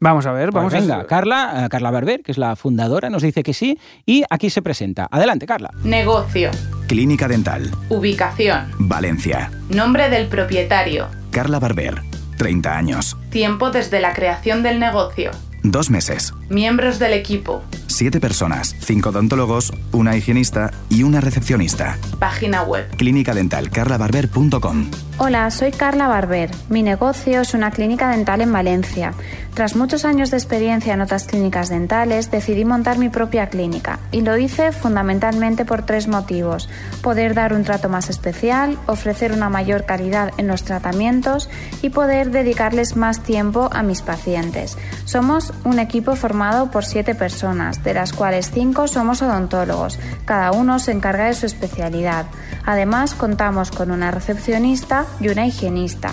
Vamos 0.00 0.26
a 0.26 0.32
ver, 0.32 0.50
Pues 0.50 0.54
vamos 0.54 0.72
venga, 0.72 1.00
a 1.00 1.06
Carla, 1.06 1.64
eh, 1.64 1.68
Carla 1.68 1.90
Barber, 1.90 2.22
que 2.22 2.30
es 2.30 2.38
la 2.38 2.54
fundadora, 2.54 3.10
nos 3.10 3.22
dice 3.22 3.42
que 3.42 3.52
sí 3.52 3.78
y 4.06 4.22
aquí 4.30 4.48
se 4.48 4.62
presenta. 4.62 5.08
Adelante, 5.10 5.44
Carla. 5.46 5.70
Negocio. 5.82 6.50
Clínica 6.86 7.26
Dental. 7.26 7.70
Ubicación. 7.88 8.70
Valencia. 8.78 9.50
Nombre 9.70 10.08
del 10.08 10.28
propietario. 10.28 11.08
Carla 11.30 11.58
Barber. 11.58 12.02
30 12.38 12.76
años. 12.76 13.16
Tiempo 13.30 13.70
desde 13.70 14.00
la 14.00 14.12
creación 14.14 14.62
del 14.62 14.78
negocio. 14.78 15.30
Dos 15.62 15.90
meses. 15.90 16.32
Miembros 16.48 16.98
del 16.98 17.12
equipo. 17.12 17.62
Siete 17.98 18.20
personas. 18.20 18.76
Cinco 18.78 19.08
odontólogos, 19.08 19.72
una 19.90 20.16
higienista 20.16 20.70
y 20.88 21.02
una 21.02 21.20
recepcionista. 21.20 21.98
Página 22.20 22.62
web. 22.62 22.86
Clínica 22.96 23.34
Dental 23.34 23.70
carlabarber.com. 23.70 24.88
Hola, 25.20 25.50
soy 25.50 25.72
Carla 25.72 26.06
Barber. 26.06 26.48
Mi 26.68 26.84
negocio 26.84 27.40
es 27.40 27.52
una 27.52 27.72
clínica 27.72 28.08
dental 28.08 28.40
en 28.40 28.52
Valencia. 28.52 29.14
Tras 29.52 29.74
muchos 29.74 30.04
años 30.04 30.30
de 30.30 30.36
experiencia 30.36 30.94
en 30.94 31.00
otras 31.00 31.24
clínicas 31.24 31.68
dentales, 31.68 32.30
decidí 32.30 32.64
montar 32.64 32.98
mi 32.98 33.08
propia 33.08 33.48
clínica 33.48 33.98
y 34.12 34.20
lo 34.20 34.38
hice 34.38 34.70
fundamentalmente 34.70 35.64
por 35.64 35.84
tres 35.84 36.06
motivos. 36.06 36.68
Poder 37.02 37.34
dar 37.34 37.52
un 37.52 37.64
trato 37.64 37.88
más 37.88 38.10
especial, 38.10 38.78
ofrecer 38.86 39.32
una 39.32 39.48
mayor 39.48 39.86
calidad 39.86 40.30
en 40.36 40.46
los 40.46 40.62
tratamientos 40.62 41.50
y 41.82 41.90
poder 41.90 42.30
dedicarles 42.30 42.94
más 42.94 43.24
tiempo 43.24 43.68
a 43.72 43.82
mis 43.82 44.02
pacientes. 44.02 44.78
Somos 45.04 45.52
un 45.64 45.80
equipo 45.80 46.14
formado 46.14 46.70
por 46.70 46.84
siete 46.84 47.16
personas, 47.16 47.82
de 47.88 47.94
las 47.94 48.12
cuales 48.12 48.50
cinco 48.50 48.86
somos 48.86 49.22
odontólogos. 49.22 49.98
Cada 50.26 50.52
uno 50.52 50.78
se 50.78 50.92
encarga 50.92 51.24
de 51.24 51.32
su 51.32 51.46
especialidad. 51.46 52.26
Además, 52.66 53.14
contamos 53.14 53.70
con 53.70 53.90
una 53.90 54.10
recepcionista 54.10 55.06
y 55.20 55.30
una 55.30 55.46
higienista. 55.46 56.12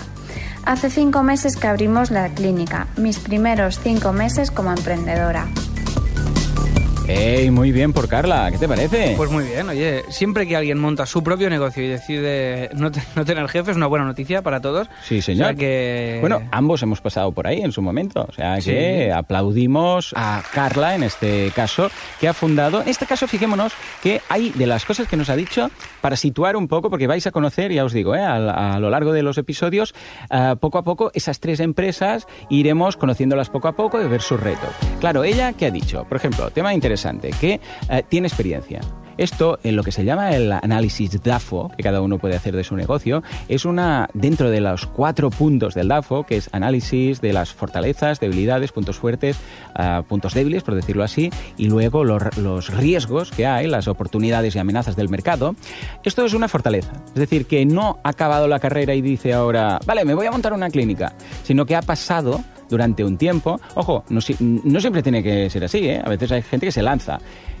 Hace 0.64 0.88
cinco 0.88 1.22
meses 1.22 1.54
que 1.58 1.66
abrimos 1.66 2.10
la 2.10 2.30
clínica, 2.30 2.86
mis 2.96 3.18
primeros 3.18 3.78
cinco 3.78 4.14
meses 4.14 4.50
como 4.50 4.70
emprendedora. 4.70 5.48
¡Ey! 7.08 7.52
Muy 7.52 7.70
bien 7.70 7.92
por 7.92 8.08
Carla, 8.08 8.50
¿qué 8.50 8.58
te 8.58 8.66
parece? 8.66 9.14
Pues 9.16 9.30
muy 9.30 9.44
bien, 9.44 9.68
oye, 9.68 10.02
siempre 10.08 10.44
que 10.46 10.56
alguien 10.56 10.78
monta 10.78 11.06
su 11.06 11.22
propio 11.22 11.48
negocio 11.48 11.84
y 11.84 11.86
decide 11.86 12.68
no, 12.74 12.90
te- 12.90 13.00
no 13.14 13.24
tener 13.24 13.46
jefe 13.48 13.70
es 13.70 13.76
una 13.76 13.86
buena 13.86 14.04
noticia 14.04 14.42
para 14.42 14.60
todos. 14.60 14.88
Sí, 15.04 15.22
señor. 15.22 15.44
O 15.44 15.48
sea 15.50 15.54
que... 15.54 16.18
Bueno, 16.20 16.42
ambos 16.50 16.82
hemos 16.82 17.00
pasado 17.00 17.30
por 17.30 17.46
ahí 17.46 17.60
en 17.60 17.70
su 17.70 17.80
momento. 17.80 18.26
O 18.28 18.32
sea 18.32 18.60
Sí. 18.60 18.72
que 18.72 19.12
aplaudimos 19.12 20.12
a 20.16 20.42
Carla 20.52 20.96
en 20.96 21.04
este 21.04 21.52
caso, 21.54 21.90
que 22.20 22.26
ha 22.26 22.34
fundado. 22.34 22.82
En 22.82 22.88
este 22.88 23.06
caso, 23.06 23.28
fijémonos 23.28 23.72
que 24.02 24.20
hay 24.28 24.50
de 24.50 24.66
las 24.66 24.84
cosas 24.84 25.06
que 25.06 25.16
nos 25.16 25.30
ha 25.30 25.36
dicho 25.36 25.70
para 26.00 26.16
situar 26.16 26.56
un 26.56 26.66
poco, 26.66 26.90
porque 26.90 27.06
vais 27.06 27.26
a 27.28 27.30
conocer, 27.30 27.72
ya 27.72 27.84
os 27.84 27.92
digo, 27.92 28.16
¿eh? 28.16 28.20
a, 28.20 28.74
a 28.74 28.80
lo 28.80 28.90
largo 28.90 29.12
de 29.12 29.22
los 29.22 29.38
episodios, 29.38 29.94
ah, 30.30 30.56
poco 30.60 30.78
a 30.78 30.82
poco 30.82 31.12
esas 31.14 31.38
tres 31.38 31.60
empresas, 31.60 32.26
iremos 32.50 32.96
conociéndolas 32.96 33.48
poco 33.48 33.68
a 33.68 33.76
poco 33.76 34.02
y 34.02 34.08
ver 34.08 34.22
sus 34.22 34.40
retos. 34.40 34.70
Claro, 34.98 35.22
ella, 35.22 35.52
¿qué 35.52 35.66
ha 35.66 35.70
dicho? 35.70 36.04
Por 36.08 36.16
ejemplo, 36.16 36.50
tema 36.50 36.74
interesante, 36.74 36.95
que 37.30 37.60
eh, 37.88 38.02
tiene 38.08 38.28
experiencia. 38.28 38.80
Esto, 39.18 39.58
en 39.62 39.76
lo 39.76 39.82
que 39.82 39.92
se 39.92 40.04
llama 40.04 40.34
el 40.34 40.52
análisis 40.52 41.22
DAFO, 41.22 41.70
que 41.76 41.82
cada 41.82 42.00
uno 42.00 42.18
puede 42.18 42.36
hacer 42.36 42.54
de 42.54 42.64
su 42.64 42.76
negocio, 42.76 43.22
es 43.48 43.64
una, 43.64 44.08
dentro 44.14 44.50
de 44.50 44.60
los 44.60 44.86
cuatro 44.86 45.30
puntos 45.30 45.74
del 45.74 45.88
DAFO, 45.88 46.24
que 46.24 46.36
es 46.36 46.48
análisis 46.52 47.20
de 47.20 47.32
las 47.32 47.52
fortalezas, 47.52 48.20
debilidades, 48.20 48.72
puntos 48.72 48.98
fuertes, 48.98 49.38
ah, 49.74 50.02
puntos 50.06 50.34
débiles, 50.34 50.62
por 50.62 50.74
decirlo 50.74 51.04
así, 51.04 51.30
y 51.56 51.68
luego 51.68 52.04
los, 52.04 52.36
los 52.36 52.74
riesgos 52.74 53.30
que 53.30 53.46
hay, 53.46 53.66
las 53.66 53.88
oportunidades 53.88 54.54
y 54.54 54.58
amenazas 54.58 54.96
del 54.96 55.08
mercado. 55.08 55.54
Esto 56.04 56.24
es 56.24 56.34
una 56.34 56.48
fortaleza. 56.48 56.92
Es 57.08 57.14
decir, 57.14 57.46
que 57.46 57.64
no 57.64 57.98
ha 58.02 58.10
acabado 58.10 58.48
la 58.48 58.58
carrera 58.58 58.94
y 58.94 59.00
dice 59.00 59.32
ahora, 59.32 59.78
vale, 59.86 60.04
me 60.04 60.14
voy 60.14 60.26
a 60.26 60.30
montar 60.30 60.52
una 60.52 60.70
clínica, 60.70 61.14
sino 61.42 61.64
que 61.66 61.76
ha 61.76 61.82
pasado 61.82 62.42
durante 62.68 63.04
un 63.04 63.16
tiempo. 63.16 63.60
Ojo, 63.74 64.04
no 64.08 64.20
siempre 64.20 65.02
tiene 65.02 65.22
que 65.22 65.48
ser 65.50 65.64
así, 65.64 65.88
¿eh? 65.88 66.02
A 66.04 66.08
veces 66.08 66.32
hay 66.32 66.42
gente 66.42 66.66
que 66.66 66.72
se 66.72 66.82
lanza. 66.82 67.18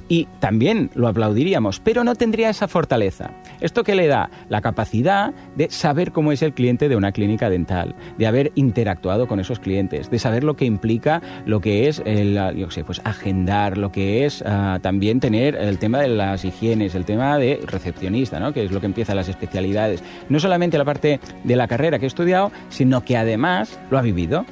Y 0.08 0.28
también 0.38 0.90
lo 0.94 1.08
aplaudiríamos, 1.08 1.80
pero 1.80 2.04
no 2.04 2.14
tendría 2.14 2.50
esa 2.50 2.68
fortaleza. 2.68 3.30
¿Esto 3.60 3.82
que 3.82 3.94
le 3.94 4.06
da? 4.06 4.30
La 4.48 4.60
capacidad 4.60 5.34
de 5.56 5.70
saber 5.70 6.12
cómo 6.12 6.32
es 6.32 6.42
el 6.42 6.52
cliente 6.52 6.88
de 6.88 6.96
una 6.96 7.12
clínica 7.12 7.50
dental, 7.50 7.94
de 8.16 8.26
haber 8.26 8.52
interactuado 8.54 9.26
con 9.26 9.40
esos 9.40 9.58
clientes, 9.58 10.10
de 10.10 10.18
saber 10.18 10.44
lo 10.44 10.54
que 10.54 10.64
implica 10.64 11.22
lo 11.44 11.60
que 11.60 11.88
es, 11.88 12.02
el, 12.04 12.38
yo 12.56 12.70
sé, 12.70 12.84
pues 12.84 13.00
agendar, 13.04 13.78
lo 13.78 13.90
que 13.90 14.24
es 14.24 14.42
ah, 14.46 14.78
también 14.82 15.20
tener 15.20 15.56
el 15.56 15.78
tema 15.78 16.00
de 16.00 16.08
las 16.08 16.44
higienes, 16.44 16.94
el 16.94 17.04
tema 17.04 17.38
de 17.38 17.60
recepcionista, 17.66 18.38
¿no? 18.38 18.52
que 18.52 18.64
es 18.64 18.70
lo 18.70 18.80
que 18.80 18.86
empieza 18.86 19.14
las 19.14 19.28
especialidades. 19.28 20.02
No 20.28 20.40
solamente 20.40 20.78
la 20.78 20.84
parte 20.84 21.20
de 21.44 21.56
la 21.56 21.68
carrera 21.68 21.98
que 21.98 22.06
he 22.06 22.08
estudiado, 22.08 22.52
sino 22.68 23.04
que 23.04 23.16
además 23.16 23.78
lo 23.90 23.98
ha 23.98 24.02
vivido. 24.02 24.44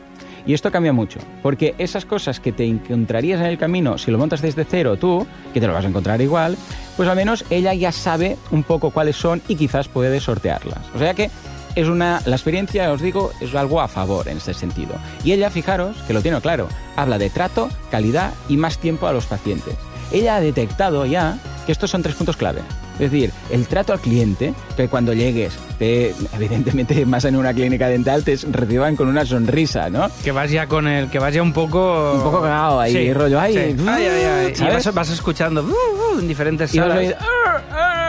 Y 0.47 0.55
esto 0.55 0.71
cambia 0.71 0.93
mucho, 0.93 1.21
porque 1.43 1.75
esas 1.79 2.05
cosas 2.05 2.39
que 2.39 2.53
te 2.53 2.67
encontrarías 2.67 3.41
en 3.41 3.47
el 3.47 3.59
camino 3.59 3.97
si 3.97 4.11
lo 4.11 4.19
montas 4.19 4.43
desde 4.43 4.65
cero 4.65 4.97
tú, 4.97 5.27
que 5.53 5.61
te 5.61 5.67
lo 5.67 5.73
vas 5.73 5.85
a 5.85 5.89
encontrar 5.89 6.21
igual, 6.21 6.57
pues 6.97 7.09
al 7.09 7.17
menos 7.17 7.45
ella 7.51 7.73
ya 7.75 7.93
sabe 7.93 8.37
un 8.51 8.63
poco 8.63 8.91
cuáles 8.91 9.17
son 9.17 9.41
y 9.49 9.57
quizás 9.57 9.89
puede 9.89 10.21
sortearlas. 10.21 10.81
O 10.95 10.99
sea 10.99 11.15
que 11.15 11.31
es 11.75 11.89
una, 11.89 12.21
la 12.27 12.37
experiencia, 12.37 12.93
os 12.93 13.01
digo, 13.01 13.33
es 13.41 13.55
algo 13.55 13.81
a 13.81 13.89
favor 13.89 14.29
en 14.29 14.37
este 14.37 14.55
sentido. 14.55 14.95
Y 15.25 15.33
ella, 15.33 15.51
fijaros, 15.51 15.97
que 16.07 16.13
lo 16.13 16.23
tiene 16.23 16.41
claro, 16.41 16.69
habla 16.97 17.19
de 17.19 17.31
trato, 17.31 17.69
calidad 17.91 18.33
y 18.49 18.57
más 18.57 18.79
tiempo 18.79 19.07
a 19.07 19.13
los 19.13 19.27
pacientes. 19.27 19.75
Ella 20.13 20.37
ha 20.37 20.41
detectado 20.41 21.07
ya 21.07 21.39
que 21.67 21.73
estos 21.73 21.91
son 21.91 22.03
tres 22.03 22.15
puntos 22.15 22.37
clave. 22.37 22.61
Es 22.95 23.11
decir, 23.11 23.31
el 23.51 23.67
trato 23.67 23.93
al 23.93 24.01
cliente, 24.01 24.55
que 24.77 24.89
cuando 24.89 25.13
llegues, 25.13 25.55
te, 25.79 26.15
evidentemente 26.35 27.05
más 27.07 27.25
en 27.25 27.37
una 27.37 27.53
clínica 27.53 27.89
dental, 27.89 28.23
te 28.25 28.37
reciban 28.51 28.97
con 28.97 29.09
una 29.09 29.25
sonrisa, 29.27 29.91
¿no? 29.91 30.09
Que 30.23 30.31
vas 30.33 30.51
ya 30.51 30.67
con 30.67 30.87
el, 30.87 31.11
que 31.11 31.19
vas 31.19 31.35
ya 31.35 31.43
un 31.43 31.53
poco... 31.53 32.13
Un 32.15 32.23
poco 32.23 32.43
cagado 32.43 32.81
ahí, 32.81 33.13
rollo, 33.13 33.41
ay, 33.41 33.53
sí. 33.77 33.83
uh, 33.83 33.89
ay, 33.89 34.05
ay, 34.07 34.53
ay. 34.61 34.73
Vas, 34.73 34.95
vas 34.95 35.11
escuchando 35.11 35.63
uh, 35.63 36.17
uh, 36.17 36.21
en 36.21 36.29
diferentes 36.29 36.71
salas. 36.71 36.99
oír, 36.99 37.15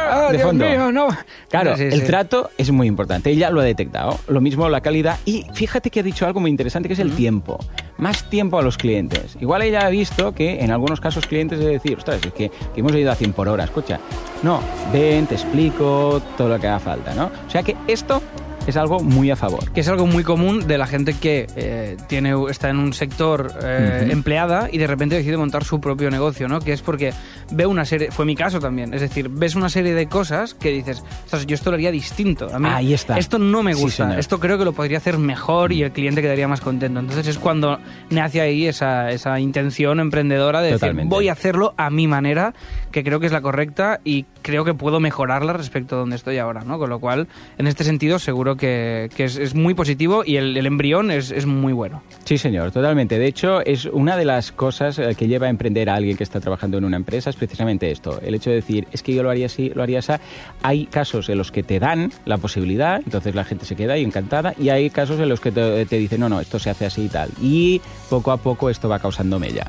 Ah, 0.08 0.28
de 0.32 0.38
Dios 0.38 0.48
fondo. 0.48 0.66
mío, 0.66 0.92
no. 0.92 1.08
Claro, 1.50 1.76
Sí, 1.76 1.84
el 1.84 2.02
sí. 2.02 2.06
trato 2.06 2.52
es 2.58 2.70
muy 2.72 2.88
importante. 2.88 3.32
Ella 3.32 3.50
lo 3.50 3.60
ha 3.62 3.64
detectado. 3.64 4.20
Lo 4.28 4.40
mismo 4.40 4.70
la 4.70 4.82
calidad. 4.82 5.18
Y 5.26 5.46
fíjate 5.54 5.90
que 5.90 6.02
ha 6.02 6.04
dicho 6.04 6.26
algo 6.28 6.40
muy 6.40 6.52
interesante, 6.52 6.88
que 6.88 6.94
es 6.94 7.00
el 7.00 7.12
tiempo. 7.16 7.60
Más 7.98 8.30
tiempo 8.30 8.60
a 8.60 8.62
los 8.62 8.78
clientes. 8.78 9.38
Igual 9.40 9.62
ella 9.62 9.86
ha 9.86 9.90
visto 9.90 10.34
que 10.34 10.64
en 10.64 10.72
algunos 10.72 11.00
casos 11.00 11.26
clientes 11.28 11.60
de 11.60 11.68
decir, 11.68 11.98
ostras, 11.98 12.20
es 12.26 12.34
que, 12.34 12.50
que 12.50 12.80
hemos 12.80 12.94
ido 12.94 13.12
a 13.12 13.16
100 13.16 13.34
por 13.34 13.48
hora. 13.48 13.64
Escucha, 13.64 14.00
no, 14.44 14.60
ven, 14.92 15.28
te 15.28 15.36
explico 15.36 16.22
todo 16.38 16.50
lo 16.50 16.60
que 16.60 16.68
haga 16.68 16.80
falta, 16.80 17.14
¿no? 17.16 17.32
O 17.48 17.50
sea 17.50 17.64
que 17.64 17.76
esto 17.88 18.22
es 18.68 18.78
algo 18.78 19.00
muy 19.00 19.32
a 19.32 19.36
favor. 19.36 19.72
que 19.72 19.82
es 19.82 19.88
algo 19.88 20.06
muy 20.08 20.24
común 20.24 20.68
de 20.68 20.78
la 20.78 20.88
gente 20.88 21.14
que 21.14 21.48
eh, 21.56 21.98
tiene 22.08 22.34
está 22.50 22.70
en 22.70 22.78
un 22.78 22.94
sector 22.94 23.52
eh, 23.64 24.08
empleada 24.12 24.70
y 24.72 24.78
de 24.78 24.88
repente 24.88 25.16
decide 25.16 25.38
montar 25.38 25.64
su 25.64 25.80
propio 25.80 26.10
negocio, 26.10 26.48
¿no? 26.48 26.60
Que 26.60 26.74
es 26.74 26.82
porque 26.82 27.14
ve 27.52 27.66
una 27.66 27.86
serie, 27.86 28.12
fue 28.12 28.26
mi 28.26 28.36
caso 28.36 28.60
también, 28.60 28.94
es 28.94 29.02
decir, 29.02 29.30
ves 29.30 29.56
una 29.56 29.70
serie 29.70 29.94
de 29.94 30.08
cosas 30.08 30.54
que 30.54 30.70
dices, 30.72 31.04
"Ostras, 31.26 31.46
yo 31.46 31.56
esto 31.56 31.70
lo 31.72 31.76
haría 31.76 31.92
distinto, 31.92 32.48
a 32.54 32.60
mí 32.60 32.68
Ahí 32.72 32.94
está. 32.94 33.18
esto 33.18 33.38
no 33.40 33.64
me 33.64 33.74
gusta, 33.74 34.18
esto 34.18 34.40
creo 34.40 34.58
que 34.58 34.66
lo 34.66 34.74
podría 34.74 34.98
hacer 34.98 35.18
mejor 35.18 35.72
y 35.72 35.84
el 35.84 35.92
cliente 35.92 36.22
quedaría 36.22 36.48
más 36.48 36.62
contento. 36.62 37.00
Entonces 37.00 37.28
es 37.28 37.38
cuando 37.40 37.80
nace 38.10 38.42
ahí 38.42 38.66
esa, 38.68 39.10
esa 39.12 39.40
intención 39.40 40.00
emprendedora 40.00 40.62
de 40.62 40.72
Totalmente. 40.74 41.02
decir, 41.04 41.10
voy 41.10 41.30
a 41.30 41.34
hacerlo 41.34 41.74
a 41.78 41.90
mi 41.90 42.08
manera, 42.08 42.54
que 42.92 43.04
creo 43.04 43.20
que 43.20 43.26
es 43.28 43.32
la 43.32 43.42
correcta 43.42 44.00
y 44.04 44.26
creo 44.42 44.64
que 44.66 44.74
puedo 44.74 45.00
mejorarla 45.00 45.54
respecto 45.54 45.96
a 45.96 46.00
donde 46.00 46.16
estoy 46.16 46.38
ahora, 46.38 46.64
¿no? 46.64 46.78
Con 46.80 46.90
lo 46.90 47.00
cual, 47.00 47.28
en 47.58 47.68
este 47.68 47.84
sentido, 47.84 48.20
seguro 48.20 48.55
que, 48.58 49.10
es, 49.18 49.56
muy 49.56 49.74
positivo 49.74 50.24
y 50.26 50.38
el, 50.38 50.66
embrión 50.66 51.12
es, 51.12 51.32
es 51.32 51.46
muy 51.46 51.74
bueno. 51.74 52.02
Sí, 52.24 52.38
señor, 52.38 52.72
totalmente. 52.72 53.20
De 53.20 53.28
hecho, 53.28 53.62
es 53.62 53.86
una 53.86 54.18
de 54.18 54.26
las 54.26 54.52
cosas 54.52 55.00
eh, 55.00 55.16
que 55.18 55.28
lleva 55.28 55.48
a 55.48 55.50
emprender 55.50 55.90
a 55.90 55.96
alguien 55.96 56.18
que 56.18 56.24
está 56.24 56.40
trabajando 56.40 56.78
en 56.78 56.86
una 56.86 56.98
empresa, 56.98 57.30
es 57.30 57.36
precisamente 57.36 57.92
esto. 57.92 58.20
El 58.22 58.36
hecho 58.36 58.50
de 58.50 58.58
decir, 58.58 58.88
es 58.92 59.04
que 59.04 59.14
yo 59.14 59.24
lo 59.24 59.30
haría 59.30 59.48
así, 59.48 59.72
lo 59.74 59.84
haría 59.84 60.00
así. 60.00 60.14
Hay 60.62 60.86
casos 60.86 61.30
en 61.30 61.38
los 61.38 61.52
que 61.52 61.64
te 61.64 61.80
dan 61.80 62.12
la 62.26 62.38
posibilidad, 62.38 63.02
entonces 63.04 63.36
la 63.36 63.44
gente 63.44 63.66
se 63.66 63.76
queda 63.76 63.94
ahí 63.94 64.04
encantada, 64.04 64.54
y 64.58 64.70
hay 64.70 64.90
casos 64.90 65.20
en 65.20 65.30
los 65.30 65.40
que 65.40 65.52
te, 65.52 65.86
te 65.86 65.98
dicen, 65.98 66.20
no, 66.20 66.30
no, 66.30 66.40
esto 66.40 66.60
se 66.60 66.70
hace 66.70 66.86
así 66.86 67.06
y 67.06 67.10
tal. 67.10 67.30
Y 67.42 67.82
poco 68.10 68.32
a 68.32 68.38
poco 68.38 68.70
esto 68.70 68.90
va 68.90 69.00
causando 69.00 69.40
mella. 69.40 69.68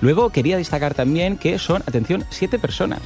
Luego 0.00 0.30
quería 0.30 0.56
destacar 0.56 0.94
también 0.94 1.36
que 1.36 1.58
son, 1.58 1.82
atención, 1.86 2.24
siete 2.30 2.58
personas. 2.58 3.00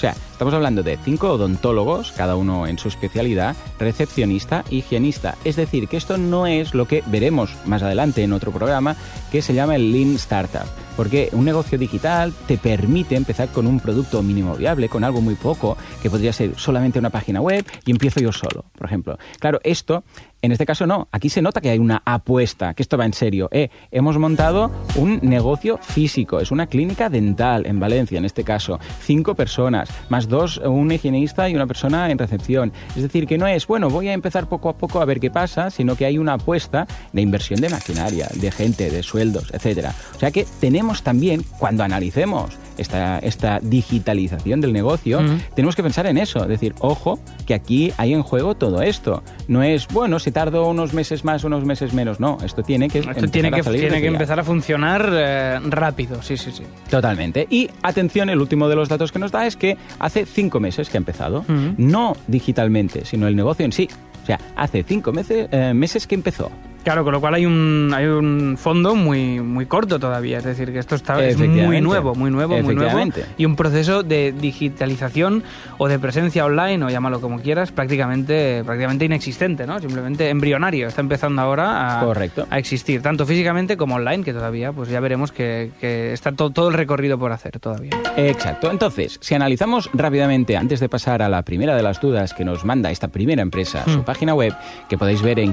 O 0.00 0.06
sea, 0.08 0.16
estamos 0.32 0.54
hablando 0.54 0.82
de 0.82 0.96
cinco 0.96 1.32
odontólogos, 1.32 2.12
cada 2.12 2.34
uno 2.34 2.66
en 2.66 2.78
su 2.78 2.88
especialidad, 2.88 3.54
recepcionista, 3.78 4.64
higienista. 4.70 5.36
Es 5.44 5.56
decir, 5.56 5.88
que 5.88 5.98
esto 5.98 6.16
no 6.16 6.46
es 6.46 6.72
lo 6.72 6.88
que 6.88 7.04
veremos 7.08 7.54
más 7.66 7.82
adelante 7.82 8.22
en 8.22 8.32
otro 8.32 8.50
programa, 8.50 8.96
que 9.30 9.42
se 9.42 9.52
llama 9.52 9.76
el 9.76 9.92
Lean 9.92 10.14
Startup. 10.14 10.64
Porque 10.96 11.28
un 11.32 11.44
negocio 11.44 11.76
digital 11.76 12.32
te 12.46 12.56
permite 12.56 13.14
empezar 13.14 13.50
con 13.50 13.66
un 13.66 13.78
producto 13.78 14.22
mínimo 14.22 14.54
viable, 14.54 14.88
con 14.88 15.04
algo 15.04 15.20
muy 15.20 15.34
poco, 15.34 15.76
que 16.02 16.08
podría 16.08 16.32
ser 16.32 16.58
solamente 16.58 16.98
una 16.98 17.10
página 17.10 17.42
web 17.42 17.66
y 17.84 17.90
empiezo 17.90 18.20
yo 18.20 18.32
solo, 18.32 18.64
por 18.78 18.86
ejemplo. 18.86 19.18
Claro, 19.38 19.60
esto, 19.64 20.02
en 20.42 20.52
este 20.52 20.66
caso 20.66 20.86
no. 20.86 21.08
Aquí 21.12 21.28
se 21.28 21.42
nota 21.42 21.60
que 21.60 21.70
hay 21.70 21.78
una 21.78 22.02
apuesta, 22.04 22.74
que 22.74 22.82
esto 22.82 22.96
va 22.96 23.06
en 23.06 23.12
serio. 23.12 23.48
Eh, 23.52 23.70
hemos 23.90 24.18
montado 24.18 24.70
un 24.96 25.20
negocio 25.22 25.78
físico, 25.78 26.40
es 26.40 26.50
una 26.50 26.66
clínica 26.66 27.08
dental 27.08 27.66
en 27.66 27.80
Valencia, 27.80 28.18
en 28.18 28.24
este 28.24 28.44
caso. 28.44 28.78
Cinco 29.00 29.34
personas, 29.34 29.88
más 30.08 30.28
dos, 30.28 30.58
un 30.58 30.90
higienista 30.90 31.48
y 31.48 31.54
una 31.54 31.66
persona 31.66 32.10
en 32.10 32.18
recepción. 32.18 32.72
Es 32.96 33.02
decir, 33.02 33.26
que 33.26 33.38
no 33.38 33.46
es, 33.46 33.66
bueno, 33.66 33.90
voy 33.90 34.08
a 34.08 34.12
empezar 34.12 34.48
poco 34.48 34.68
a 34.68 34.76
poco 34.76 35.00
a 35.00 35.04
ver 35.04 35.20
qué 35.20 35.30
pasa, 35.30 35.70
sino 35.70 35.96
que 35.96 36.06
hay 36.06 36.18
una 36.18 36.34
apuesta 36.34 36.86
de 37.12 37.22
inversión 37.22 37.60
de 37.60 37.68
maquinaria, 37.68 38.28
de 38.34 38.50
gente, 38.50 38.90
de 38.90 39.02
sueldos, 39.02 39.50
etcétera. 39.52 39.94
O 40.14 40.18
sea 40.18 40.30
que 40.30 40.46
tenemos 40.60 41.02
también, 41.02 41.44
cuando 41.58 41.84
analicemos 41.84 42.58
esta, 42.80 43.18
esta 43.18 43.60
digitalización 43.60 44.60
del 44.60 44.72
negocio, 44.72 45.20
tenemos 45.54 45.76
que 45.76 45.82
pensar 45.82 46.06
en 46.06 46.18
eso, 46.18 46.46
decir, 46.46 46.74
ojo, 46.80 47.18
que 47.46 47.54
aquí 47.54 47.92
hay 47.96 48.12
en 48.14 48.22
juego 48.22 48.54
todo 48.56 48.82
esto. 48.82 49.22
No 49.48 49.62
es, 49.62 49.86
bueno, 49.88 50.18
si 50.18 50.32
tardo 50.32 50.68
unos 50.68 50.94
meses 50.94 51.24
más, 51.24 51.44
unos 51.44 51.64
meses 51.64 51.92
menos, 51.92 52.20
no, 52.20 52.38
esto 52.44 52.62
tiene 52.62 52.88
que 52.88 53.00
Esto 53.00 53.10
empezar 53.10 53.30
tiene 53.30 53.48
a 53.48 53.50
que, 53.50 53.62
tiene 53.62 54.06
empezar 54.06 54.40
a 54.40 54.44
funcionar 54.44 55.10
eh, 55.12 55.60
rápido, 55.64 56.22
sí, 56.22 56.36
sí, 56.36 56.50
sí. 56.52 56.64
Totalmente. 56.88 57.46
Y 57.50 57.68
atención, 57.82 58.30
el 58.30 58.40
último 58.40 58.68
de 58.68 58.76
los 58.76 58.88
datos 58.88 59.12
que 59.12 59.18
nos 59.18 59.30
da 59.30 59.46
es 59.46 59.56
que 59.56 59.76
hace 59.98 60.24
cinco 60.26 60.60
meses 60.60 60.88
que 60.88 60.96
ha 60.96 61.00
empezado. 61.00 61.44
No 61.76 62.16
digitalmente, 62.26 63.04
sino 63.04 63.26
el 63.26 63.36
negocio 63.36 63.64
en 63.64 63.72
sí. 63.72 63.88
O 64.22 64.26
sea, 64.26 64.38
hace 64.56 64.82
cinco 64.82 65.12
meses, 65.12 65.48
eh, 65.50 65.72
meses 65.74 66.06
que 66.06 66.14
empezó. 66.14 66.50
Claro, 66.82 67.04
con 67.04 67.12
lo 67.12 67.20
cual 67.20 67.34
hay 67.34 67.44
un, 67.46 67.92
hay 67.94 68.06
un 68.06 68.56
fondo 68.58 68.94
muy, 68.94 69.40
muy 69.40 69.66
corto 69.66 69.98
todavía. 69.98 70.38
Es 70.38 70.44
decir, 70.44 70.72
que 70.72 70.78
esto 70.78 70.94
está, 70.94 71.22
es 71.24 71.36
muy 71.36 71.48
nuevo, 71.80 72.14
muy 72.14 72.30
nuevo, 72.30 72.60
muy 72.62 72.74
nuevo. 72.74 72.98
Y 73.36 73.44
un 73.44 73.54
proceso 73.56 74.02
de 74.02 74.32
digitalización 74.32 75.42
o 75.78 75.88
de 75.88 75.98
presencia 75.98 76.44
online, 76.44 76.84
o 76.84 76.88
llámalo 76.90 77.20
como 77.20 77.40
quieras, 77.40 77.70
prácticamente, 77.72 78.62
prácticamente 78.64 79.04
inexistente, 79.04 79.66
¿no? 79.66 79.78
Simplemente 79.78 80.28
embrionario. 80.30 80.88
Está 80.88 81.00
empezando 81.02 81.42
ahora 81.42 82.00
a, 82.00 82.04
Correcto. 82.04 82.46
a 82.50 82.58
existir, 82.58 83.02
tanto 83.02 83.26
físicamente 83.26 83.76
como 83.76 83.96
online, 83.96 84.24
que 84.24 84.32
todavía, 84.32 84.72
pues 84.72 84.88
ya 84.88 85.00
veremos 85.00 85.32
que, 85.32 85.72
que 85.80 86.12
está 86.12 86.32
to- 86.32 86.50
todo 86.50 86.68
el 86.68 86.74
recorrido 86.74 87.18
por 87.18 87.32
hacer 87.32 87.58
todavía. 87.60 87.90
Exacto. 88.16 88.70
Entonces, 88.70 89.18
si 89.20 89.34
analizamos 89.34 89.90
rápidamente, 89.92 90.56
antes 90.56 90.80
de 90.80 90.88
pasar 90.88 91.20
a 91.22 91.28
la 91.28 91.42
primera 91.42 91.76
de 91.76 91.82
las 91.82 92.00
dudas 92.00 92.32
que 92.34 92.44
nos 92.44 92.64
manda 92.64 92.90
esta 92.90 93.08
primera 93.08 93.42
empresa, 93.42 93.84
su 93.86 94.02
página 94.02 94.34
web, 94.34 94.54
que 94.88 94.96
podéis 94.96 95.22
ver 95.22 95.38
en 95.38 95.52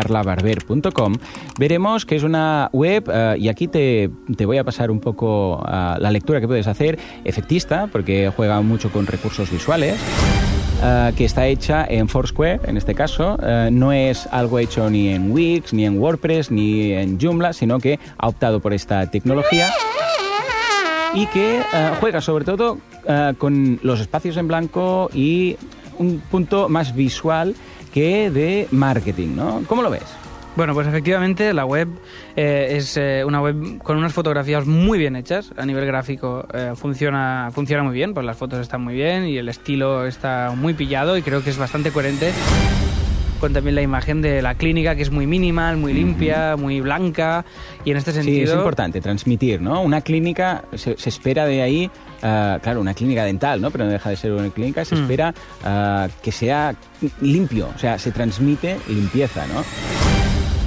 clínicadentalcarlabarber.com, 0.00 1.14
veremos 1.58 2.06
que 2.06 2.16
es 2.16 2.22
una 2.22 2.68
web, 2.72 3.10
eh, 3.12 3.36
y 3.38 3.48
aquí 3.48 3.68
te, 3.68 4.10
te 4.36 4.46
voy 4.46 4.58
a 4.58 4.64
pasar 4.64 4.90
un 4.90 5.00
poco 5.00 5.62
ah, 5.64 5.96
la 6.00 6.10
lectura 6.10 6.40
que 6.40 6.46
puedes 6.46 6.66
hacer, 6.66 6.98
efectista, 7.24 7.88
porque 7.90 8.32
juega 8.34 8.60
mucho 8.60 8.90
con 8.90 9.06
recursos 9.06 9.50
visuales. 9.50 9.98
eh, 10.82 11.12
que 11.16 11.26
está 11.26 11.46
hecha 11.46 11.84
en 11.88 12.08
Foursquare, 12.08 12.60
en 12.64 12.78
este 12.78 12.94
caso. 12.94 13.38
Eh, 13.42 13.68
no 13.70 13.92
es 13.92 14.26
algo 14.30 14.58
hecho 14.58 14.88
ni 14.88 15.10
en 15.10 15.30
Wix, 15.30 15.74
ni 15.74 15.84
en 15.84 15.98
WordPress, 15.98 16.50
ni 16.50 16.92
en 16.92 17.20
Joomla, 17.20 17.52
sino 17.52 17.78
que 17.78 17.98
ha 18.16 18.28
optado 18.28 18.60
por 18.60 18.72
esta 18.72 19.10
tecnología 19.10 19.70
y 21.14 21.26
que 21.26 21.58
eh, 21.58 21.90
juega 21.98 22.20
sobre 22.20 22.44
todo 22.44 22.78
eh, 23.06 23.34
con 23.38 23.78
los 23.82 24.00
espacios 24.00 24.36
en 24.36 24.48
blanco 24.48 25.10
y 25.12 25.56
un 25.98 26.20
punto 26.30 26.68
más 26.68 26.94
visual 26.94 27.54
que 27.92 28.30
de 28.30 28.68
marketing, 28.70 29.36
¿no? 29.36 29.62
¿Cómo 29.66 29.82
lo 29.82 29.90
ves? 29.90 30.06
Bueno, 30.56 30.74
pues 30.74 30.86
efectivamente 30.88 31.54
la 31.54 31.64
web 31.64 31.88
eh, 32.36 32.68
es 32.72 32.96
eh, 32.96 33.22
una 33.24 33.40
web 33.40 33.78
con 33.82 33.96
unas 33.96 34.12
fotografías 34.12 34.66
muy 34.66 34.98
bien 34.98 35.14
hechas. 35.16 35.52
A 35.56 35.64
nivel 35.64 35.86
gráfico 35.86 36.44
eh, 36.52 36.72
funciona, 36.74 37.50
funciona 37.52 37.82
muy 37.82 37.94
bien, 37.94 38.14
pues 38.14 38.26
las 38.26 38.36
fotos 38.36 38.60
están 38.60 38.82
muy 38.82 38.94
bien 38.94 39.26
y 39.26 39.38
el 39.38 39.48
estilo 39.48 40.06
está 40.06 40.52
muy 40.56 40.74
pillado 40.74 41.16
y 41.16 41.22
creo 41.22 41.42
que 41.42 41.50
es 41.50 41.58
bastante 41.58 41.92
coherente 41.92 42.32
con 43.40 43.54
también 43.54 43.74
la 43.74 43.82
imagen 43.82 44.20
de 44.20 44.42
la 44.42 44.54
clínica 44.54 44.94
que 44.94 45.02
es 45.02 45.10
muy 45.10 45.26
minimal, 45.26 45.78
muy 45.78 45.94
limpia, 45.94 46.56
muy 46.56 46.80
blanca 46.80 47.44
y 47.84 47.92
en 47.92 47.96
este 47.96 48.12
sentido... 48.12 48.46
Sí, 48.46 48.52
es 48.52 48.52
importante 48.52 49.00
transmitir, 49.00 49.62
¿no? 49.62 49.80
Una 49.80 50.02
clínica, 50.02 50.64
se, 50.74 50.98
se 50.98 51.08
espera 51.08 51.46
de 51.46 51.62
ahí, 51.62 51.90
ah, 52.22 52.58
claro, 52.62 52.80
una 52.80 52.94
clínica 52.94 53.24
dental, 53.24 53.60
¿no? 53.60 53.70
Pero 53.70 53.84
no 53.84 53.90
deja 53.90 54.10
de 54.10 54.16
ser 54.16 54.32
una 54.32 54.50
clínica, 54.50 54.84
se 54.84 54.94
Mm. 54.96 55.02
espera 55.02 55.34
ah, 55.64 56.08
que 56.22 56.32
sea 56.32 56.74
limpio, 57.20 57.68
o 57.74 57.78
sea, 57.78 57.98
se 57.98 58.12
transmite 58.12 58.76
limpieza, 58.88 59.46
¿no? 59.46 59.64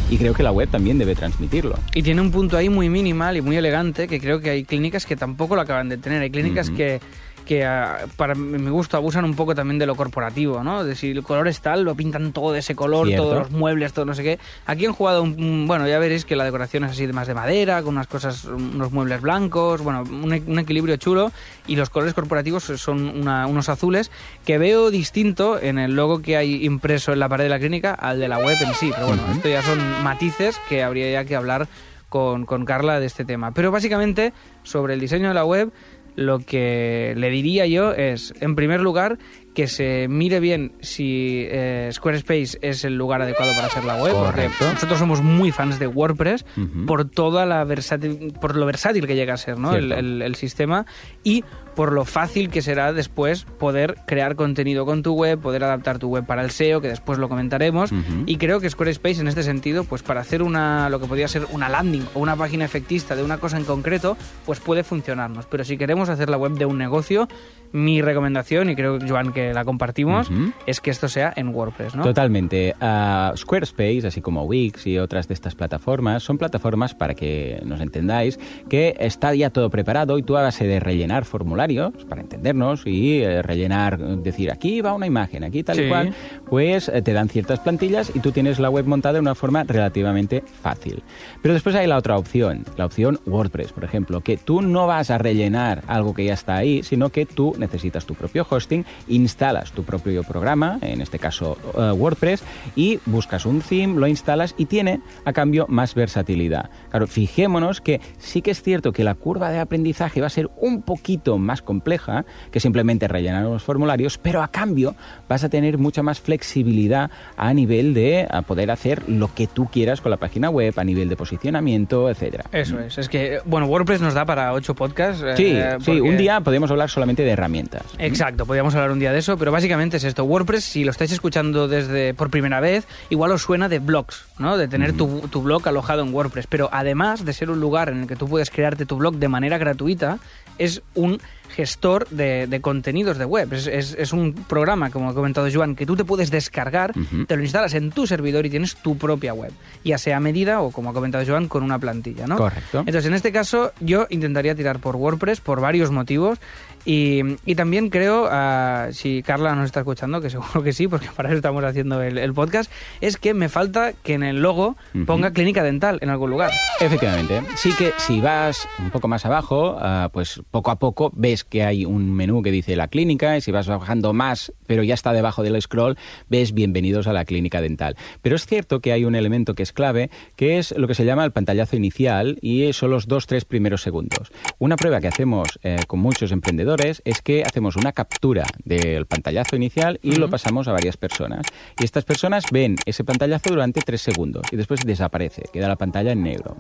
Y 0.10 0.18
creo 0.18 0.34
que 0.34 0.44
la 0.44 0.52
web 0.52 0.70
también 0.70 0.98
debe 1.00 1.16
transmitirlo. 1.16 1.76
Y 1.96 2.04
tiene 2.04 2.22
un 2.22 2.30
punto 2.30 2.56
ahí 2.58 2.70
muy 2.70 2.88
minimal 2.90 3.38
y 3.38 3.42
muy 3.42 3.56
elegante 3.56 4.08
que 4.08 4.20
creo 4.20 4.40
que 4.42 4.52
hay 4.52 4.64
clínicas 4.64 5.06
que 5.06 5.16
tampoco 5.16 5.56
lo 5.56 5.62
acaban 5.62 5.90
de 5.90 5.98
tener. 5.98 6.22
Hay 6.22 6.30
clínicas 6.30 6.70
que, 6.70 7.00
que 7.44 7.66
ah, 7.66 8.06
para 8.18 8.36
mi 8.36 8.70
gusto 8.70 8.98
abusan 8.98 9.26
un 9.26 9.36
poco 9.36 9.54
también 9.56 9.78
de 9.80 9.86
lo 9.86 9.96
corporativo, 9.96 10.64
¿no? 10.64 10.84
De 10.84 10.96
si 10.96 11.12
el 11.12 11.24
color 11.24 11.48
es 11.48 11.60
tal, 11.62 11.84
lo 11.84 11.96
pintan 11.96 12.32
todo 12.34 12.52
de 12.54 12.60
ese 12.60 12.76
color, 12.76 13.08
Cierto. 13.08 13.24
todos 13.24 13.38
los 13.40 13.52
muebles, 13.52 13.94
todo 13.94 14.06
no 14.06 14.14
sé 14.16 14.24
qué. 14.24 14.40
Aquí 14.66 14.86
han 14.86 14.94
jugado, 14.94 15.24
un, 15.24 15.66
bueno, 15.68 15.88
ya 15.88 16.00
veréis 16.00 16.26
que 16.26 16.36
la 16.36 16.44
decoración 16.46 16.84
es 16.86 16.92
así 16.92 17.06
de 17.06 17.14
más 17.14 17.28
de 17.28 17.34
madera, 17.34 17.82
con 17.84 17.96
unas 17.96 18.08
cosas, 18.08 18.46
unos 18.46 18.92
muebles 18.92 19.22
blancos, 19.22 19.82
bueno, 19.82 20.04
un, 20.10 20.34
e- 20.34 20.44
un 20.48 20.60
equilibrio 20.60 20.96
chulo 20.98 21.32
y 21.68 21.76
los 21.76 21.90
colores 21.90 22.14
corporativos 22.14 22.64
son 22.64 23.08
una- 23.08 23.48
unos 23.48 23.70
azules 23.70 24.12
que 24.46 24.58
veo 24.58 24.90
distinto 24.90 25.60
en 25.62 25.78
el 25.80 25.96
logo 25.96 26.22
que 26.22 26.38
hay 26.38 26.66
impreso 26.66 27.14
en 27.14 27.20
la 27.20 27.30
pared 27.30 27.44
de 27.46 27.50
la 27.50 27.60
clínica 27.60 27.94
al 27.94 28.20
de 28.20 28.28
la 28.28 28.38
web 28.38 28.58
en 28.62 28.74
sí. 28.74 28.92
Pero 28.94 29.08
bueno, 29.08 29.24
esto 29.32 29.50
ya 29.50 29.62
son 29.62 29.80
matices 30.04 30.58
que 30.70 30.84
habría 30.84 31.12
ya 31.12 31.26
que 31.26 31.36
hablar 31.36 31.68
con, 32.10 32.46
con 32.46 32.64
Carla 32.64 33.00
de 33.00 33.08
este 33.08 33.26
tema. 33.26 33.52
Pero 33.54 33.72
básicamente, 33.72 34.34
sobre 34.62 34.94
el 34.94 35.00
diseño 35.00 35.30
de 35.30 35.34
la 35.34 35.46
web, 35.46 35.72
lo 36.16 36.40
que 36.40 37.14
le 37.18 37.30
diría 37.30 37.66
yo 37.66 37.92
es, 37.94 38.34
en 38.40 38.56
primer 38.56 38.82
lugar, 38.82 39.18
que 39.54 39.68
se 39.68 40.08
mire 40.10 40.40
bien 40.40 40.72
si 40.82 41.46
eh, 41.50 41.90
Squarespace 41.92 42.58
es 42.62 42.84
el 42.86 42.96
lugar 42.98 43.22
adecuado 43.22 43.52
para 43.54 43.68
hacer 43.68 43.84
la 43.84 44.02
web, 44.02 44.14
Correcto. 44.14 44.54
porque 44.60 44.74
nosotros 44.74 44.98
somos 45.00 45.22
muy 45.22 45.52
fans 45.52 45.78
de 45.78 45.86
WordPress 45.88 46.46
por 46.88 47.06
toda 47.08 47.46
la 47.46 47.64
versátil, 47.64 48.34
por 48.42 48.56
lo 48.56 48.66
versátil 48.66 49.06
que 49.06 49.16
llega 49.16 49.36
a 49.36 49.38
ser, 49.38 49.58
¿no? 49.60 49.76
El, 49.76 49.92
el- 49.92 50.22
el 50.24 50.36
sistema 50.36 50.86
y 51.24 51.44
por 51.76 51.92
lo 51.94 52.06
fácil 52.06 52.50
que 52.50 52.62
será 52.62 52.94
después 52.94 53.46
poder 53.46 53.98
crear 54.06 54.36
contenido 54.36 54.86
con 54.86 55.04
tu 55.04 55.14
web, 55.14 55.40
poder 55.40 55.64
adaptar 55.64 56.00
tu 56.00 56.10
web 56.10 56.26
para 56.26 56.44
el 56.44 56.52
SEO, 56.52 56.82
que 56.82 56.88
después 56.88 57.20
lo 57.20 57.30
comentaremos. 57.30 57.92
Y 58.26 58.38
creo 58.38 58.60
que 58.60 58.70
Squarespace 58.70 59.22
en 59.22 59.28
este 59.28 59.44
sentido, 59.44 59.84
pues 59.84 60.04
para 60.04 60.22
hacer 60.22 60.44
una 60.44 60.90
lo 60.90 61.00
que 61.00 61.08
podría 61.08 61.28
ser 61.28 61.46
una 61.52 61.70
landing 61.70 62.06
o 62.14 62.20
una 62.20 62.36
página 62.36 62.66
efectista 62.66 63.16
de 63.16 63.24
una 63.24 63.38
cosa 63.38 63.58
en 63.58 63.66
concreto, 63.66 64.18
pues 64.46 64.60
puede 64.60 64.84
funcionarnos. 64.84 65.46
Pero 65.46 65.64
si 65.64 65.78
queremos 65.78 66.10
hacer 66.10 66.30
la 66.30 66.38
web 66.38 66.54
de 66.54 66.66
un 66.66 66.78
negocio, 66.78 67.28
mi 67.74 68.02
recomendación, 68.02 68.70
y 68.70 68.76
creo, 68.76 68.98
Joan, 69.06 69.34
que 69.34 69.54
la 69.54 69.66
compartimos, 69.66 70.30
es 70.66 70.80
que 70.80 70.92
esto 70.92 71.10
sea 71.10 71.34
en 71.36 71.50
WordPress, 71.50 71.96
¿no? 71.96 72.04
Totalmente. 72.04 72.74
Ah, 72.80 73.34
Squarespace, 73.36 74.08
así 74.08 74.22
como 74.22 74.44
Wix 74.44 74.88
y 74.88 74.98
otras 75.00 75.28
de 75.28 75.34
estas 75.34 75.56
plataformas, 75.56 76.24
son 76.24 76.38
plataformas 76.38 76.94
para 76.94 77.16
que 77.16 77.60
nos 77.66 77.82
entendáis 77.82 78.40
que 78.70 78.96
está 79.00 79.34
ya 79.36 79.50
todo 79.50 79.70
preparado 79.70 80.18
y 80.18 80.24
tú 80.24 80.38
a 80.38 80.44
base 80.44 80.66
de 80.66 80.80
rellenar 80.80 81.26
formularios, 81.26 81.92
para 82.08 82.22
entendernos, 82.22 82.86
y 82.86 83.22
eh, 83.22 83.42
rellenar, 83.42 83.98
decir 84.00 84.52
aquí 84.52 84.82
va 84.82 84.94
una 84.94 85.08
imagen, 85.08 85.44
aquí 85.44 85.64
tal 85.64 85.76
Sí. 85.76 85.82
y 85.84 85.90
cual, 85.90 86.14
pues 86.50 86.90
eh, 86.90 87.02
te 87.02 87.14
dan 87.14 87.28
ciertas 87.28 87.60
plantillas 87.60 88.12
y 88.16 88.20
tú 88.20 88.32
tienes 88.32 88.60
la 88.60 88.70
web 88.70 88.86
montada 88.86 89.14
de 89.16 89.20
una 89.20 89.34
forma 89.36 89.64
relativamente 89.64 90.44
fácil. 90.62 91.02
Pero 91.42 91.54
después 91.56 91.76
hay 91.76 91.88
la 91.88 91.98
otra 91.98 92.18
opción, 92.18 92.66
la 92.78 92.86
opción 92.86 93.20
WordPress, 93.26 93.72
por 93.74 93.84
ejemplo, 93.84 94.22
que 94.22 94.38
tú 94.38 94.62
no 94.62 94.86
vas 94.86 95.10
a 95.10 95.18
rellenar 95.18 95.82
algo 95.88 96.14
que 96.14 96.26
ya 96.26 96.34
está 96.34 96.56
ahí, 96.56 96.84
sino 96.84 97.10
que 97.10 97.26
tú 97.26 97.56
necesitas 97.64 98.06
tu 98.06 98.14
propio 98.14 98.46
hosting, 98.50 98.86
instalas 99.08 99.72
tu 99.72 99.84
propio 99.84 100.24
programa, 100.24 100.78
en 100.82 101.02
este 101.02 101.18
caso 101.18 101.58
eh, 101.78 101.92
WordPress, 101.92 102.44
y 102.76 103.00
buscas 103.06 103.46
un 103.46 103.62
theme, 103.62 104.00
lo 104.00 104.08
instalas 104.08 104.54
y 104.58 104.66
tiene 104.66 105.02
a 105.26 105.34
cambio 105.34 105.66
más 105.70 105.96
versatilidad. 105.96 106.70
Claro, 106.90 107.08
fijémonos 107.08 107.82
que 107.82 108.02
sí 108.18 108.42
que 108.42 108.52
es 108.52 108.62
cierto 108.62 108.92
que 108.92 109.04
la 109.04 109.16
curva 109.16 109.50
de 109.50 109.60
aprendizaje 109.60 110.22
va 110.22 110.28
a 110.28 110.30
ser 110.30 110.50
un 110.58 110.82
poquito 110.82 111.38
más 111.38 111.62
compleja 111.62 112.26
que 112.52 112.60
simplemente 112.60 113.08
rellenar 113.08 113.44
los 113.44 113.64
formularios, 113.64 114.18
pero 114.18 114.44
a 114.44 114.50
cambio 114.50 114.96
vas 115.30 115.44
a 115.44 115.50
tener 115.50 115.78
mucha 115.78 116.04
más 116.04 116.20
flexibilidad 116.20 117.10
a 117.38 117.54
nivel 117.54 117.94
de 117.94 118.28
a 118.30 118.42
poder 118.42 118.72
hacer 118.72 119.08
lo 119.08 119.34
que 119.34 119.48
tú 119.48 119.68
quieras 119.72 120.02
con 120.02 120.12
la 120.12 120.18
página 120.18 120.50
web, 120.50 120.74
a 120.78 120.84
nivel 120.84 121.10
de 121.10 121.16
posicionamiento, 121.16 122.10
etcétera. 122.10 122.46
Eso 122.52 122.80
es. 122.80 122.98
Es 122.98 123.10
que, 123.10 123.40
bueno, 123.46 123.68
WordPress 123.68 124.02
nos 124.02 124.14
da 124.14 124.26
para 124.26 124.54
ocho 124.54 124.76
podcasts. 124.76 125.24
Sí, 125.36 125.54
eh, 125.56 125.78
sí, 125.80 126.00
un 126.00 126.18
día 126.18 126.42
podemos 126.42 126.70
hablar 126.72 126.90
solamente 126.90 127.24
de 127.24 127.32
herramientas. 127.32 127.53
Exacto, 128.00 128.46
podríamos 128.46 128.74
hablar 128.76 128.92
un 128.92 129.00
día 129.00 129.12
de 129.12 129.20
eso, 129.20 129.38
pero 129.38 129.52
básicamente 129.52 129.98
es 129.98 130.04
esto. 130.04 130.24
WordPress, 130.26 130.64
si 130.64 130.84
lo 130.84 130.92
estáis 130.92 131.12
escuchando 131.12 131.68
desde 131.68 132.14
por 132.14 132.30
primera 132.30 132.60
vez, 132.60 132.86
igual 133.10 133.32
os 133.32 133.42
suena 133.42 133.70
de 133.70 133.80
blogs, 133.80 134.26
¿no? 134.40 134.58
De 134.58 134.68
tener 134.68 134.94
tu, 134.94 135.22
tu 135.30 135.42
blog 135.42 135.68
alojado 135.68 136.02
en 136.02 136.14
WordPress. 136.14 136.48
Pero 136.48 136.70
además 136.72 137.26
de 137.26 137.34
ser 137.34 137.50
un 137.50 137.60
lugar 137.60 137.90
en 137.90 138.02
el 138.02 138.08
que 138.08 138.16
tú 138.16 138.28
puedes 138.28 138.50
crearte 138.50 138.86
tu 138.86 138.98
blog 138.98 139.16
de 139.16 139.28
manera 139.28 139.58
gratuita, 139.58 140.20
es 140.58 140.82
un 140.94 141.20
gestor 141.50 142.08
de, 142.10 142.48
de 142.48 142.62
contenidos 142.62 143.18
de 143.18 143.26
web. 143.26 143.54
Es, 143.54 143.68
es- 143.68 143.96
es 143.98 144.12
un 144.14 144.34
programa, 144.34 144.90
como 144.90 145.10
ha 145.10 145.14
comentado 145.14 145.48
Joan, 145.54 145.76
que 145.76 145.86
tú 145.86 145.96
te 145.96 146.04
puedes 146.04 146.32
descargar, 146.32 146.94
te 147.28 147.36
lo 147.38 147.44
instalas 147.44 147.74
en 147.76 147.92
tu 147.92 148.08
servidor 148.08 148.46
y 148.46 148.50
tienes 148.50 148.76
tu 148.78 148.98
propia 148.98 149.34
web. 149.34 149.52
Ya 149.84 149.98
sea 150.00 150.18
a 150.18 150.20
medida 150.20 150.62
o, 150.62 150.72
como 150.72 150.90
ha 150.90 150.94
comentado 150.94 151.24
Joan, 151.28 151.48
con 151.48 151.62
una 151.64 151.78
plantilla, 151.78 152.26
¿no? 152.28 152.38
Correcto. 152.38 152.80
Entonces, 152.80 153.06
en 153.06 153.14
este 153.14 153.32
caso, 153.32 153.72
yo 153.82 154.08
intentaría 154.10 154.56
tirar 154.56 154.80
por 154.80 154.96
WordPress 154.96 155.42
por 155.42 155.62
varios 155.62 155.92
motivos. 155.92 156.40
Y, 156.86 157.22
y 157.46 157.56
también 157.56 157.90
creo, 157.90 158.28
ah, 158.30 158.90
si 158.92 159.24
Carla 159.24 159.56
nos 159.56 159.66
está 159.66 159.80
escuchando, 159.80 160.20
que 160.20 160.30
seguro 160.30 160.64
que 160.64 160.74
sí, 160.74 160.88
porque 160.88 161.08
para 161.16 161.30
eso 161.30 161.38
estamos 161.38 161.64
haciendo 161.64 162.02
el, 162.02 162.18
el 162.18 162.34
podcast, 162.34 162.70
es 163.00 163.18
que 163.18 163.34
me 163.34 163.48
falta 163.48 163.94
que 163.94 164.14
en 164.14 164.24
el 164.24 164.42
logo 164.42 164.76
ponga 165.06 165.32
clínica 165.32 165.64
dental 165.64 166.00
en 166.02 166.10
algún 166.10 166.32
lugar. 166.32 166.52
Efectivamente. 166.82 167.42
Sí 167.56 167.72
que 167.78 167.94
si 167.98 168.20
vas 168.20 168.68
un 168.80 168.90
poco 168.90 169.08
más 169.08 169.26
abajo, 169.26 169.78
ah, 169.80 170.10
pues 170.12 170.42
poco 170.52 170.72
a 170.72 170.80
poco 170.80 171.12
ves 171.16 171.44
que 171.44 171.64
hay 171.64 171.86
un 171.86 172.12
menú 172.12 172.42
que 172.42 172.52
dice 172.52 172.76
la 172.76 172.90
clínica 172.90 173.38
y 173.38 173.42
si 173.42 173.52
vas 173.52 173.68
bajando 173.68 174.12
más, 174.14 174.52
pero 174.68 174.84
ya 174.84 174.94
está 174.94 175.14
debajo 175.14 175.42
del 175.44 175.62
scroll, 175.62 175.98
ves 176.30 176.54
bienvenidos 176.54 177.08
a 177.08 177.14
la 177.14 177.24
clínica 177.24 177.62
dental. 177.62 177.96
Pero 178.22 178.36
es 178.36 178.46
cierto 178.46 178.82
que 178.82 178.92
hay 178.92 179.06
un 179.06 179.16
elemento 179.16 179.56
que 179.56 179.64
es 179.64 179.72
clave, 179.72 180.10
que 180.36 180.58
es 180.58 180.76
lo 180.78 180.88
que 180.88 180.96
se 180.96 181.06
llama 181.06 181.24
el 181.24 181.32
pantallazo 181.32 181.78
inicial 181.78 182.40
y 182.42 182.74
son 182.74 182.92
los 182.92 183.08
dos, 183.08 183.26
tres 183.26 183.46
primeros 183.46 183.82
segundos. 183.82 184.32
Una 184.60 184.76
prueba 184.76 185.00
que 185.00 185.08
hacemos 185.08 185.48
eh, 185.64 185.78
con 185.88 186.00
muchos 186.00 186.32
emprendedores 186.32 186.73
es 186.82 187.22
que 187.22 187.44
hacemos 187.44 187.76
una 187.76 187.92
captura 187.92 188.46
del 188.64 189.06
pantallazo 189.06 189.56
inicial 189.56 190.00
y 190.02 190.16
lo 190.16 190.30
pasamos 190.30 190.68
a 190.68 190.72
varias 190.72 190.98
personas. 190.98 191.46
Y 191.80 191.84
estas 191.84 192.04
personas 192.04 192.46
ven 192.52 192.76
ese 192.86 193.04
pantallazo 193.04 193.52
durante 193.52 193.82
tres 193.82 194.02
segundos 194.02 194.44
y 194.52 194.56
después 194.56 194.86
desaparece, 194.86 195.44
queda 195.54 195.68
la 195.68 195.76
pantalla 195.76 196.12
en 196.12 196.24
negro. 196.24 196.58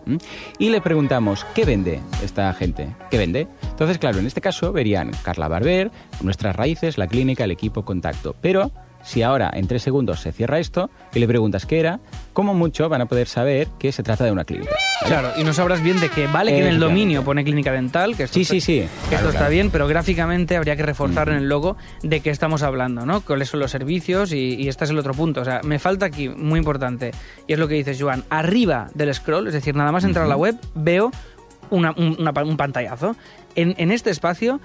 Y 0.59 0.69
le 0.69 0.81
preguntamos, 0.81 1.45
¿qué 1.55 1.65
vende 1.65 1.99
esta 2.23 2.53
gente? 2.53 2.95
¿Qué 3.09 3.17
vende? 3.17 3.47
Entonces, 3.63 3.97
claro, 3.97 4.19
en 4.19 4.27
este 4.27 4.41
caso 4.41 4.71
verían 4.71 5.11
Carla 5.23 5.47
Barber, 5.47 5.91
nuestras 6.21 6.55
raíces, 6.55 6.97
la 6.97 7.07
clínica, 7.07 7.43
el 7.43 7.51
equipo, 7.51 7.83
contacto. 7.83 8.35
Pero 8.39 8.71
si 9.03 9.21
ahora 9.21 9.51
en 9.53 9.67
tres 9.67 9.83
segundos 9.83 10.21
se 10.21 10.31
cierra 10.31 10.59
esto 10.59 10.89
y 11.13 11.19
le 11.19 11.27
preguntas 11.27 11.65
qué 11.65 11.79
era, 11.79 11.99
como 12.33 12.53
mucho 12.53 12.89
van 12.89 13.01
a 13.01 13.05
poder 13.07 13.27
saber 13.27 13.67
que 13.79 13.91
se 13.91 14.03
trata 14.03 14.23
de 14.23 14.31
una 14.31 14.45
clínica. 14.45 14.75
Claro, 15.05 15.31
y 15.37 15.43
no 15.43 15.53
sabrás 15.53 15.81
bien 15.83 15.99
de 15.99 16.09
qué. 16.09 16.27
Vale 16.27 16.51
que 16.51 16.59
en 16.59 16.67
el 16.67 16.79
dominio 16.79 17.23
pone 17.23 17.43
clínica 17.43 17.71
dental, 17.71 18.15
que 18.15 18.23
esto, 18.23 18.35
Sí, 18.35 18.41
está- 18.41 18.53
sí, 18.53 18.61
sí. 18.61 18.79
que 18.79 18.87
Claro, 19.09 19.15
esto 19.15 19.27
está 19.29 19.39
claro. 19.39 19.51
bien, 19.51 19.69
pero 19.71 19.87
gráficamente 19.87 20.55
habría 20.57 20.75
que 20.75 20.83
reforzar 20.83 21.29
en 21.29 21.35
el 21.35 21.49
logo 21.49 21.77
de 22.01 22.19
qué 22.21 22.29
estamos 22.29 22.63
hablando, 22.63 23.05
¿no? 23.05 23.21
Cuáles 23.21 23.49
son 23.49 23.59
los 23.59 23.71
servicios 23.71 24.31
y, 24.31 24.55
y 24.55 24.67
este 24.69 24.85
es 24.85 24.89
el 24.91 24.97
otro 24.99 25.13
punto. 25.13 25.41
O 25.41 25.45
sea, 25.45 25.61
me 25.63 25.79
falta 25.79 26.05
aquí, 26.05 26.29
muy 26.29 26.57
importante, 26.59 27.11
y 27.47 27.53
es 27.53 27.59
lo 27.59 27.67
que 27.67 27.75
dices, 27.75 27.97
Joan, 28.01 28.23
arriba 28.29 28.89
del 28.93 29.13
scroll, 29.13 29.47
es 29.47 29.53
decir, 29.53 29.75
nada 29.75 29.91
más 29.91 30.03
entrar 30.03 30.25
a 30.25 30.29
la 30.29 30.37
web, 30.37 30.55
veo 30.75 31.11
una- 31.69 31.91
un, 31.97 32.15
una 32.19 32.33
pa- 32.33 32.43
un 32.43 32.57
pantallazo. 32.57 33.15
En, 33.55 33.75
en 33.77 33.91
este 33.91 34.09
espacio 34.09 34.59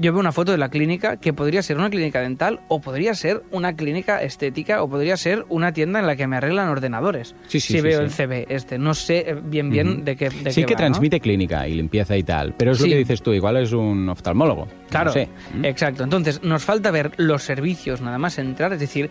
yo 0.00 0.12
veo 0.12 0.20
una 0.20 0.32
foto 0.32 0.52
de 0.52 0.58
la 0.58 0.68
clínica 0.68 1.16
que 1.16 1.32
podría 1.32 1.62
ser 1.62 1.78
una 1.78 1.90
clínica 1.90 2.20
dental 2.20 2.60
o 2.68 2.80
podría 2.80 3.14
ser 3.14 3.42
una 3.50 3.76
clínica 3.76 4.22
estética 4.22 4.82
o 4.82 4.88
podría 4.88 5.16
ser 5.16 5.44
una 5.48 5.72
tienda 5.72 6.00
en 6.00 6.06
la 6.06 6.16
que 6.16 6.26
me 6.26 6.36
arreglan 6.36 6.68
ordenadores. 6.68 7.34
Sí, 7.48 7.60
sí, 7.60 7.68
si 7.68 7.72
sí, 7.74 7.80
veo 7.80 8.00
el 8.00 8.10
CB 8.10 8.46
este, 8.48 8.78
no 8.78 8.94
sé 8.94 9.24
eh, 9.30 9.36
bien 9.42 9.70
bien 9.70 10.04
de 10.04 10.16
qué 10.16 10.30
de 10.30 10.52
sí 10.52 10.62
qué 10.62 10.66
que 10.66 10.74
va, 10.74 10.80
¿no? 10.80 10.86
transmite 10.86 11.20
clínica 11.20 11.66
y 11.68 11.74
limpieza 11.74 12.16
y 12.16 12.22
tal, 12.22 12.54
pero 12.56 12.72
es 12.72 12.80
lo 12.80 12.86
que 12.86 12.96
dices 12.96 13.22
tú, 13.22 13.32
igual 13.32 13.56
es 13.56 13.72
un 13.72 14.08
oftalmólogo. 14.08 14.68
Claro, 14.90 15.06
No 15.06 15.12
sé. 15.12 15.28
Exacto. 15.62 16.04
Entonces, 16.04 16.42
nos 16.42 16.64
falta 16.64 16.90
ver 16.90 17.12
los 17.16 17.42
servicios 17.42 18.00
nada 18.00 18.18
más 18.18 18.38
entrar, 18.38 18.72
es 18.72 18.80
decir, 18.80 19.10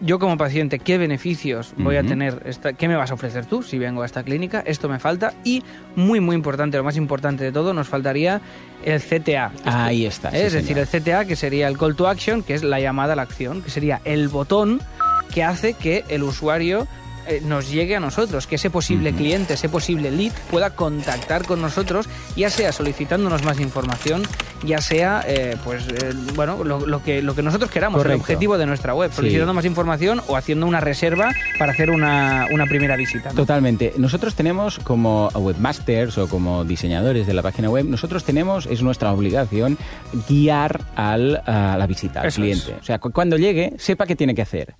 yo 0.00 0.18
como 0.18 0.36
paciente, 0.36 0.78
¿qué 0.78 0.98
beneficios 0.98 1.74
voy 1.76 1.96
a 1.96 2.02
tener? 2.02 2.42
Esta, 2.46 2.72
¿Qué 2.72 2.88
me 2.88 2.96
vas 2.96 3.10
a 3.10 3.14
ofrecer 3.14 3.46
tú 3.46 3.62
si 3.62 3.78
vengo 3.78 4.02
a 4.02 4.06
esta 4.06 4.22
clínica? 4.22 4.62
Esto 4.66 4.88
me 4.88 4.98
falta. 4.98 5.34
Y, 5.44 5.62
muy, 5.96 6.20
muy 6.20 6.36
importante, 6.36 6.76
lo 6.76 6.84
más 6.84 6.96
importante 6.96 7.44
de 7.44 7.52
todo, 7.52 7.74
nos 7.74 7.88
faltaría 7.88 8.40
el 8.84 9.00
CTA. 9.00 9.52
Ahí 9.64 10.06
está. 10.06 10.30
sí, 10.30 10.38
es 10.38 10.52
decir, 10.52 10.78
el 10.78 10.86
CTA, 10.86 11.24
que 11.24 11.36
sería 11.36 11.68
el 11.68 11.76
call 11.76 11.96
to 11.96 12.08
action, 12.08 12.42
que 12.42 12.54
es 12.54 12.62
la 12.62 12.80
llamada 12.80 13.12
a 13.12 13.16
la 13.16 13.22
acción, 13.22 13.62
que 13.62 13.70
sería 13.70 14.00
el 14.04 14.28
botón 14.28 14.80
que 15.32 15.44
hace 15.44 15.74
que 15.74 16.04
el 16.08 16.22
usuario 16.22 16.86
eh, 17.30 17.40
nos 17.44 17.70
llegue 17.70 17.96
a 17.96 18.00
nosotros, 18.00 18.46
que 18.46 18.56
ese 18.56 18.68
posible 18.70 19.12
cliente, 19.12 19.54
ese 19.54 19.68
posible 19.68 20.10
lead 20.10 20.32
pueda 20.50 20.70
contactar 20.70 21.46
con 21.46 21.62
nosotros, 21.62 22.08
ya 22.36 22.50
sea 22.50 22.72
solicitándonos 22.72 23.42
más 23.44 23.60
información, 23.60 24.22
ya 24.64 24.80
sea, 24.80 25.22
eh, 25.26 25.56
pues, 25.64 25.84
eh, 25.88 26.12
bueno, 26.34 26.62
lo, 26.64 26.86
lo 26.86 27.02
que, 27.02 27.22
lo 27.22 27.34
que 27.34 27.42
nosotros 27.42 27.70
queramos, 27.70 28.04
el 28.04 28.12
objetivo 28.12 28.58
de 28.58 28.66
nuestra 28.66 28.94
web, 28.94 29.10
Sí. 29.10 29.16
solicitando 29.16 29.54
más 29.54 29.64
información 29.64 30.20
o 30.26 30.36
haciendo 30.36 30.66
una 30.66 30.80
reserva 30.80 31.32
para 31.58 31.72
hacer 31.72 31.90
una, 31.90 32.46
una 32.52 32.66
primera 32.66 32.96
visita. 32.96 33.30
¿no? 33.30 33.36
Totalmente. 33.36 33.94
Nosotros 33.96 34.34
tenemos 34.34 34.78
como 34.80 35.28
webmasters 35.34 36.18
o 36.18 36.28
como 36.28 36.64
diseñadores 36.64 37.26
de 37.26 37.34
la 37.34 37.42
página 37.42 37.70
web, 37.70 37.86
nosotros 37.86 38.24
tenemos, 38.24 38.66
es 38.66 38.82
nuestra 38.82 39.12
obligación, 39.12 39.78
guiar 40.28 40.80
al, 40.96 41.42
a 41.46 41.76
la 41.78 41.86
visita, 41.86 42.20
al 42.20 42.26
Eso 42.28 42.40
cliente. 42.42 42.72
es. 42.72 42.80
O 42.80 42.84
sea, 42.84 42.98
cu- 42.98 43.12
cuando 43.12 43.36
llegue, 43.36 43.74
sepa 43.78 44.06
qué 44.06 44.16
tiene 44.16 44.34
que 44.34 44.42
hacer. 44.42 44.74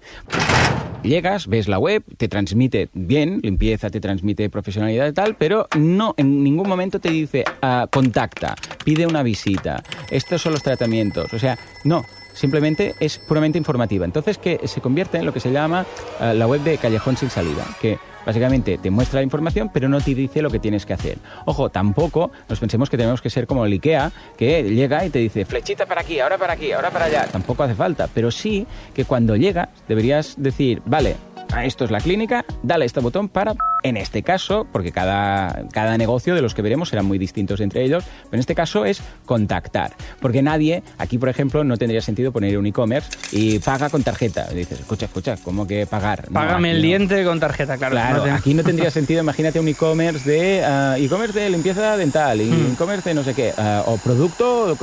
Llegas, 1.02 1.46
ves 1.46 1.66
la 1.66 1.78
web, 1.78 2.04
te 2.18 2.28
transmite 2.28 2.90
bien, 2.92 3.40
limpieza, 3.42 3.88
te 3.88 4.00
transmite 4.00 4.50
profesionalidad 4.50 5.08
y 5.08 5.12
tal, 5.12 5.34
pero 5.34 5.66
no 5.76 6.14
en 6.18 6.44
ningún 6.44 6.68
momento 6.68 7.00
te 7.00 7.10
dice 7.10 7.44
ah, 7.62 7.86
contacta, 7.90 8.54
pide 8.84 9.06
una 9.06 9.22
visita, 9.22 9.82
estos 10.10 10.42
son 10.42 10.52
los 10.52 10.62
tratamientos. 10.62 11.32
O 11.32 11.38
sea, 11.38 11.58
no, 11.84 12.04
simplemente 12.34 12.94
es 13.00 13.18
puramente 13.18 13.56
informativa. 13.56 14.04
Entonces, 14.04 14.36
que 14.36 14.60
se 14.68 14.82
convierte 14.82 15.16
en 15.16 15.24
lo 15.24 15.32
que 15.32 15.40
se 15.40 15.50
llama 15.50 15.86
ah, 16.20 16.34
la 16.34 16.46
web 16.46 16.60
de 16.62 16.76
callejón 16.76 17.16
sin 17.16 17.30
salida, 17.30 17.64
que 17.80 17.98
básicamente 18.24 18.78
te 18.78 18.90
muestra 18.90 19.20
la 19.20 19.24
información, 19.24 19.70
pero 19.72 19.88
no 19.88 20.00
te 20.00 20.14
dice 20.14 20.42
lo 20.42 20.50
que 20.50 20.58
tienes 20.58 20.86
que 20.86 20.92
hacer. 20.92 21.18
Ojo, 21.46 21.70
tampoco 21.70 22.30
nos 22.48 22.58
pensemos 22.58 22.90
que 22.90 22.96
tenemos 22.96 23.20
que 23.20 23.30
ser 23.30 23.46
como 23.46 23.64
el 23.64 23.72
IKEA, 23.72 24.12
que 24.36 24.62
llega 24.62 25.04
y 25.04 25.10
te 25.10 25.18
dice 25.18 25.44
flechita 25.44 25.86
para 25.86 26.02
aquí, 26.02 26.20
ahora 26.20 26.38
para 26.38 26.54
aquí, 26.54 26.72
ahora 26.72 26.90
para 26.90 27.06
allá. 27.06 27.26
Tampoco 27.26 27.62
hace 27.62 27.74
falta, 27.74 28.08
pero 28.12 28.30
sí 28.30 28.66
que 28.94 29.04
cuando 29.04 29.36
llega 29.36 29.68
deberías 29.88 30.34
decir, 30.36 30.82
vale, 30.86 31.16
esto 31.64 31.84
es 31.84 31.90
la 31.90 32.00
clínica, 32.00 32.44
dale 32.62 32.84
este 32.84 33.00
botón 33.00 33.28
para, 33.28 33.54
en 33.82 33.96
este 33.96 34.22
caso, 34.22 34.66
porque 34.72 34.92
cada, 34.92 35.64
cada 35.72 35.96
negocio 35.98 36.34
de 36.34 36.42
los 36.42 36.54
que 36.54 36.62
veremos 36.62 36.88
serán 36.90 37.06
muy 37.06 37.18
distintos 37.18 37.60
entre 37.60 37.84
ellos, 37.84 38.04
pero 38.24 38.34
en 38.34 38.40
este 38.40 38.54
caso 38.54 38.84
es 38.84 39.02
contactar. 39.26 39.92
Porque 40.20 40.42
nadie, 40.42 40.82
aquí 40.98 41.18
por 41.18 41.28
ejemplo, 41.28 41.64
no 41.64 41.76
tendría 41.76 42.00
sentido 42.00 42.32
poner 42.32 42.58
un 42.58 42.66
e-commerce 42.66 43.10
y 43.32 43.58
paga 43.58 43.88
con 43.90 44.02
tarjeta. 44.02 44.46
Y 44.52 44.56
dices, 44.56 44.80
escucha, 44.80 45.06
escucha, 45.06 45.36
¿cómo 45.42 45.66
que 45.66 45.86
pagar? 45.86 46.28
Págame 46.32 46.72
el 46.72 46.78
no. 46.78 46.82
diente 46.82 47.24
con 47.24 47.40
tarjeta, 47.40 47.76
claro. 47.76 47.92
Claro, 47.94 48.16
no 48.18 48.24
te- 48.24 48.30
aquí 48.30 48.54
no 48.54 48.62
tendría 48.62 48.90
sentido, 48.90 49.22
imagínate 49.22 49.58
un 49.60 49.68
e-commerce 49.68 50.28
de 50.30 50.64
ah, 50.64 50.96
e-commerce 50.98 51.38
de 51.40 51.50
limpieza 51.50 51.96
dental, 51.96 52.38
Hmm. 52.40 52.72
e-commerce 52.74 53.08
de 53.08 53.14
no 53.14 53.22
sé 53.22 53.34
qué, 53.34 53.52
ah, 53.56 53.82
o 53.86 53.96
producto, 53.98 54.76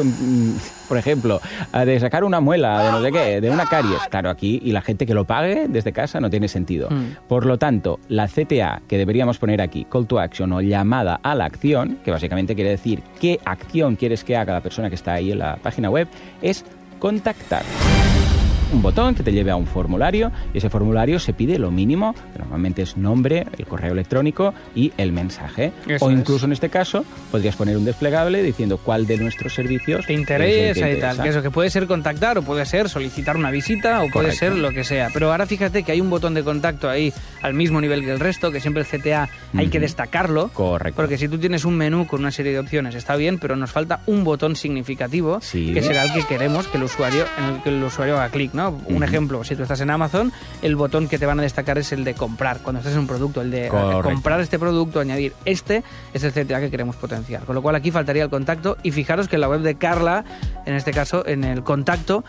por 0.87 0.97
ejemplo, 0.97 1.41
ah, 1.71 1.85
de 1.85 1.99
sacar 1.99 2.23
una 2.23 2.39
muela, 2.39 2.83
de 2.83 2.91
no 2.91 3.01
sé 3.01 3.11
qué, 3.11 3.41
de 3.41 3.49
una 3.49 3.65
caries. 3.65 3.99
Claro, 4.09 4.29
aquí 4.29 4.59
y 4.63 4.71
la 4.71 4.81
gente 4.81 5.05
que 5.05 5.13
lo 5.13 5.25
pague 5.25 5.67
desde 5.67 5.91
casa 5.91 6.19
no 6.19 6.29
tiene 6.29 6.47
sentido. 6.47 6.89
Hmm. 6.89 7.15
Por 7.27 7.45
lo 7.45 7.57
tanto, 7.57 7.99
la 8.07 8.27
CTA 8.27 8.81
que 8.87 8.97
deberíamos 8.97 9.37
poner 9.37 9.61
aquí, 9.61 9.85
call 9.85 10.07
to 10.07 10.19
action 10.19 10.51
o 10.53 10.61
llamada 10.61 11.19
a 11.21 11.35
la 11.35 11.45
acción, 11.45 11.99
que 12.03 12.11
básicamente 12.11 12.55
quiere 12.55 12.71
decir 12.71 13.03
qué 13.19 13.39
acción 13.45 13.95
quieres 13.95 14.23
que 14.23 14.37
haga 14.37 14.53
la 14.53 14.61
persona 14.61 14.89
que 14.89 14.95
está 14.95 15.13
ahí 15.13 15.31
en 15.31 15.39
la 15.39 15.57
página 15.57 15.89
web, 15.89 16.07
es 16.41 16.65
contactar 16.99 17.63
un 18.73 18.81
botón 18.81 19.15
que 19.15 19.23
te 19.23 19.31
lleve 19.31 19.51
a 19.51 19.55
un 19.55 19.65
formulario 19.65 20.31
y 20.53 20.57
ese 20.57 20.69
formulario 20.69 21.19
se 21.19 21.33
pide 21.33 21.57
lo 21.57 21.71
mínimo, 21.71 22.13
que 22.33 22.39
normalmente 22.39 22.81
es 22.81 22.97
nombre, 22.97 23.45
el 23.57 23.65
correo 23.65 23.93
electrónico 23.93 24.53
y 24.75 24.91
el 24.97 25.11
mensaje. 25.13 25.71
Eso 25.87 26.05
o 26.05 26.09
es. 26.11 26.17
incluso 26.17 26.45
en 26.45 26.51
este 26.51 26.69
caso 26.69 27.05
podrías 27.31 27.55
poner 27.55 27.77
un 27.77 27.85
desplegable 27.85 28.43
diciendo 28.43 28.77
cuál 28.77 29.07
de 29.07 29.17
nuestros 29.17 29.53
servicios 29.53 30.05
te 30.05 30.13
interesa 30.13 30.89
y 30.89 30.99
tal. 30.99 31.21
Que 31.21 31.29
eso 31.29 31.41
que 31.41 31.51
puede 31.51 31.69
ser 31.69 31.87
contactar 31.87 32.37
o 32.37 32.41
puede 32.41 32.65
ser 32.65 32.89
solicitar 32.89 33.37
una 33.37 33.51
visita 33.51 33.99
o 34.01 34.09
puede 34.09 34.11
Correcto. 34.27 34.39
ser 34.39 34.55
lo 34.57 34.71
que 34.71 34.83
sea. 34.83 35.09
Pero 35.13 35.31
ahora 35.31 35.45
fíjate 35.45 35.83
que 35.83 35.91
hay 35.93 36.01
un 36.01 36.09
botón 36.09 36.33
de 36.33 36.43
contacto 36.43 36.89
ahí 36.89 37.13
al 37.41 37.53
mismo 37.53 37.79
nivel 37.79 38.03
que 38.03 38.11
el 38.11 38.19
resto, 38.19 38.51
que 38.51 38.59
siempre 38.59 38.83
el 38.83 38.87
CTA 38.87 39.29
hay 39.55 39.67
que 39.69 39.79
destacarlo. 39.79 40.49
Correcto. 40.49 40.95
Porque 41.01 41.17
si 41.17 41.27
tú 41.27 41.37
tienes 41.37 41.63
un 41.65 41.75
menú 41.77 42.05
con 42.07 42.19
una 42.19 42.31
serie 42.31 42.51
de 42.51 42.59
opciones 42.59 42.95
está 42.95 43.15
bien, 43.15 43.39
pero 43.39 43.55
nos 43.55 43.71
falta 43.71 44.01
un 44.07 44.23
botón 44.23 44.55
significativo 44.55 45.39
Sí. 45.41 45.73
que 45.73 45.81
será 45.81 46.03
el 46.03 46.13
que 46.13 46.23
queremos 46.23 46.67
que 46.67 46.77
el 46.77 46.83
usuario 46.83 47.23
en 47.37 47.55
el 47.55 47.63
que 47.63 47.69
el 47.69 47.83
usuario 47.83 48.15
haga 48.17 48.29
clic, 48.29 48.53
¿no? 48.57 48.77
Un 48.87 49.03
ejemplo, 49.03 49.43
si 49.45 49.55
tú 49.55 49.63
estás 49.63 49.79
en 49.79 49.89
Amazon, 49.89 50.33
el 50.61 50.75
botón 50.75 51.07
que 51.07 51.17
te 51.17 51.25
van 51.25 51.39
a 51.39 51.43
destacar 51.43 51.77
es 51.77 51.93
el 51.93 52.03
de 52.03 52.13
comprar. 52.13 52.59
Cuando 52.59 52.79
estás 52.79 52.93
en 52.93 52.99
un 52.99 53.07
producto, 53.07 53.41
el 53.41 53.51
de 53.51 53.67
eh, 53.67 53.69
Correcto. 53.69 54.03
comprar 54.03 54.41
este 54.41 54.59
producto, 54.59 54.99
añadir 54.99 55.33
este, 55.45 55.83
es 56.13 56.23
el 56.23 56.33
CTA 56.33 56.59
que 56.59 56.69
queremos 56.69 56.97
potenciar. 56.97 57.43
Con 57.43 57.55
lo 57.55 57.61
cual 57.61 57.75
aquí 57.75 57.91
faltaría 57.91 58.23
el 58.23 58.29
contacto 58.29 58.77
y 58.83 58.91
fijaros 58.91 59.29
que 59.29 59.35
en 59.35 59.41
la 59.41 59.49
web 59.49 59.61
de 59.61 59.75
Carla, 59.75 60.25
en 60.65 60.75
este 60.75 60.91
caso, 60.91 61.25
en 61.25 61.45
el 61.45 61.63
contacto, 61.63 62.25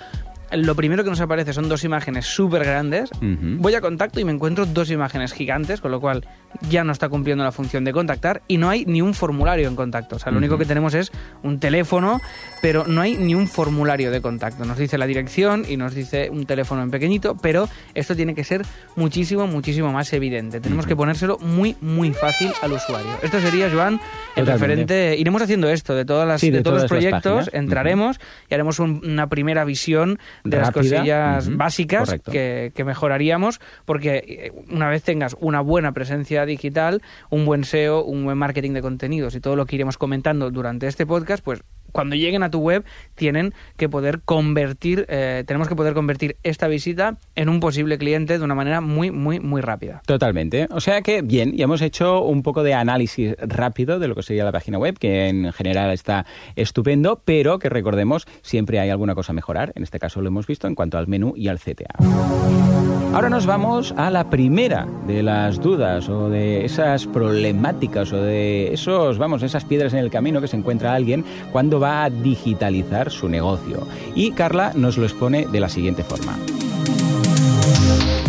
lo 0.53 0.75
primero 0.75 1.05
que 1.05 1.11
nos 1.11 1.21
aparece 1.21 1.53
son 1.53 1.69
dos 1.69 1.85
imágenes 1.85 2.27
súper 2.27 2.65
grandes. 2.65 3.11
Voy 3.21 3.75
a 3.75 3.81
contacto 3.81 4.21
y 4.21 4.25
me 4.25 4.33
encuentro 4.33 4.67
dos 4.67 4.91
imágenes 4.91 5.33
gigantes, 5.33 5.81
con 5.81 5.91
lo 5.91 6.01
cual 6.01 6.27
ya 6.69 6.83
no 6.85 6.93
está 6.93 7.09
cumpliendo 7.09 7.45
la 7.45 7.53
función 7.53 7.85
de 7.85 7.93
contactar 7.93 8.43
y 8.49 8.57
no 8.59 8.69
hay 8.71 8.85
ni 8.87 9.01
un 9.03 9.15
formulario 9.15 9.69
en 9.69 9.77
contacto. 9.77 10.17
O 10.17 10.19
sea, 10.19 10.33
lo 10.33 10.39
único 10.39 10.59
que 10.59 10.65
tenemos 10.65 10.95
es 10.95 11.13
un 11.43 11.61
teléfono, 11.61 12.21
pero 12.63 12.85
no 12.87 13.01
hay 13.01 13.17
ni 13.17 13.35
un 13.35 13.47
formulario 13.47 14.11
de 14.11 14.21
contacto. 14.21 14.65
Nos 14.65 14.79
dice 14.79 14.99
la 14.99 15.07
dirección 15.07 15.65
y 15.69 15.77
nos 15.77 15.95
dice 15.95 16.31
un 16.31 16.47
teléfono 16.47 16.83
en 16.83 16.91
pequeñito, 16.91 17.37
pero 17.41 17.69
esto 17.95 18.17
tiene 18.17 18.35
que 18.35 18.45
ser 18.45 18.63
muchísimo, 18.97 19.47
muchísimo 19.47 19.93
más 19.93 20.13
evidente. 20.13 20.61
Tenemos 20.61 20.87
que 20.87 20.97
ponérselo 20.97 21.39
muy, 21.39 21.77
muy 21.81 22.13
fácil 22.13 22.51
al 22.63 22.73
usuario. 22.73 23.11
Esto 23.23 23.41
sería, 23.41 23.71
Joan, 23.71 23.95
el 23.95 24.45
Totalmente. 24.45 24.53
referente. 24.53 25.17
Iremos 25.19 25.43
haciendo 25.43 25.69
esto 25.69 25.95
de, 25.95 26.05
todas 26.05 26.27
las, 26.27 26.41
Sí, 26.41 26.51
de 26.51 26.59
de, 26.59 26.63
todos 26.65 26.83
los 26.83 26.89
proyectos, 26.91 27.51
entraremos 27.53 28.19
y 28.51 28.55
haremos 28.55 28.79
un- 28.81 29.01
una 29.05 29.29
primera 29.29 29.65
visión 29.65 30.19
de 30.45 30.57
las 30.59 30.71
cosillas 30.71 31.55
básicas 31.57 32.17
que, 32.31 32.73
que 32.75 32.85
mejoraríamos, 32.85 33.61
porque 33.85 34.23
eh, 34.27 34.53
una 34.71 34.89
vez 34.89 35.03
tengas 35.03 35.37
una 35.41 35.61
buena 35.61 35.93
presencia 35.93 36.38
digital, 36.47 37.03
un 37.31 37.45
buen 37.45 37.65
SEO, 37.65 38.05
un 38.05 38.25
buen 38.25 38.39
marketing 38.39 38.73
de 38.73 38.83
contenidos 38.83 39.35
y 39.35 39.41
todo 39.41 39.57
lo 39.57 39.67
que 39.67 39.77
iremos 39.77 39.99
comentando 39.99 40.51
durante 40.51 40.87
este 40.87 41.07
podcast, 41.07 41.45
pues 41.45 41.63
cuando 41.93 42.17
lleguen 42.17 42.43
a 42.43 42.51
tu 42.51 42.61
web 42.61 42.85
tienen 43.15 43.55
que 43.77 43.89
poder 43.89 44.21
convertir, 44.21 45.07
eh, 45.09 45.45
tenemos 45.47 45.69
que 45.69 45.77
poder 45.77 45.95
convertir 45.95 46.37
esta 46.43 46.69
visita 46.69 47.19
en 47.35 47.49
un 47.49 47.61
posible 47.61 47.99
cliente 47.99 48.39
de 48.39 48.45
una 48.45 48.55
manera 48.55 48.81
muy, 48.81 49.11
muy, 49.11 49.41
muy 49.41 49.61
rápida. 49.61 50.03
Totalmente. 50.07 50.69
O 50.71 50.81
sea 50.81 51.03
que, 51.03 51.23
bien, 51.23 51.57
ya 51.57 51.65
hemos 51.65 51.83
hecho 51.83 52.23
un 52.23 52.43
poco 52.43 52.63
de 52.63 52.75
análisis 52.75 53.35
rápido 53.41 53.99
de 53.99 54.09
lo 54.09 54.15
que 54.15 54.23
sería 54.23 54.45
la 54.45 54.53
página 54.53 54.79
web, 54.79 54.99
que 54.99 55.29
en 55.29 55.53
general 55.53 55.91
está 55.91 56.27
estupendo, 56.57 57.23
pero 57.25 57.59
que 57.59 57.69
recordemos, 57.69 58.27
siempre 58.43 58.81
hay 58.81 58.91
alguna 58.91 59.15
cosa 59.15 59.33
a 59.33 59.35
mejorar. 59.35 59.73
En 59.75 59.83
este 59.83 59.99
caso 59.99 60.21
lo 60.21 60.29
hemos 60.29 60.47
visto 60.47 60.67
en 60.67 60.75
cuanto 60.75 60.99
al 60.99 61.09
menú 61.09 61.35
y 61.37 61.49
al 61.49 61.59
CTA. 61.59 62.98
Ahora 63.15 63.31
nos 63.31 63.47
vamos 63.47 63.95
a 63.97 64.11
la 64.11 64.29
primera 64.29 64.87
de 65.07 65.23
las 65.23 65.61
dudas 65.61 66.09
o 66.09 66.29
de 66.29 66.65
esas 66.65 67.07
problemáticas 67.07 68.13
o 68.13 68.23
de 68.23 68.73
esos, 68.73 69.17
vamos, 69.17 69.43
esas 69.43 69.65
piedras 69.65 69.95
en 69.95 70.01
el 70.01 70.11
camino 70.11 70.41
que 70.41 70.47
se 70.47 70.57
encuentra 70.57 70.95
alguien 70.95 71.25
cuando 71.51 71.81
va 71.81 72.05
a 72.05 72.11
digitalizar 72.11 73.11
su 73.11 73.29
negocio. 73.29 73.89
Y 74.15 74.33
Carla 74.33 74.73
nos 74.75 74.99
lo 74.99 75.05
expone 75.05 75.47
de 75.47 75.59
la 75.59 75.69
siguiente 75.69 76.05
forma. 76.05 76.37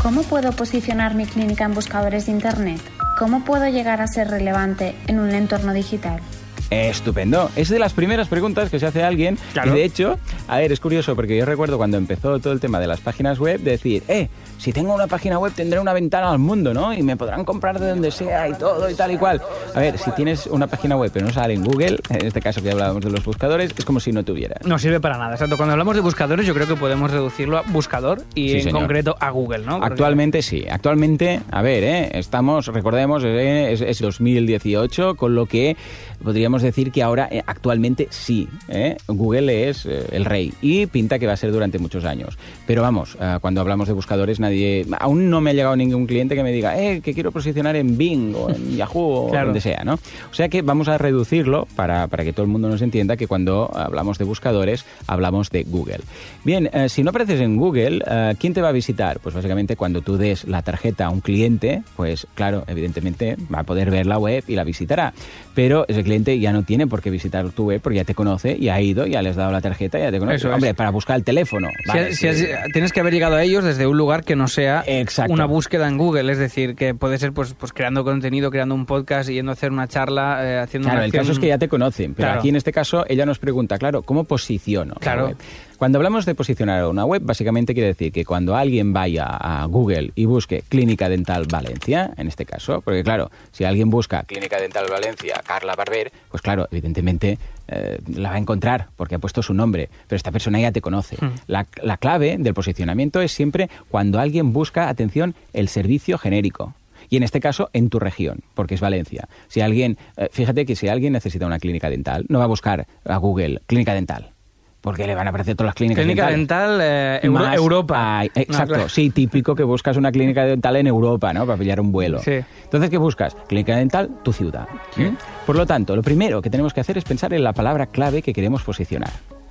¿Cómo 0.02 0.24
puedo 0.24 0.54
posicionar 0.54 1.14
mi 1.14 1.26
clínica 1.26 1.66
en 1.66 1.76
buscadores 1.76 2.26
de 2.26 2.32
Internet? 2.32 2.82
¿Cómo 3.20 3.44
puedo 3.44 3.68
llegar 3.68 4.02
a 4.02 4.08
ser 4.08 4.30
relevante 4.30 4.96
en 5.08 5.20
un 5.20 5.32
entorno 5.32 5.74
digital? 5.74 6.22
Estupendo. 6.70 7.50
Es 7.56 7.70
de 7.70 7.80
las 7.80 7.94
primeras 7.94 8.28
preguntas 8.28 8.70
que 8.70 8.80
se 8.80 8.86
hace 8.86 9.04
a 9.04 9.08
alguien. 9.08 9.38
Claro. 9.54 9.72
Y 9.72 9.78
de 9.78 9.84
hecho, 9.84 10.20
a 10.48 10.58
ver, 10.58 10.72
es 10.72 10.80
curioso 10.80 11.16
porque 11.16 11.36
yo 11.36 11.46
recuerdo 11.46 11.78
cuando 11.78 11.98
empezó 11.98 12.40
todo 12.40 12.54
el 12.54 12.60
tema 12.60 12.80
de 12.80 12.88
las 12.88 13.02
páginas 13.02 13.40
web, 13.40 13.60
de 13.60 13.72
decir, 13.72 14.04
eh, 14.08 14.30
si 14.60 14.72
tengo 14.74 14.94
una 14.94 15.08
página 15.08 15.40
web 15.40 15.52
tendré 15.56 15.80
una 15.80 15.94
ventana 15.94 16.30
al 16.32 16.38
mundo, 16.38 16.74
¿no? 16.74 16.94
Y 16.94 17.02
me 17.02 17.18
podrán 17.18 17.44
comprar 17.46 17.80
de 17.80 17.90
donde 17.90 18.12
sea 18.12 18.48
y 18.48 18.54
todo 18.54 18.88
y 18.90 18.94
tal 18.94 19.12
y 19.12 19.18
cual. 19.18 19.42
A 19.74 19.80
ver, 19.80 19.98
si 19.98 20.12
tienes 20.12 20.46
una 20.46 20.68
página 20.68 20.96
web 20.98 21.10
pero 21.12 21.26
no 21.26 21.34
sale 21.34 21.54
en 21.56 21.64
Google, 21.64 21.98
en 22.10 22.26
este 22.28 22.42
caso 22.42 22.62
que 22.62 22.70
hablábamos 22.70 23.04
de 23.04 23.10
los 23.10 23.24
buscadores, 23.24 23.72
es 23.78 23.86
como 23.86 24.00
si 24.00 24.12
no 24.12 24.24
tuvieras. 24.24 24.66
No 24.66 24.78
sirve 24.78 25.00
para 25.00 25.18
nada. 25.18 25.34
Exacto. 25.34 25.56
Cuando 25.58 25.72
hablamos 25.74 25.96
de 25.96 26.02
buscadores, 26.02 26.46
yo 26.46 26.54
creo 26.54 26.68
que 26.68 26.76
podemos 26.76 27.10
reducirlo 27.10 27.58
a 27.58 27.62
buscador 27.64 28.22
y 28.36 28.50
Sí, 28.50 28.56
en 28.58 28.64
señor. 28.66 28.80
concreto 28.82 29.16
a 29.20 29.30
Google, 29.32 29.60
¿no? 29.66 29.80
Porque- 29.80 29.94
Actualmente 29.94 30.42
sí, 30.42 30.66
actualmente, 30.70 31.40
a 31.52 31.62
ver, 31.62 31.84
¿eh? 31.84 32.10
estamos, 32.14 32.68
recordemos, 32.68 33.24
eh, 33.26 33.72
es, 33.72 33.82
es 33.82 34.00
2018, 34.00 35.16
con 35.16 35.36
lo 35.36 35.46
que 35.46 35.78
podríamos 36.24 36.62
decir 36.62 36.92
que 36.92 37.04
ahora 37.04 37.28
eh, 37.32 37.42
actualmente 37.46 38.08
sí, 38.10 38.48
¿eh? 38.68 38.98
Google 39.08 39.70
es 39.70 39.86
eh, 39.86 40.06
el 40.12 40.26
rey 40.26 40.54
y 40.62 40.86
pinta 40.86 41.20
que 41.20 41.28
va 41.28 41.34
a 41.34 41.38
ser 41.38 41.52
durante 41.52 41.80
muchos 41.80 42.06
años. 42.06 42.38
Pero 42.66 42.82
vamos, 42.82 43.18
eh, 43.20 43.38
cuando 43.42 43.62
hablamos 43.62 43.88
de 43.88 43.94
buscadores, 43.94 44.40
nadie, 44.40 44.86
aún 45.00 45.30
no 45.30 45.42
me 45.42 45.52
ha 45.52 45.54
llegado 45.54 45.76
ningún 45.76 46.06
cliente 46.06 46.36
que 46.36 46.44
me 46.44 46.52
diga, 46.52 46.80
eh, 46.80 47.02
que 47.02 47.14
quiero 47.14 47.32
posicionar 47.32 47.76
en 47.76 47.98
Bing 47.98 48.36
o 48.36 48.50
en 48.50 48.76
Yahoo 48.78 49.28
o 49.28 49.32
donde 49.32 49.62
sea, 49.62 49.84
¿no? 49.84 49.96
O 49.96 50.34
sea 50.34 50.50
que 50.50 50.62
vamos 50.62 50.88
a 50.88 50.98
reducirlo 50.98 51.68
para, 51.76 52.08
para 52.08 52.24
que 52.24 52.34
todo 52.34 52.44
el 52.44 52.52
mundo 52.52 52.70
nos 52.70 52.82
entienda 52.82 53.18
que 53.18 53.28
cuando 53.28 53.70
hablamos 53.74 54.18
de 54.18 54.26
buscadores, 54.26 54.86
hablamos 55.08 55.50
de 55.50 55.64
Google. 55.64 56.02
Bien, 56.44 56.70
eh, 56.74 56.90
si 56.90 57.04
no 57.04 57.10
apareces 57.10 57.42
en 57.42 57.58
Google, 57.58 58.04
eh, 58.06 58.36
¿quién 58.40 58.54
te 58.54 58.62
va 58.62 58.70
a 58.70 58.72
visitar? 58.72 59.20
Pues 59.20 59.36
básicamente 59.36 59.76
cuando 59.76 60.02
tú 60.02 60.18
des 60.18 60.46
la 60.48 60.62
tarjeta 60.62 61.06
a 61.06 61.10
un 61.10 61.22
cliente, 61.22 61.84
pues 61.96 62.28
claro, 62.34 62.64
evidentemente 62.68 63.36
va 63.54 63.60
a 63.60 63.64
poder 63.64 63.92
ver 63.92 64.06
la 64.06 64.18
web 64.18 64.44
y 64.48 64.56
la 64.56 64.64
visitará. 64.64 65.14
Pero 65.62 65.84
ese 65.90 66.04
cliente 66.04 66.40
ya 66.40 66.54
no 66.54 66.64
tiene 66.64 66.88
por 66.88 67.02
qué 67.02 67.10
visitar 67.10 67.50
tu 67.50 67.66
web 67.66 67.82
porque 67.82 67.98
ya 67.98 68.06
te 68.06 68.16
conoce, 68.16 68.58
ya 68.60 68.76
ha 68.76 68.82
ido, 68.82 69.06
ya 69.06 69.22
le 69.22 69.28
has 69.30 69.36
dado 69.36 69.52
la 69.52 69.60
tarjeta, 69.60 70.00
ya 70.00 70.10
te 70.10 70.18
conoce. 70.18 70.38
Eso 70.38 70.48
es. 70.48 70.54
Hombre, 70.56 70.74
para 70.74 70.90
buscar 70.90 71.18
el 71.18 71.26
teléfono. 71.26 71.68
Si 72.12 72.26
vale, 72.28 72.58
tienes 72.72 72.94
que 72.94 73.02
haber 73.02 73.12
llegado 73.12 73.36
a 73.36 73.44
ellos 73.44 73.66
desde 73.66 73.86
un 73.86 73.98
lugar 73.98 74.24
que 74.24 74.38
no 74.38 74.48
sea 74.48 74.86
Exacto. 74.88 75.34
una 75.34 75.44
búsqueda 75.46 75.90
en 75.90 75.98
Google, 75.98 76.32
es 76.32 76.38
decir, 76.38 76.76
que 76.76 76.94
puede 76.94 77.18
ser 77.18 77.34
pues, 77.34 77.54
pues 77.56 77.74
creando 77.74 78.06
contenido, 78.06 78.52
creando 78.52 78.74
un 78.74 78.86
podcast, 78.86 79.30
yendo 79.30 79.52
a 79.52 79.54
hacer 79.54 79.72
una 79.74 79.88
charla, 79.90 80.40
eh, 80.48 80.60
haciendo 80.60 80.86
Claro, 80.88 81.00
una 81.00 81.06
el 81.06 81.10
acción- 81.10 81.24
caso 81.24 81.32
es 81.34 81.40
que 81.40 81.48
ya 81.48 81.58
te 81.58 81.68
conocen, 81.68 82.14
pero 82.14 82.28
Claro. 82.28 82.40
aquí 82.40 82.48
en 82.50 82.56
este 82.56 82.72
caso 82.72 83.04
ella 83.10 83.26
nos 83.26 83.40
pregunta, 83.40 83.78
claro, 83.78 84.02
¿cómo 84.04 84.24
posiciono 84.24 84.94
la 84.94 85.00
Claro. 85.02 85.26
web? 85.28 85.38
Cuando 85.80 85.98
hablamos 85.98 86.26
de 86.26 86.36
posicionar 86.36 86.86
una 86.88 87.06
web, 87.06 87.22
básicamente 87.24 87.74
quiere 87.74 87.88
decir 87.88 88.12
que 88.12 88.26
cuando 88.26 88.54
alguien 88.54 88.92
vaya 88.92 89.24
a 89.24 89.64
Google 89.64 90.12
y 90.14 90.26
busque 90.26 90.62
Clínica 90.68 91.08
Dental 91.08 91.46
Valencia, 91.50 92.12
en 92.18 92.28
este 92.28 92.46
caso, 92.46 92.82
porque 92.82 93.02
claro, 93.02 93.32
si 93.54 93.64
alguien 93.64 93.90
busca 93.90 94.24
Clínica 94.24 94.60
Dental 94.60 94.88
Valencia, 94.92 95.42
Carla 95.42 95.76
Barber, 95.76 96.12
pues 96.30 96.42
claro, 96.42 96.68
evidentemente 96.70 97.38
eh, 97.70 97.98
la 98.14 98.32
va 98.32 98.36
a 98.36 98.40
encontrar 98.40 98.88
porque 98.98 99.16
ha 99.16 99.20
puesto 99.20 99.42
su 99.42 99.54
nombre, 99.54 99.88
pero 100.06 100.18
esta 100.18 100.34
persona 100.34 100.60
ya 100.60 100.74
te 100.74 100.82
conoce. 100.82 101.16
Hmm. 101.16 101.36
La, 101.48 101.66
la 101.82 101.96
clave 101.96 102.36
del 102.38 102.54
posicionamiento 102.54 103.22
es 103.22 103.32
siempre 103.32 103.70
cuando 103.88 104.20
alguien 104.20 104.52
busca, 104.52 104.90
atención, 104.90 105.34
el 105.54 105.70
servicio 105.70 106.18
genérico. 106.18 106.74
Y 107.10 107.16
en 107.16 107.24
este 107.24 107.40
caso, 107.40 107.70
en 107.72 107.90
tu 107.90 108.00
región, 108.00 108.42
porque 108.54 108.76
es 108.76 108.82
Valencia. 108.82 109.30
Si 109.48 109.62
alguien, 109.62 109.98
eh, 110.18 110.28
fíjate 110.30 110.66
que 110.66 110.76
si 110.76 110.90
alguien 110.90 111.14
necesita 111.14 111.46
una 111.46 111.58
clínica 111.58 111.90
dental, 111.90 112.26
no 112.28 112.40
va 112.40 112.44
a 112.44 112.48
buscar 112.48 112.86
a 113.06 113.16
Google 113.16 113.62
clínica 113.66 113.94
dental, 113.94 114.34
porque 114.82 115.06
le 115.06 115.16
van 115.16 115.28
a 115.28 115.30
aparecer 115.32 115.56
todas 115.56 115.70
las 115.70 115.76
clínicas 115.76 116.04
Clínica 116.04 116.28
dental 116.28 116.80
eh, 116.82 117.20
Euro- 117.24 117.44
Más- 117.46 117.56
Europa. 117.56 118.20
Ay, 118.20 118.28
exacto, 118.36 118.60
No, 118.62 118.68
claro. 118.76 118.90
sí, 118.90 119.10
típico 119.10 119.54
que 119.56 119.64
buscas 119.64 119.98
una 119.98 120.12
clínica 120.12 120.46
dental 120.46 120.76
en 120.78 120.88
Europa, 120.88 121.34
¿no? 121.34 121.46
Para 121.46 121.58
pillar 121.58 121.80
un 121.82 121.92
vuelo. 121.92 122.20
Sí. 122.20 122.40
Entonces, 122.64 122.90
¿qué 122.90 122.98
buscas? 122.98 123.36
Clínica 123.48 123.76
dental, 123.76 124.10
tu 124.24 124.32
ciudad. 124.34 124.68
¿Mm? 124.96 125.16
Por 125.46 125.56
lo 125.56 125.66
tanto, 125.66 125.96
lo 125.96 126.02
primero 126.02 126.42
que 126.42 126.50
tenemos 126.50 126.74
que 126.74 126.80
hacer 126.82 126.98
es 126.98 127.04
pensar 127.04 127.34
en 127.34 127.44
la 127.44 127.54
palabra 127.54 127.88
clave 127.88 128.22
que 128.22 128.34
queremos 128.34 128.64
posicionar. 128.64 129.10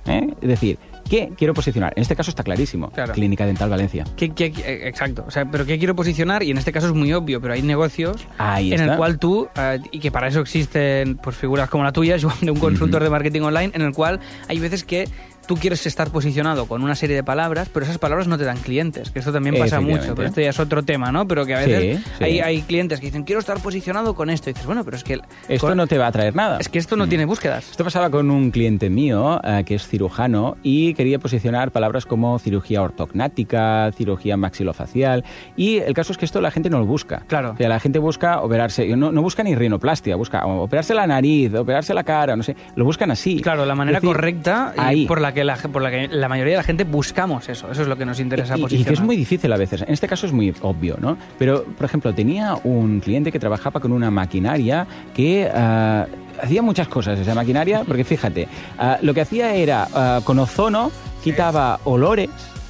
¿Eh? 0.09 0.27
Es 0.41 0.47
decir, 0.47 0.77
¿qué 1.09 1.31
quiero 1.37 1.53
posicionar? 1.53 1.93
En 1.95 2.01
este 2.01 2.15
caso 2.15 2.29
está 2.31 2.43
clarísimo. 2.43 2.89
Claro. 2.91 3.13
Clínica 3.13 3.45
dental 3.45 3.69
Valencia. 3.69 4.03
¿Qué- 4.17 4.31
qué- 4.31 4.51
exacto, 4.87 5.23
o 5.27 5.31
sea, 5.31 5.45
pero 5.49 5.65
¿qué 5.65 5.77
quiero 5.77 5.95
posicionar? 5.95 6.43
Y 6.43 6.51
en 6.51 6.57
este 6.57 6.71
caso 6.71 6.87
es 6.87 6.93
muy 6.93 7.13
obvio, 7.13 7.39
pero 7.41 7.53
hay 7.53 7.61
negocios 7.61 8.27
Ahí 8.37 8.73
en 8.73 8.79
está. 8.81 8.91
el 8.93 8.97
cual 8.97 9.19
tú, 9.19 9.47
eh, 9.55 9.79
y 9.91 9.99
que 9.99 10.11
para 10.11 10.27
eso 10.27 10.39
existen 10.41 11.17
pues, 11.17 11.35
figuras 11.35 11.69
como 11.69 11.83
la 11.83 11.91
tuya, 11.91 12.17
Joan, 12.21 12.35
de 12.41 12.51
un 12.51 12.59
consultor 12.59 13.03
de 13.03 13.09
marketing 13.09 13.41
online, 13.41 13.71
en 13.73 13.81
el 13.81 13.93
cual 13.93 14.19
hay 14.47 14.59
veces 14.59 14.83
que 14.83 15.07
tú 15.49 15.55
quieres 15.55 15.83
estar 15.87 16.11
posicionado 16.11 16.67
con 16.67 16.83
una 16.83 16.93
serie 16.93 17.15
de 17.15 17.23
palabras, 17.23 17.69
pero 17.73 17.83
esas 17.83 17.97
palabras 17.97 18.27
no 18.27 18.37
te 18.37 18.43
dan 18.43 18.57
clientes, 18.57 19.09
que 19.09 19.17
esto 19.17 19.33
también 19.33 19.57
pasa 19.57 19.81
mucho, 19.81 20.13
pero 20.13 20.27
esto 20.27 20.41
ya 20.41 20.51
es 20.51 20.59
otro 20.59 20.83
tema, 20.83 21.11
¿no? 21.11 21.27
Pero 21.27 21.43
que 21.43 21.55
a 21.55 21.57
veces 21.57 21.97
sí. 21.97 22.23
Hay, 22.23 22.39
hay 22.39 22.61
clientes 22.61 22.99
que 22.99 23.07
dicen, 23.07 23.23
quiero 23.23 23.39
estar 23.39 23.59
posicionado 23.59 24.13
con 24.13 24.29
esto, 24.29 24.51
y 24.51 24.53
dices, 24.53 24.67
bueno, 24.67 24.85
pero 24.85 24.95
es 24.95 25.03
que... 25.03 25.19
Esto 25.47 25.65
con- 25.69 25.75
no 25.75 25.87
te 25.87 25.97
va 25.97 26.05
a 26.05 26.11
traer 26.11 26.35
nada. 26.35 26.59
Es 26.59 26.69
que 26.69 26.77
esto 26.77 26.95
no 26.95 27.09
tiene 27.09 27.25
búsquedas. 27.25 27.71
Esto 27.71 27.83
pasaba 27.83 28.11
con 28.11 28.29
un 28.29 28.51
cliente 28.51 28.91
mío 28.91 29.41
eh, 29.43 29.63
que 29.65 29.73
es 29.73 29.87
cirujano 29.87 30.55
y 30.61 30.93
quería 30.93 31.17
posicionar 31.17 31.71
palabras 31.71 32.05
como 32.05 32.37
cirugía 32.37 32.83
ortognática, 32.83 33.91
cirugía 33.97 34.37
maxilofacial 34.37 35.23
y 35.57 35.77
el 35.77 35.95
caso 35.95 36.11
es 36.11 36.19
que 36.19 36.25
esto 36.25 36.41
la 36.41 36.51
gente 36.51 36.69
no 36.69 36.77
lo 36.77 36.85
busca. 36.85 37.23
Claro. 37.27 37.53
O 37.53 37.57
sea, 37.57 37.69
la 37.69 37.79
gente 37.79 37.97
busca 37.97 38.41
operarse, 38.41 38.87
no, 38.95 39.11
no 39.11 39.23
busca 39.23 39.41
ni 39.41 39.55
rinoplastia, 39.55 40.15
busca 40.15 40.45
operarse 40.45 40.93
la 40.93 41.07
nariz, 41.07 41.51
operarse 41.55 41.95
la 41.95 42.03
cara, 42.03 42.35
no 42.35 42.43
sé, 42.43 42.55
lo 42.75 42.85
buscan 42.85 43.09
así. 43.09 43.41
Claro, 43.41 43.65
la 43.65 43.73
manera 43.73 43.99
decir, 43.99 44.13
correcta 44.13 44.73
y 44.77 44.79
ahí. 44.79 45.05
por 45.07 45.21
la 45.21 45.33
que 45.33 45.38
la, 45.43 45.55
por 45.57 45.81
la 45.81 45.89
que 45.91 46.07
la 46.07 46.27
mayoría 46.29 46.53
de 46.53 46.57
la 46.57 46.63
gente 46.63 46.83
buscamos 46.83 47.49
eso. 47.49 47.71
Eso 47.71 47.81
es 47.81 47.87
lo 47.87 47.97
que 47.97 48.05
nos 48.05 48.19
interesa 48.19 48.55
Y- 48.55 48.59
y, 48.59 48.61
posicionar. 48.63 48.87
que 48.87 48.93
es 48.93 49.01
muy 49.01 49.15
difícil 49.15 49.51
a 49.53 49.57
veces. 49.57 49.81
En 49.81 49.93
este 49.93 50.07
caso 50.07 50.25
es 50.25 50.31
muy 50.33 50.53
obvio, 50.61 50.97
¿no? 50.99 51.17
Pero, 51.37 51.63
por 51.63 51.85
ejemplo, 51.85 52.13
tenía 52.13 52.55
un 52.63 52.99
cliente 52.99 53.31
que 53.31 53.39
trabajaba 53.39 53.79
con 53.79 53.91
una 53.91 54.11
maquinaria 54.11 54.85
que 55.15 55.49
ah, 55.53 56.05
hacía 56.41 56.61
muchas 56.61 56.87
cosas 56.87 57.19
esa 57.19 57.35
maquinaria, 57.35 57.83
porque 57.87 58.03
fíjate, 58.03 58.47
ah, 58.77 58.97
lo 59.01 59.13
que 59.13 59.21
hacía 59.21 59.53
era 59.55 59.87
ah, 59.93 60.21
con 60.23 60.39
ozono 60.39 60.91
quitaba 61.23 61.79
olores 61.83 62.29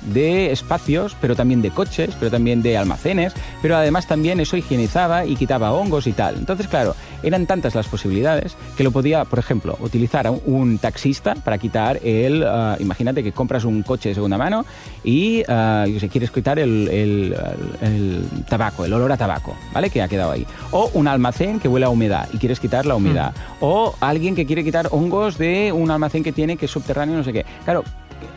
de 0.09 0.51
espacios, 0.51 1.15
pero 1.21 1.35
también 1.35 1.61
de 1.61 1.71
coches, 1.71 2.11
pero 2.19 2.31
también 2.31 2.61
de 2.61 2.77
almacenes, 2.77 3.33
pero 3.61 3.75
además 3.77 4.07
también 4.07 4.39
eso 4.39 4.57
higienizaba 4.57 5.25
y 5.25 5.35
quitaba 5.35 5.71
hongos 5.71 6.07
y 6.07 6.11
tal. 6.13 6.35
Entonces, 6.35 6.67
claro, 6.67 6.95
eran 7.23 7.45
tantas 7.45 7.75
las 7.75 7.87
posibilidades 7.87 8.55
que 8.77 8.83
lo 8.83 8.91
podía, 8.91 9.25
por 9.25 9.39
ejemplo, 9.39 9.77
utilizar 9.81 10.27
a 10.27 10.31
un, 10.31 10.77
taxista 10.79 11.35
para 11.35 11.57
quitar 11.57 11.99
el, 12.03 12.43
ah, 12.47 12.77
imagínate 12.79 13.23
que 13.23 13.31
compras 13.31 13.65
un 13.65 13.83
coche 13.83 14.09
de 14.09 14.15
segunda 14.15 14.37
mano 14.37 14.65
y 15.03 15.43
ah, 15.47 15.85
yo 15.87 15.99
sé, 15.99 16.09
quieres 16.09 16.31
quitar 16.31 16.59
el, 16.59 16.87
el- 16.87 17.35
el 17.81 18.23
tabaco, 18.47 18.85
el 18.85 18.93
olor 18.93 19.11
a 19.11 19.17
tabaco, 19.17 19.55
¿vale? 19.73 19.89
Que 19.89 20.01
ha 20.01 20.07
quedado 20.07 20.31
ahí. 20.31 20.45
O 20.71 20.89
un 20.93 21.07
almacén 21.07 21.59
que 21.59 21.67
huele 21.67 21.85
a 21.85 21.89
humedad 21.89 22.27
y 22.33 22.37
quieres 22.37 22.59
quitar 22.59 22.85
la 22.85 22.95
humedad. 22.95 23.33
O 23.59 23.95
alguien 23.99 24.35
que 24.35 24.45
quiere 24.45 24.63
quitar 24.63 24.87
hongos 24.91 25.37
de 25.37 25.71
un 25.71 25.91
almacén 25.91 26.23
que 26.23 26.31
tiene 26.31 26.57
que 26.57 26.65
es 26.65 26.71
subterráneo, 26.71 27.15
no 27.17 27.23
sé 27.23 27.33
qué. 27.33 27.45
Claro, 27.65 27.83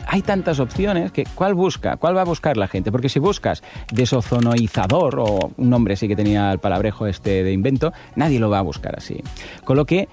hay 0.07 0.21
tantas 0.21 0.59
opciones 0.59 1.11
que 1.11 1.25
¿cuál 1.35 1.53
busca? 1.53 1.97
¿Cuál 1.97 2.15
va 2.17 2.21
a 2.21 2.25
buscar 2.25 2.57
la 2.57 2.67
gente? 2.67 2.91
Porque 2.91 3.09
si 3.09 3.19
buscas 3.19 3.63
desozonoizador 3.91 5.19
o 5.19 5.51
un 5.57 5.69
nombre 5.69 5.95
sí 5.95 6.07
que 6.07 6.15
tenía 6.15 6.51
el 6.51 6.59
palabrejo 6.59 7.07
este 7.07 7.43
de 7.43 7.51
invento, 7.51 7.93
nadie 8.15 8.39
lo 8.39 8.49
va 8.49 8.59
a 8.59 8.61
buscar 8.61 8.95
así. 8.97 9.21
Con 9.63 9.77
lo 9.77 9.85
que 9.85 10.07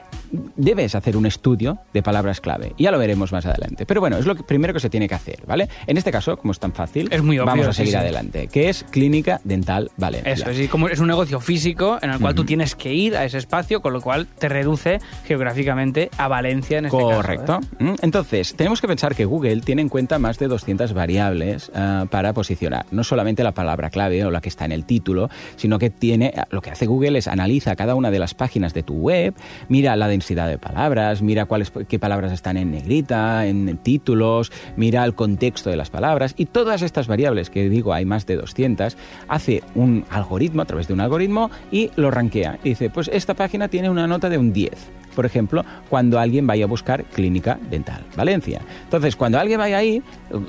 debes 0.57 0.94
hacer 0.94 1.16
un 1.16 1.26
estudio 1.26 1.79
de 1.92 2.03
palabras 2.03 2.40
clave. 2.40 2.72
Ya 2.79 2.90
lo 2.92 2.98
veremos 2.98 3.33
más 3.33 3.46
adelante. 3.46 3.85
Pero 3.87 4.00
bueno, 4.00 4.16
es 4.18 4.26
lo 4.26 4.35
que- 4.37 4.44
primero 4.44 4.72
que 4.72 4.81
se 4.81 4.88
tiene 4.88 5.09
que 5.09 5.14
hacer, 5.14 5.40
¿vale? 5.46 5.68
En 5.87 5.96
este 5.96 6.12
caso, 6.12 6.37
como 6.37 6.53
es 6.53 6.61
tan 6.61 6.72
fácil, 6.72 7.09
Es 7.11 7.22
muy 7.22 7.38
obvio, 7.38 7.46
vamos 7.46 7.66
a 7.66 7.72
seguir 7.72 7.92
sí. 7.92 7.96
adelante, 7.98 8.46
que 8.46 8.68
es 8.68 8.85
Clínica 8.90 9.40
Dental 9.44 9.90
Valencia. 9.96 10.33
Eso, 10.33 10.50
es, 10.50 10.68
como 10.70 10.88
es 10.88 11.00
un 11.00 11.09
negocio 11.09 11.40
físico 11.40 11.98
en 12.00 12.11
el 12.11 12.20
cual 12.20 12.35
tú 12.35 12.44
tienes 12.44 12.76
que 12.76 12.94
ir 12.94 13.16
a 13.16 13.24
ese 13.24 13.38
espacio, 13.38 13.81
con 13.83 13.92
lo 13.92 14.00
cual 14.00 14.26
te 14.38 14.48
reduce 14.48 14.98
geográficamente 15.24 16.11
a 16.16 16.29
Valencia 16.29 16.79
en 16.79 16.87
este 16.87 16.96
caso. 16.96 17.11
Correcto. 17.11 17.61
¿eh? 17.81 17.85
Mm, 17.85 17.94
Entonces, 18.03 18.55
tenemos 18.55 18.81
que 18.81 18.87
pensar 18.87 19.14
que 19.16 19.24
Google 19.24 19.61
tiene 19.62 19.80
en 19.81 19.88
cuenta 19.88 20.19
más 20.19 20.38
de 20.38 20.49
200 20.49 20.93
variables 20.93 21.71
ah, 21.75 22.07
para 22.11 22.33
posicionar. 22.33 22.87
No 22.90 23.05
solamente 23.05 23.43
la 23.43 23.53
palabra 23.53 23.90
clave 23.90 24.25
o 24.25 24.31
la 24.31 24.40
que 24.40 24.49
está 24.49 24.64
en 24.64 24.73
el 24.73 24.85
título, 24.85 25.31
sino 25.57 25.79
que 25.79 25.90
tiene, 25.90 26.33
lo 26.51 26.62
que 26.62 26.71
hace 26.71 26.87
Google 26.87 27.19
es 27.19 27.29
analiza 27.29 27.77
cada 27.77 27.95
una 27.95 28.11
de 28.11 28.19
las 28.19 28.35
páginas 28.35 28.75
de 28.75 28.83
tu 28.83 28.95
web, 28.95 29.35
mira 29.69 29.97
la 29.97 30.09
densidad 30.09 30.49
de 30.49 30.59
palabras, 30.59 31.23
mira 31.23 31.47
cuáles, 31.47 31.73
qué 31.88 31.99
palabras 31.99 32.33
están 32.33 32.57
en 32.57 32.71
negrita, 32.71 33.47
en 33.47 33.79
títulos, 33.79 34.53
mira 34.77 35.05
el 35.05 35.14
contexto 35.14 35.71
de 35.71 35.77
las 35.77 35.90
palabras 35.90 36.35
y 36.37 36.47
todas 36.47 36.83
estas 36.83 37.07
variables, 37.07 37.51
que 37.51 37.69
digo 37.69 37.93
hay 37.93 38.05
más 38.05 38.27
de 38.27 38.37
200, 38.37 38.97
hace 39.29 39.62
un 39.75 40.05
algoritmo 40.11 40.62
a 40.62 40.66
través 40.66 40.88
de 40.88 40.95
un 40.95 41.01
algoritmo 41.01 41.51
y 41.71 41.90
lo 41.97 42.11
rankea. 42.11 42.59
Y 42.62 42.71
dice, 42.71 42.90
pues 42.90 43.11
esta 43.12 43.35
página 43.35 43.69
tiene 43.69 43.90
una 43.90 44.07
nota 44.07 44.29
de 44.29 44.38
un 44.38 44.53
10 44.53 45.01
por 45.14 45.27
ejemplo, 45.27 45.64
cuando 45.88 46.19
alguien 46.19 46.47
vaya 46.47 46.64
a 46.64 46.69
buscar 46.69 47.05
clínica 47.05 47.59
dental 47.71 48.05
Valencia. 48.16 48.62
Entonces, 48.85 49.16
cuando 49.16 49.38
alguien 49.38 49.59
vaya 49.59 49.69
ahí, 49.74 50.02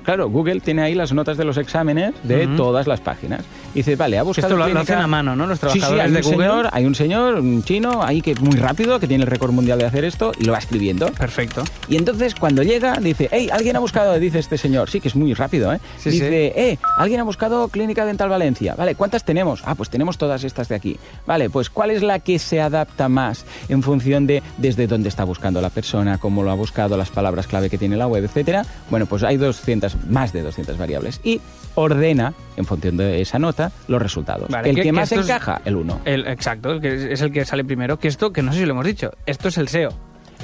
claro, 0.04 0.30
Google 0.30 0.60
tiene 0.62 0.82
ahí 0.82 0.96
las 0.96 1.12
notas 1.14 1.38
de 1.38 1.46
los 1.46 1.58
exámenes 1.58 2.14
de 2.24 2.48
todas 2.58 2.88
las 2.88 3.00
páginas. 3.00 3.42
Y 3.74 3.80
dice, 3.80 3.96
vale, 3.96 4.18
ha 4.18 4.24
buscado 4.24 4.48
Esto 4.56 4.58
lo, 4.58 4.68
lo 4.74 4.80
hacen 4.82 5.00
a 5.00 5.08
mano, 5.08 5.36
¿no? 5.36 5.48
Los 5.48 5.60
Sí, 5.60 5.68
sí, 5.74 5.80
trabajadores 5.80 6.06
hay 6.06 6.12
de 6.12 6.18
un 6.18 6.24
Google. 6.24 6.38
señor, 6.48 6.70
hay 6.74 6.86
un 6.86 6.96
señor, 6.96 7.36
un 7.36 7.64
chino, 7.64 8.04
ahí 8.04 8.22
que 8.22 8.36
muy 8.36 8.58
rápido, 8.58 9.00
que 9.00 9.08
tiene 9.08 9.24
el 9.24 9.30
récord 9.30 9.52
mundial 9.52 9.80
de 9.80 9.86
hacer 9.86 10.04
esto 10.04 10.32
y 10.38 10.44
lo 10.46 10.52
va 10.54 10.58
escribiendo. 10.60 11.08
Perfecto. 11.14 11.64
Y 11.88 11.96
entonces 11.96 12.36
cuando 12.36 12.64
llega 12.64 12.98
dice, 13.00 13.30
hey, 13.32 13.50
alguien 13.52 13.76
ha 13.76 13.80
buscado, 13.80 14.20
dice 14.20 14.40
este 14.40 14.58
señor, 14.58 14.90
sí 14.90 15.00
que 15.00 15.08
es 15.08 15.16
muy 15.16 15.34
rápido, 15.34 15.72
¿eh? 15.74 15.80
Sí, 16.00 16.10
dice, 16.10 16.54
eh, 16.56 16.78
alguien 16.98 17.20
ha 17.22 17.24
buscado 17.24 17.68
Clínica 17.70 18.06
Dental 18.06 18.30
Valencia. 18.30 18.76
Vale, 18.76 18.96
¿cuántas 18.96 19.24
tenemos? 19.24 19.62
Ah, 19.66 19.76
pues 19.76 19.90
tenemos 19.90 20.18
todas 20.18 20.44
estas 20.44 20.68
de 20.68 20.76
aquí. 20.76 20.98
Vale, 21.26 21.50
pues 21.50 21.70
¿cuál 21.70 21.92
es 21.92 22.04
la 22.04 22.20
que 22.20 22.40
se 22.40 22.60
adapta 22.60 23.08
más 23.10 23.46
en 23.70 23.84
función 23.84 24.28
de 24.28 24.44
desde 24.58 24.88
dónde 24.88 25.08
está 25.10 25.24
buscando 25.24 25.62
la 25.62 25.70
persona, 25.70 26.18
cómo 26.18 26.44
lo 26.44 26.52
ha 26.52 26.56
buscado, 26.56 26.98
las 26.98 27.10
palabras 27.10 27.48
clave 27.48 27.70
que 27.70 27.78
tiene 27.78 27.96
la 27.96 28.08
web, 28.08 28.24
etcétera? 28.26 28.66
Bueno, 28.90 29.06
pues 29.12 29.24
hay 29.24 29.36
200, 29.38 30.06
más 30.10 30.32
de 30.34 30.42
200 30.42 30.78
variables 30.78 31.20
y 31.24 31.40
ordena 31.76 32.34
en 32.58 32.66
función 32.66 32.96
de 32.98 33.22
esa 33.22 33.38
nota 33.40 33.72
los 33.88 34.02
resultados. 34.02 34.50
Vale, 34.50 34.70
el 34.70 34.76
que- 34.76 34.82
que, 34.82 34.88
que 34.88 34.92
más 34.94 35.12
es- 35.12 35.20
encaja, 35.26 35.62
el 35.66 35.76
1. 35.76 36.02
El, 36.06 36.26
exacto, 36.28 36.80
que 36.80 37.12
es 37.14 37.22
el 37.22 37.32
que 37.32 37.44
sale 37.46 37.64
primero. 37.66 38.00
Que 38.00 38.08
esto, 38.08 38.32
que 38.32 38.42
no 38.42 38.54
sé 38.54 38.60
si 38.60 38.66
lo 38.66 38.72
hemos 38.72 38.86
dicho, 38.86 39.12
esto 39.26 39.50
es 39.50 39.58
el 39.58 39.68
SEO. 39.68 39.90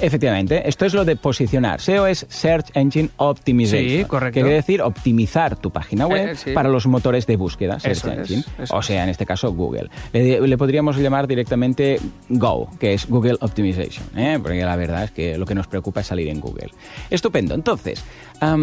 Efectivamente, 0.00 0.62
esto 0.68 0.86
es 0.86 0.94
lo 0.94 1.04
de 1.04 1.16
posicionar. 1.16 1.80
SEO 1.80 2.06
es 2.06 2.24
Search 2.28 2.66
Engine 2.74 3.10
Optimization. 3.16 3.88
Sí, 3.88 4.04
correcto. 4.04 4.34
Que 4.34 4.40
quiere 4.42 4.54
decir 4.54 4.80
optimizar 4.80 5.56
tu 5.56 5.72
página 5.72 6.06
web 6.06 6.28
Eh, 6.28 6.36
sí. 6.36 6.52
para 6.52 6.68
los 6.68 6.86
motores 6.86 7.26
de 7.26 7.34
búsqueda, 7.36 7.80
Search 7.80 7.96
Eso 7.98 8.12
Engine. 8.12 8.44
o 8.70 8.80
sea, 8.80 9.02
en 9.02 9.08
este 9.08 9.26
caso, 9.26 9.52
Google. 9.52 9.90
Le, 10.12 10.40
le 10.46 10.56
podríamos 10.56 10.96
llamar 10.98 11.26
directamente 11.26 11.98
Go, 12.28 12.70
que 12.78 12.94
es 12.94 13.08
Google 13.08 13.38
Optimization, 13.40 14.06
¿eh? 14.16 14.38
porque 14.40 14.62
la 14.64 14.76
verdad 14.76 15.02
es 15.02 15.10
que 15.10 15.36
lo 15.36 15.44
que 15.46 15.56
nos 15.56 15.66
preocupa 15.66 16.02
es 16.02 16.06
salir 16.06 16.28
en 16.28 16.38
Google. 16.38 16.70
Estupendo. 17.10 17.56
Entonces, 17.56 18.04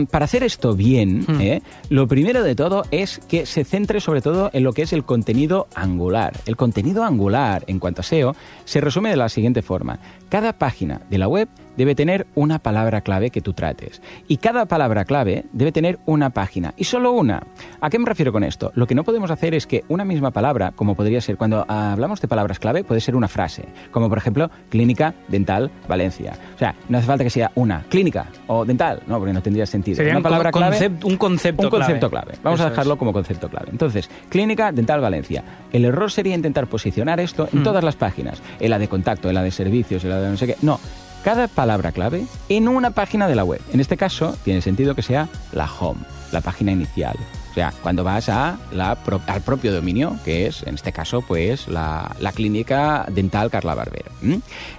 para 0.10 0.26
hacer 0.26 0.44
esto 0.44 0.76
bien, 0.76 1.26
Hmm. 1.28 1.42
¿eh? 1.42 1.62
lo 1.90 2.08
primero 2.08 2.44
de 2.44 2.56
todo 2.56 2.84
es 2.92 3.20
que 3.28 3.46
se 3.46 3.64
centre 3.64 4.00
sobre 4.00 4.22
todo 4.22 4.50
en 4.54 4.64
lo 4.64 4.74
que 4.74 4.84
es 4.84 4.94
el 4.94 5.04
contenido 5.04 5.68
angular. 5.76 6.34
El 6.46 6.56
contenido 6.56 7.04
angular, 7.04 7.64
en 7.68 7.80
cuanto 7.80 8.02
a 8.02 8.04
SEO, 8.04 8.36
se 8.66 8.82
resume 8.82 9.10
de 9.10 9.18
la 9.18 9.30
siguiente 9.30 9.62
forma. 9.62 10.00
Cada 10.30 10.54
página 10.54 11.02
de 11.10 11.18
la 11.18 11.28
web 11.28 11.48
debe 11.78 11.96
tener 11.96 12.28
una 12.36 12.60
palabra 12.60 13.02
clave 13.02 13.30
que 13.30 13.42
tú 13.42 13.54
trates. 13.54 14.02
Y 14.28 14.38
cada 14.38 14.66
palabra 14.66 15.06
clave 15.06 15.46
debe 15.54 15.72
tener 15.72 16.00
una 16.06 16.30
página. 16.32 16.74
Y 16.78 16.84
solo 16.86 17.12
una. 17.12 17.44
¿A 17.82 17.90
qué 17.90 18.00
me 18.00 18.06
refiero 18.06 18.32
con 18.32 18.44
esto? 18.44 18.72
Lo 18.76 18.88
que 18.88 18.96
no 18.96 19.04
podemos 19.04 19.32
hacer 19.32 19.54
es 19.54 19.68
que 19.68 19.84
una 19.88 20.06
misma 20.06 20.32
palabra, 20.32 20.72
como 20.76 20.96
podría 20.96 21.22
ser 21.22 21.38
cuando 21.38 21.66
hablamos 21.68 22.22
de 22.22 22.28
palabras 22.28 22.60
clave, 22.60 22.84
puede 22.84 23.02
ser 23.02 23.16
una 23.16 23.28
frase. 23.28 23.66
Como 23.92 24.10
por 24.10 24.18
ejemplo, 24.18 24.50
clínica 24.70 25.14
dental 25.28 25.72
Valencia. 25.88 26.34
O 26.56 26.58
sea, 26.58 26.76
no 26.90 26.98
hace 26.98 27.08
falta 27.08 27.24
que 27.24 27.30
sea 27.30 27.52
una 27.56 27.84
clínica 27.90 28.28
o 28.48 28.66
dental, 28.66 29.02
no, 29.08 29.18
porque 29.18 29.34
no 29.34 29.42
tendría 29.42 29.66
sentido. 29.66 29.98
Sería 29.98 30.12
una 30.14 30.20
un 30.20 30.24
palabra 30.24 30.52
clave. 30.52 30.78
concept- 30.78 31.04
un 31.06 31.18
concepto 31.18 31.64
Un 31.64 31.70
concepto 31.70 32.10
clave. 32.10 32.26
clave. 32.32 32.40
Vamos 32.44 32.60
Eso 32.60 32.68
a 32.68 32.70
dejarlo 32.72 32.94
es. 32.94 33.00
como 33.00 33.14
concepto 33.14 33.50
clave. 33.50 33.68
Entonces, 33.72 34.10
Clínica 34.30 34.72
Dental 34.72 35.02
Valencia. 35.02 35.44
El 35.72 35.86
error 35.86 36.12
sería 36.12 36.36
intentar 36.36 36.68
posicionar 36.68 37.20
esto 37.20 37.48
Hmm. 37.52 37.58
en 37.58 37.64
todas 37.64 37.84
las 37.84 37.96
páginas. 37.96 38.42
En 38.60 38.70
la 38.70 38.80
de 38.80 38.88
contacto, 38.88 39.30
en 39.30 39.36
la 39.36 39.44
de 39.44 39.52
servicios, 39.52 40.04
en 40.04 40.10
la 40.10 40.22
de 40.22 40.30
no 40.30 40.38
sé 40.38 40.48
qué. 40.48 40.56
No. 40.62 40.80
Cada 41.26 41.48
palabra 41.48 41.92
clave 41.92 42.28
en 42.50 42.68
una 42.68 42.92
página 42.92 43.28
de 43.28 43.34
la 43.34 43.44
web. 43.44 43.60
En 43.74 43.80
este 43.80 43.98
caso, 43.98 44.38
tiene 44.44 44.62
sentido 44.62 44.94
que 44.94 45.02
sea 45.02 45.28
la 45.54 45.68
home, 45.68 46.02
la 46.32 46.40
página 46.42 46.72
inicial. 46.72 47.16
O 47.50 47.54
sea, 47.56 47.74
cuando 47.82 48.04
vas 48.04 48.30
a 48.30 48.60
la 48.72 48.96
al 49.26 49.42
propio 49.42 49.74
dominio, 49.74 50.20
que 50.24 50.46
es, 50.46 50.62
en 50.62 50.76
este 50.76 50.92
caso, 50.92 51.24
pues 51.24 51.68
la, 51.68 52.16
la 52.20 52.32
clínica 52.32 53.08
dental 53.12 53.50
Carla 53.50 53.74
Barbero. 53.74 54.12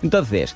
Entonces, 0.03 0.55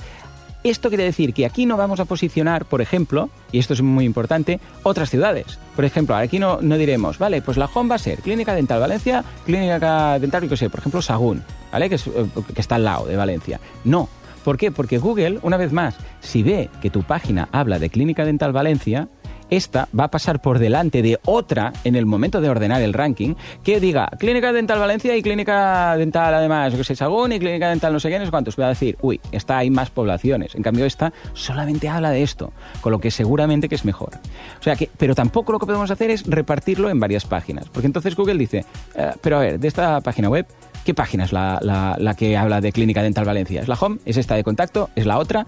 esto 0.63 0.91
quiere 0.91 1.03
decir 1.03 1.35
que 1.35 1.45
aquí 1.45 1.67
no 1.67 1.77
vamos 1.77 1.99
a 1.99 2.05
posicionar, 2.05 2.67
por 2.67 2.83
ejemplo, 2.83 3.29
y 3.51 3.59
esto 3.59 3.75
es 3.75 3.83
muy 3.83 4.05
importante, 4.05 4.61
otras 4.85 5.11
ciudades. 5.11 5.59
Por 5.75 5.85
ejemplo, 5.85 6.15
aquí 6.15 6.39
no, 6.39 6.61
no 6.61 6.79
diremos, 6.79 7.19
vale, 7.19 7.43
pues 7.43 7.57
la 7.57 7.67
home 7.67 7.89
va 7.89 7.95
a 7.97 7.99
ser 7.99 8.21
Clínica 8.21 8.55
Dental 8.55 8.79
Valencia, 8.79 9.25
Clínica 9.45 10.21
Dental, 10.21 10.49
yo 10.49 10.57
sé, 10.57 10.71
por 10.71 10.79
ejemplo, 10.79 11.03
Sagún, 11.03 11.43
¿vale? 11.73 11.89
Que, 11.89 11.97
es, 11.97 12.07
eh, 12.07 12.27
que 12.55 12.61
está 12.61 12.77
al 12.77 12.85
lado 12.85 13.07
de 13.07 13.17
Valencia. 13.17 13.59
No. 13.83 14.09
¿Por 14.45 14.57
qué? 14.57 14.71
Porque 14.71 14.99
Google, 14.99 15.39
una 15.43 15.57
vez 15.57 15.73
más, 15.73 15.97
si 16.21 16.43
ve 16.43 16.69
que 16.81 16.91
tu 16.91 17.03
página 17.03 17.49
habla 17.53 17.79
de 17.79 17.91
Clínica 17.91 18.25
Dental 18.25 18.53
Valencia, 18.53 19.09
esta 19.51 19.89
va 19.99 20.05
a 20.05 20.11
pasar 20.11 20.41
por 20.41 20.59
delante 20.59 21.03
de 21.03 21.19
otra 21.25 21.73
en 21.85 21.97
el 21.97 22.07
momento 22.07 22.41
de 22.41 22.49
ordenar 22.49 22.81
el 22.83 22.93
ranking 22.93 23.35
que 23.65 23.81
diga 23.81 24.09
Clínica 24.19 24.53
Dental 24.53 24.79
Valencia 24.79 25.17
y 25.17 25.23
Clínica 25.23 25.97
Dental 25.97 26.33
además, 26.33 26.75
que 26.75 26.85
sé, 26.85 26.95
Sagún 26.97 27.33
y 27.33 27.39
Clínica 27.39 27.69
Dental 27.69 27.93
no 27.93 28.01
sé 28.01 28.11
sé 28.11 28.31
cuántos. 28.31 28.59
Va 28.59 28.67
a 28.67 28.69
decir, 28.71 28.97
uy, 29.03 29.21
esta 29.33 29.59
hay 29.59 29.71
más 29.71 29.91
poblaciones. 29.91 30.55
En 30.55 30.63
cambio, 30.63 30.87
esta 30.87 31.13
solamente 31.35 31.89
habla 31.89 32.11
de 32.11 32.23
esto, 32.23 32.53
con 32.81 32.93
lo 32.93 33.01
que 33.01 33.11
seguramente 33.11 33.69
que 33.69 33.75
es 33.75 33.85
mejor. 33.85 34.11
O 34.59 34.63
sea 34.63 34.77
que, 34.77 34.89
pero 34.97 35.15
tampoco 35.15 35.53
lo 35.53 35.59
que 35.59 35.67
podemos 35.67 35.91
hacer 35.91 36.11
es 36.11 36.25
repartirlo 36.27 36.89
en 36.89 37.01
varias 37.01 37.25
páginas, 37.25 37.69
porque 37.69 37.87
entonces 37.87 38.15
Google 38.15 38.39
dice, 38.39 38.65
eh, 38.95 39.13
pero 39.21 39.39
a 39.39 39.41
ver, 39.41 39.59
de 39.59 39.69
esta 39.69 40.01
página 40.01 40.29
web, 40.29 40.47
¿qué 40.85 40.95
página 40.95 41.25
es 41.25 41.33
la, 41.33 41.59
la- 41.99 42.15
que 42.15 42.37
habla 42.37 42.61
de 42.61 42.73
Clínica 42.73 43.03
Dental 43.03 43.25
Valencia? 43.25 43.61
¿Es 43.63 43.69
la 43.69 43.77
home? 43.81 43.99
¿Es 44.05 44.17
esta 44.17 44.35
de 44.35 44.45
contacto? 44.45 44.91
¿Es 44.97 45.07
la 45.07 45.19
otra? 45.19 45.47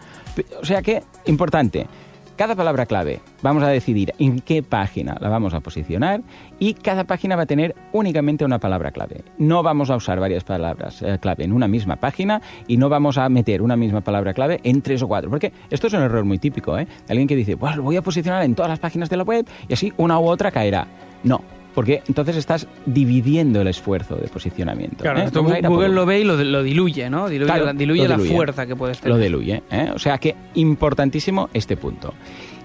O 0.61 0.65
sea 0.65 0.83
que, 0.83 1.03
importante, 1.27 1.87
cada 2.37 2.55
palabra 2.57 2.87
clave 2.87 3.21
vamos 3.43 3.63
a 3.63 3.69
decidir 3.69 4.15
en 4.19 4.41
qué 4.41 4.63
página 4.63 5.17
la 5.21 5.29
vamos 5.29 5.53
a 5.55 5.61
posicionar 5.61 6.23
y 6.59 6.73
cada 6.75 7.05
página 7.05 7.37
va 7.37 7.43
a 7.43 7.47
tener 7.47 7.75
únicamente 7.93 8.45
una 8.45 8.59
palabra 8.59 8.91
clave. 8.91 9.23
No 9.39 9.63
vamos 9.63 9.91
a 9.91 9.97
usar 9.97 10.19
varias 10.19 10.43
palabras 10.43 11.03
eh, 11.03 11.19
clave 11.21 11.45
en 11.45 11.53
una 11.53 11.69
misma 11.69 11.97
página 11.97 12.41
y 12.67 12.79
no 12.79 12.89
vamos 12.89 13.19
a 13.19 13.29
meter 13.29 13.61
una 13.63 13.77
misma 13.77 14.01
palabra 14.01 14.33
clave 14.33 14.61
en 14.65 14.81
tres 14.81 15.03
o 15.03 15.09
cuatro. 15.09 15.29
Porque 15.31 15.53
esto 15.71 15.87
es 15.89 15.93
un 15.93 16.01
error 16.03 16.25
muy 16.25 16.39
típico, 16.39 16.79
¿eh? 16.79 16.87
Alguien 17.09 17.29
que 17.29 17.37
dice, 17.37 17.57
pues 17.57 17.77
lo 17.77 17.83
voy 17.83 17.97
a 17.97 18.03
posicionar 18.03 18.43
en 18.45 18.55
todas 18.55 18.71
las 18.71 18.79
páginas 18.79 19.11
de 19.11 19.19
la 19.19 19.25
web 19.25 19.47
y 19.69 19.75
así 19.75 19.93
una 19.99 20.19
u 20.19 20.25
otra 20.27 20.51
caerá. 20.51 20.87
No. 21.23 21.43
Porque 21.75 22.03
entonces 22.07 22.37
estás 22.37 22.67
dividiendo 22.87 23.61
el 23.61 23.69
esfuerzo 23.69 24.17
de 24.17 24.29
posicionamiento. 24.29 25.03
Claro, 25.03 25.21
¿eh? 25.21 25.25
esto 25.25 25.43
Google 25.43 25.89
lo 25.89 26.07
ve 26.07 26.21
y 26.21 26.25
lo, 26.25 26.37
lo 26.37 26.63
diluye, 26.63 27.09
¿no? 27.09 27.29
Diluye, 27.29 27.47
Claro, 27.51 27.67
la, 27.67 27.73
diluye 27.73 28.09
fuerza 28.19 28.67
que 28.67 28.77
puedes 28.77 28.99
tener. 28.99 29.17
Lo 29.17 29.23
diluye. 29.23 29.63
¿eh? 29.71 29.91
O 29.95 29.99
sea 29.99 30.19
que 30.19 30.35
importantísimo 30.55 31.49
este 31.53 31.77
punto. 31.77 32.15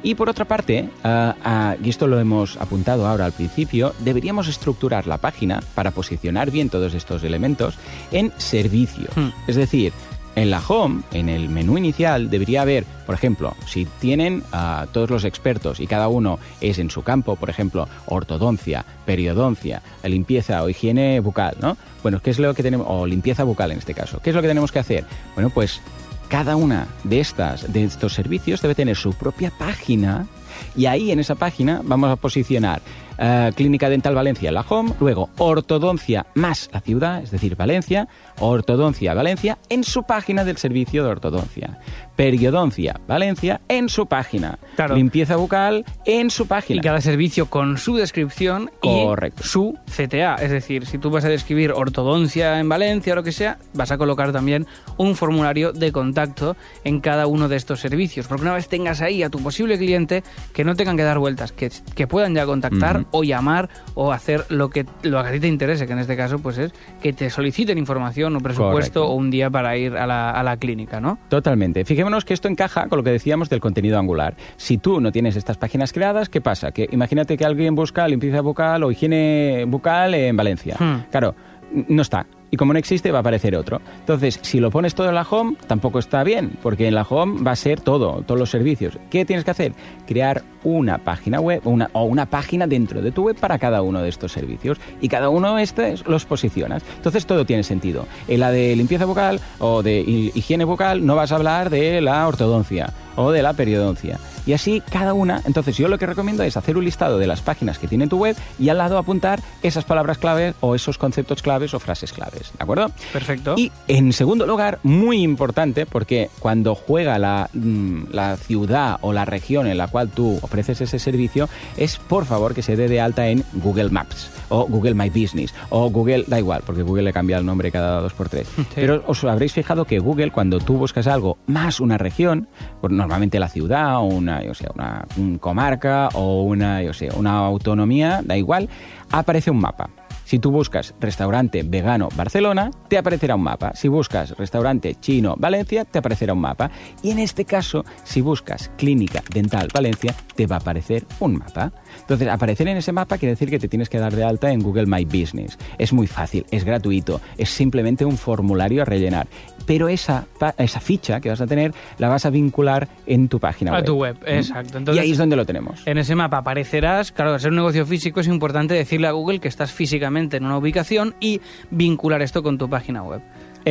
Y 0.03 0.15
por 0.15 0.29
otra 0.29 0.45
parte, 0.45 0.87
ah, 1.03 1.75
y 1.83 1.89
esto 1.89 2.07
lo 2.07 2.19
hemos 2.19 2.57
apuntado 2.57 3.07
ahora 3.07 3.25
al 3.25 3.31
principio, 3.31 3.93
deberíamos 3.99 4.47
estructurar 4.47 5.07
la 5.07 5.17
página 5.17 5.61
para 5.73 5.91
posicionar 5.91 6.51
bien 6.51 6.69
todos 6.69 6.93
estos 6.93 7.23
elementos 7.23 7.77
en 8.11 8.31
servicios. 8.37 9.15
Hmm. 9.15 9.29
Es 9.47 9.55
decir, 9.55 9.91
en 10.37 10.51
la 10.51 10.61
home, 10.65 11.01
en 11.13 11.29
el 11.29 11.49
menú 11.49 11.79
inicial, 11.79 12.29
debería 12.29 12.61
haber, 12.61 12.85
por 13.07 13.15
ejemplo, 13.15 13.55
si 13.65 13.87
tienen 13.99 14.43
a 14.51 14.85
todos 14.93 15.09
los 15.09 15.23
expertos 15.23 15.79
y 15.79 15.87
cada 15.87 16.09
uno 16.09 16.37
es 16.61 16.77
en 16.77 16.91
su 16.91 17.01
campo, 17.01 17.35
por 17.35 17.49
ejemplo, 17.49 17.89
ortodoncia, 18.05 18.85
periodoncia, 19.03 19.81
limpieza 20.03 20.61
o 20.61 20.69
higiene 20.69 21.19
bucal, 21.21 21.57
¿no? 21.59 21.75
Bueno, 22.03 22.19
¿qué 22.21 22.29
es 22.29 22.37
lo 22.37 22.53
que 22.53 22.61
tenemos? 22.61 22.85
O 22.87 23.07
limpieza 23.07 23.43
bucal 23.43 23.71
en 23.71 23.79
este 23.79 23.95
caso. 23.95 24.19
¿Qué 24.21 24.29
es 24.29 24.35
lo 24.35 24.43
que 24.43 24.47
tenemos 24.47 24.71
que 24.71 24.77
hacer? 24.77 25.05
Bueno, 25.33 25.49
pues 25.49 25.81
cada 26.29 26.55
una 26.55 26.87
de 27.03 27.19
estas 27.19 27.73
de 27.73 27.85
estos 27.85 28.13
servicios 28.13 28.61
debe 28.61 28.75
tener 28.75 28.95
su 28.95 29.13
propia 29.13 29.49
página 29.49 30.27
y 30.75 30.85
ahí 30.85 31.09
en 31.09 31.19
esa 31.19 31.33
página 31.33 31.81
vamos 31.83 32.11
a 32.11 32.15
posicionar 32.15 32.81
eh, 33.17 33.51
Clínica 33.55 33.89
Dental 33.89 34.13
Valencia, 34.15 34.51
la 34.51 34.61
home, 34.67 34.93
luego 34.99 35.29
ortodoncia 35.37 36.25
más 36.35 36.69
la 36.73 36.81
ciudad, 36.81 37.21
es 37.23 37.31
decir, 37.31 37.55
Valencia, 37.55 38.07
ortodoncia 38.39 39.13
Valencia 39.13 39.57
en 39.69 39.83
su 39.83 40.03
página 40.03 40.43
del 40.43 40.57
servicio 40.57 41.03
de 41.03 41.09
ortodoncia, 41.09 41.79
periodoncia 42.15 42.99
Valencia 43.07 43.61
en 43.67 43.89
su 43.89 44.05
página, 44.07 44.59
Claro. 44.75 44.95
limpieza 44.95 45.35
bucal 45.37 45.85
en 46.05 46.29
su 46.29 46.47
página. 46.47 46.77
Y 46.79 46.81
cada 46.81 47.01
servicio 47.01 47.47
con 47.49 47.77
su 47.77 47.95
descripción 47.95 48.69
Correcto. 48.81 49.41
y 49.43 49.47
su 49.47 49.77
CTA. 49.85 50.35
Es 50.35 50.51
decir, 50.51 50.85
si 50.85 50.97
tú 50.97 51.09
vas 51.09 51.25
a 51.25 51.29
describir 51.29 51.71
ortodoncia 51.71 52.59
en 52.59 52.67
Valencia 52.69 53.13
o 53.13 53.15
lo 53.15 53.23
que 53.23 53.31
sea, 53.31 53.57
vas 53.73 53.91
a 53.91 53.97
colocar 53.97 54.31
también 54.31 54.67
un 54.97 55.15
formulario 55.15 55.73
de 55.73 55.91
contacto 55.91 56.55
en 56.83 56.99
cada 56.99 57.27
uno 57.27 57.47
de 57.47 57.55
estos 57.55 57.79
servicios. 57.79 58.27
Porque 58.27 58.43
una 58.43 58.53
vez 58.53 58.67
tengas 58.67 59.01
ahí 59.01 59.23
a 59.23 59.29
tu 59.29 59.39
posible 59.39 59.77
cliente, 59.77 60.23
que 60.53 60.63
no 60.63 60.75
tengan 60.75 60.97
que 60.97 61.03
dar 61.03 61.19
vueltas, 61.19 61.51
que, 61.51 61.71
que 61.95 62.07
puedan 62.07 62.35
ya 62.35 62.45
contactar. 62.45 63.05
O 63.11 63.23
llamar 63.23 63.69
o 63.95 64.11
hacer 64.11 64.45
lo 64.49 64.69
que, 64.69 64.85
lo 65.03 65.21
que 65.23 65.29
a 65.29 65.31
ti 65.31 65.39
te 65.39 65.47
interese, 65.47 65.87
que 65.87 65.93
en 65.93 65.99
este 65.99 66.15
caso 66.15 66.39
pues 66.39 66.57
es 66.57 66.73
que 67.01 67.13
te 67.13 67.29
soliciten 67.29 67.77
información 67.77 68.35
o 68.35 68.39
presupuesto 68.39 69.01
Correcto. 69.01 69.07
o 69.07 69.15
un 69.15 69.29
día 69.29 69.49
para 69.49 69.77
ir 69.77 69.95
a 69.95 70.05
la, 70.07 70.31
a 70.31 70.43
la 70.43 70.57
clínica, 70.57 70.99
¿no? 70.99 71.17
Totalmente. 71.29 71.85
Fijémonos 71.85 72.25
que 72.25 72.33
esto 72.33 72.47
encaja 72.47 72.87
con 72.87 72.97
lo 72.97 73.03
que 73.03 73.11
decíamos 73.11 73.49
del 73.49 73.59
contenido 73.59 73.97
angular. 73.97 74.35
Si 74.57 74.77
tú 74.77 74.99
no 75.01 75.11
tienes 75.11 75.35
estas 75.35 75.57
páginas 75.57 75.93
creadas, 75.93 76.29
¿qué 76.29 76.41
pasa? 76.41 76.71
Que 76.71 76.87
imagínate 76.91 77.37
que 77.37 77.45
alguien 77.45 77.75
busca 77.75 78.07
limpieza 78.07 78.41
bucal 78.41 78.83
o 78.83 78.91
higiene 78.91 79.65
bucal 79.67 80.13
en 80.13 80.35
Valencia. 80.35 80.75
Hmm. 80.79 81.09
Claro, 81.09 81.35
no 81.71 82.01
está. 82.01 82.25
Y 82.49 82.57
como 82.57 82.71
no 82.73 82.79
existe, 82.79 83.11
va 83.11 83.19
a 83.19 83.21
aparecer 83.21 83.55
otro. 83.55 83.81
Entonces, 83.99 84.39
si 84.41 84.59
lo 84.59 84.71
pones 84.71 84.95
todo 84.95 85.09
en 85.09 85.15
la 85.15 85.27
home, 85.29 85.55
tampoco 85.67 85.99
está 85.99 86.23
bien, 86.23 86.57
porque 86.63 86.87
en 86.87 86.95
la 86.95 87.01
home 87.03 87.43
va 87.43 87.51
a 87.51 87.55
ser 87.57 87.81
todo, 87.81 88.23
todos 88.25 88.39
los 88.39 88.49
servicios. 88.49 88.97
¿Qué 89.09 89.25
tienes 89.25 89.43
que 89.43 89.51
hacer? 89.51 89.73
Crear 90.05 90.43
una 90.63 90.97
página 90.99 91.39
web 91.39 91.61
una, 91.65 91.89
o 91.93 92.03
una 92.03 92.25
página 92.25 92.65
dentro 92.67 93.01
de 93.01 93.11
tu 93.11 93.23
web 93.23 93.35
para 93.37 93.59
cada 93.59 93.81
uno 93.81 94.01
de 94.01 94.09
estos 94.09 94.31
servicios. 94.31 94.77
Y 95.01 95.09
cada 95.09 95.29
uno 95.29 95.55
de 95.55 95.63
estos 95.63 96.07
los 96.07 96.25
posicionas. 96.25 96.83
Entonces, 96.95 97.25
todo 97.25 97.45
tiene 97.45 97.63
sentido. 97.63 98.05
En 98.27 98.39
la 98.39 98.51
de 98.51 98.75
limpieza 98.75 99.05
bucal 99.05 99.39
o 99.59 99.83
de 99.83 99.99
hi- 100.01 100.31
higiene 100.33 100.63
bucal 100.63 101.05
no 101.05 101.15
vas 101.15 101.31
a 101.31 101.35
hablar 101.35 101.69
de 101.69 101.99
la 102.01 102.25
ortodoncia 102.27 102.93
o 103.17 103.31
de 103.31 103.43
la 103.43 103.53
periodoncia. 103.53 104.19
Y 104.45 104.53
así 104.53 104.81
cada 104.89 105.13
una, 105.13 105.41
entonces 105.45 105.75
yo 105.75 105.89
lo 105.89 105.97
que 105.97 106.05
recomiendo 106.05 106.43
es 106.43 106.55
hacer 106.55 106.77
un 106.77 106.85
listado 106.85 107.17
de 107.17 107.27
las 107.27 107.41
páginas 107.41 107.79
que 107.79 107.87
tiene 107.87 108.07
tu 108.07 108.17
web 108.17 108.37
y 108.57 108.69
al 108.69 108.77
lado 108.77 108.97
apuntar 108.97 109.41
esas 109.61 109.83
palabras 109.83 110.17
claves 110.17 110.55
o 110.61 110.73
esos 110.73 110.97
conceptos 110.97 111.41
claves 111.41 111.73
o 111.73 111.79
frases 111.79 112.13
claves, 112.13 112.53
¿de 112.57 112.63
acuerdo? 112.63 112.89
Perfecto. 113.11 113.55
Y 113.57 113.73
en 113.89 114.13
segundo 114.13 114.45
lugar, 114.45 114.79
muy 114.83 115.21
importante, 115.21 115.85
porque 115.85 116.29
cuando 116.39 116.75
juega 116.75 117.19
la, 117.19 117.49
mm, 117.53 118.05
la 118.11 118.37
ciudad 118.37 118.99
o 119.01 119.11
la 119.11 119.25
región 119.25 119.67
en 119.67 119.77
la 119.77 119.87
cual 119.87 120.09
tú 120.09 120.39
ofreces 120.41 120.79
ese 120.79 120.99
servicio, 120.99 121.49
es 121.75 121.97
por 121.97 122.25
favor 122.25 122.53
que 122.53 122.61
se 122.61 122.77
dé 122.77 122.87
de 122.87 123.01
alta 123.01 123.27
en 123.27 123.43
Google 123.53 123.89
Maps 123.89 124.29
o 124.49 124.65
Google 124.65 124.93
My 124.93 125.09
Business 125.09 125.53
o 125.69 125.89
Google, 125.89 126.23
da 126.27 126.39
igual, 126.39 126.61
porque 126.65 126.83
Google 126.83 127.03
le 127.03 127.13
cambia 127.13 127.37
el 127.37 127.45
nombre 127.45 127.71
cada 127.71 127.99
dos 127.99 128.13
por 128.13 128.29
tres. 128.29 128.47
Pero 128.75 129.03
os 129.07 129.23
habréis 129.23 129.53
fijado 129.53 129.85
que 129.85 129.99
Google, 129.99 130.31
cuando 130.31 130.59
tú 130.59 130.77
buscas 130.77 131.07
algo 131.07 131.37
más 131.47 131.79
una 131.79 131.97
región, 131.97 132.47
pues 132.81 132.93
normalmente 133.07 133.39
la 133.39 133.47
ciudad 133.47 133.99
o 133.99 134.03
una, 134.03 134.41
una 134.75 135.05
un 135.15 135.37
comarca 135.37 136.09
o 136.13 136.41
una, 136.41 136.83
yo 136.83 136.93
sé, 136.93 137.09
una 137.15 137.37
autonomía, 137.45 138.21
da 138.21 138.35
igual, 138.35 138.67
aparece 139.11 139.49
un 139.49 139.59
mapa. 139.59 139.89
Si 140.25 140.39
tú 140.39 140.51
buscas 140.51 140.93
restaurante 140.99 141.63
vegano 141.63 142.09
Barcelona, 142.13 142.69
te 142.89 142.97
aparecerá 142.97 143.35
un 143.35 143.43
mapa. 143.43 143.71
Si 143.75 143.87
buscas 143.87 144.31
restaurante 144.31 144.95
chino 144.95 145.35
Valencia, 145.37 145.85
te 145.85 145.99
aparecerá 145.99 146.33
un 146.33 146.41
mapa. 146.41 146.69
Y 147.01 147.11
en 147.11 147.19
este 147.19 147.45
caso, 147.45 147.85
si 148.03 148.19
buscas 148.19 148.69
clínica 148.75 149.23
dental 149.33 149.69
Valencia, 149.73 150.13
te 150.35 150.45
va 150.45 150.57
a 150.57 150.59
aparecer 150.59 151.05
un 151.21 151.37
mapa. 151.37 151.71
Entonces, 152.07 152.29
aparecer 152.29 152.69
en 152.69 152.77
ese 152.77 152.93
mapa 152.93 153.17
quiere 153.17 153.33
decir 153.33 153.49
que 153.49 153.59
te 153.59 153.67
tienes 153.67 153.89
que 153.89 153.99
dar 153.99 154.15
de 154.15 154.23
alta 154.23 154.49
en 154.53 154.61
Google 154.61 154.85
My 154.85 155.03
Business. 155.03 155.57
Es 155.77 155.91
muy 155.91 156.07
fácil, 156.07 156.45
es 156.51 156.63
gratuito, 156.63 157.19
es 157.37 157.49
simplemente 157.49 158.05
un 158.05 158.17
formulario 158.17 158.81
a 158.81 158.85
rellenar. 158.85 159.27
Pero 159.65 159.89
esa, 159.89 160.25
esa 160.57 160.79
ficha 160.79 161.19
que 161.19 161.27
vas 161.27 161.41
a 161.41 161.47
tener 161.47 161.73
la 161.97 162.07
vas 162.07 162.25
a 162.25 162.29
vincular 162.29 162.87
en 163.05 163.27
tu 163.27 163.41
página 163.41 163.71
A 163.71 163.75
web. 163.75 163.85
tu 163.85 163.95
web, 163.95 164.17
¿Mm? 164.21 164.29
exacto. 164.29 164.77
Entonces, 164.77 165.03
y 165.03 165.05
ahí 165.05 165.11
es 165.11 165.17
donde 165.17 165.35
lo 165.35 165.45
tenemos. 165.45 165.85
En 165.85 165.97
ese 165.97 166.15
mapa 166.15 166.37
aparecerás, 166.37 167.11
claro, 167.11 167.33
al 167.33 167.41
ser 167.41 167.49
un 167.49 167.57
negocio 167.57 167.85
físico 167.85 168.21
es 168.21 168.27
importante 168.27 168.73
decirle 168.73 169.07
a 169.07 169.11
Google 169.11 169.39
que 169.39 169.49
estás 169.49 169.73
físicamente 169.73 170.37
en 170.37 170.45
una 170.45 170.57
ubicación 170.57 171.13
y 171.19 171.41
vincular 171.71 172.21
esto 172.21 172.41
con 172.41 172.57
tu 172.57 172.69
página 172.69 173.03
web. 173.03 173.21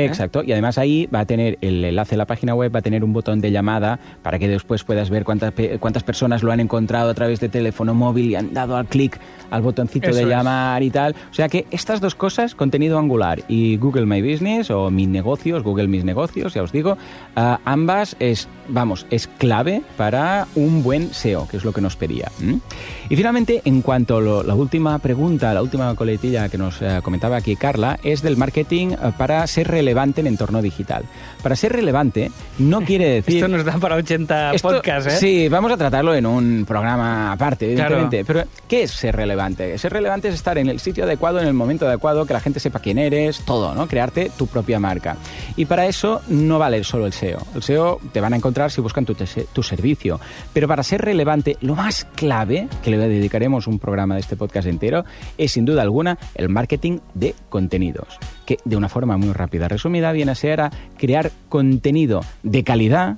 Exacto, 0.04 0.42
y 0.42 0.52
además 0.52 0.78
ahí 0.78 1.09
va 1.14 1.20
a 1.20 1.26
tener 1.26 1.59
el 1.61 1.85
enlace 1.85 2.14
a 2.14 2.18
la 2.18 2.26
página 2.26 2.54
web, 2.54 2.74
va 2.74 2.80
a 2.80 2.82
tener 2.82 3.04
un 3.04 3.12
botón 3.12 3.40
de 3.40 3.50
llamada 3.50 3.98
para 4.22 4.38
que 4.38 4.48
después 4.48 4.85
puedas 4.85 5.11
ver 5.11 5.24
cuántas, 5.24 5.52
cuántas 5.80 6.02
personas 6.02 6.42
lo 6.42 6.52
han 6.52 6.61
encontrado 6.61 7.11
a 7.11 7.14
través 7.14 7.40
de 7.40 7.48
teléfono 7.48 7.94
móvil 7.94 8.30
y 8.30 8.35
han 8.35 8.52
dado 8.52 8.76
al 8.76 8.87
clic 8.87 9.18
al 9.50 9.62
botoncito 9.62 10.09
Eso 10.09 10.16
de 10.16 10.22
es. 10.22 10.28
llamar 10.28 10.82
y 10.82 10.90
tal. 10.90 11.14
O 11.30 11.35
sea 11.35 11.48
que 11.48 11.66
estas 11.70 12.00
dos 12.00 12.14
cosas, 12.14 12.54
contenido 12.54 12.98
angular 12.98 13.42
y 13.48 13.76
Google 13.76 14.06
My 14.06 14.20
Business 14.22 14.70
o 14.70 14.90
Mis 14.90 15.09
Negocios, 15.09 15.62
Google 15.62 15.88
Mis 15.88 16.04
Negocios, 16.04 16.54
ya 16.54 16.62
os 16.62 16.72
digo, 16.72 16.96
ah, 17.37 17.61
ambas 17.64 18.16
es, 18.18 18.48
vamos, 18.68 19.07
es 19.11 19.26
clave 19.26 19.83
para 19.96 20.46
un 20.55 20.83
buen 20.83 21.12
SEO, 21.14 21.46
que 21.48 21.57
es 21.57 21.64
lo 21.64 21.72
que 21.72 21.81
nos 21.81 21.96
pedía. 21.96 22.31
¿m? 22.40 22.61
Y 23.09 23.16
finalmente, 23.16 23.62
en 23.64 23.83
cuanto 23.83 24.16
a 24.16 24.20
lo- 24.20 24.42
la 24.42 24.55
última 24.55 24.98
pregunta, 24.98 25.52
la 25.55 25.62
última 25.62 25.94
coletilla 25.94 26.48
que 26.48 26.59
nos 26.59 26.81
eh, 26.83 27.00
comentaba 27.02 27.37
aquí 27.37 27.57
Carla, 27.57 27.98
es 28.02 28.22
del 28.22 28.37
marketing 28.37 28.88
eh, 28.92 29.12
para 29.16 29.46
ser 29.46 29.68
relevante 29.68 30.20
en 30.20 30.26
entorno 30.26 30.61
digital. 30.62 31.05
Para 31.42 31.55
ser 31.57 31.72
relevante 31.72 32.31
no 32.59 32.81
quiere 32.83 33.07
decir... 33.14 33.37
Esto 33.37 33.48
nos 33.48 33.64
da 33.64 33.79
para 33.79 33.96
80 33.96 34.55
Esto- 34.55 34.68
podcasts, 34.68 35.14
¿eh? 35.14 35.16
Sí, 35.18 35.48
vamos 35.48 35.70
a 35.72 35.76
tratarlo 35.76 36.14
en 36.14 36.26
un 36.26 36.64
programa 36.66 37.33
aparte, 37.33 37.74
Claro. 37.74 37.94
evidentemente. 37.96 38.24
Pero, 38.24 38.48
¿qué 38.68 38.83
es 38.85 38.90
ser 38.90 39.14
relevante? 39.14 39.76
Ser 39.79 39.92
relevante 39.92 40.29
es 40.29 40.35
estar 40.35 40.59
en 40.59 40.68
el 40.68 40.81
sitio 40.81 41.05
adecuado, 41.05 41.40
en 41.40 41.46
el 41.46 41.55
momento 41.55 41.87
adecuado, 41.87 42.26
que 42.26 42.33
la 42.33 42.40
gente 42.40 42.61
sepa 42.61 42.81
quién 42.81 42.98
eres, 42.98 43.40
todo, 43.44 43.74
¿no? 43.74 43.87
Crearte 43.87 44.31
tu 44.37 44.46
propia 44.46 44.81
marca. 44.81 45.16
Y 45.57 45.64
para 45.66 45.87
eso 45.87 46.22
no 46.29 46.59
vale 46.59 46.83
solo 46.85 47.07
el 47.07 47.12
SEO. 47.12 47.38
El 47.55 47.62
SEO 47.62 48.00
te 48.12 48.20
van 48.20 48.33
a 48.33 48.37
encontrar 48.37 48.56
si 48.71 48.81
buscan 48.81 49.05
tu, 49.05 49.14
tu 49.14 49.62
servicio. 49.62 50.21
Pero 50.53 50.69
para 50.69 50.83
ser 50.83 51.03
relevante, 51.03 51.57
lo 51.61 51.75
más 51.75 52.07
clave, 52.14 52.69
que 52.83 52.90
le 52.90 52.99
dedicaremos 52.99 53.66
un 53.66 53.79
programa 53.79 54.14
de 54.14 54.21
este 54.21 54.37
podcast 54.37 54.66
entero, 54.66 55.05
es 55.37 55.53
sin 55.53 55.64
duda 55.64 55.83
alguna 55.83 56.19
el 56.35 56.49
marketing 56.49 56.99
de 57.14 57.35
contenidos. 57.49 58.19
Que 58.45 58.59
de 58.64 58.77
una 58.77 58.88
forma 58.88 59.16
muy 59.16 59.33
rápida, 59.33 59.69
resumida, 59.69 60.12
viene 60.12 60.33
a 60.33 60.35
ser 60.35 60.61
a 60.61 60.71
crear 60.97 61.31
contenido 61.49 62.21
de 62.42 62.64
calidad 62.64 63.16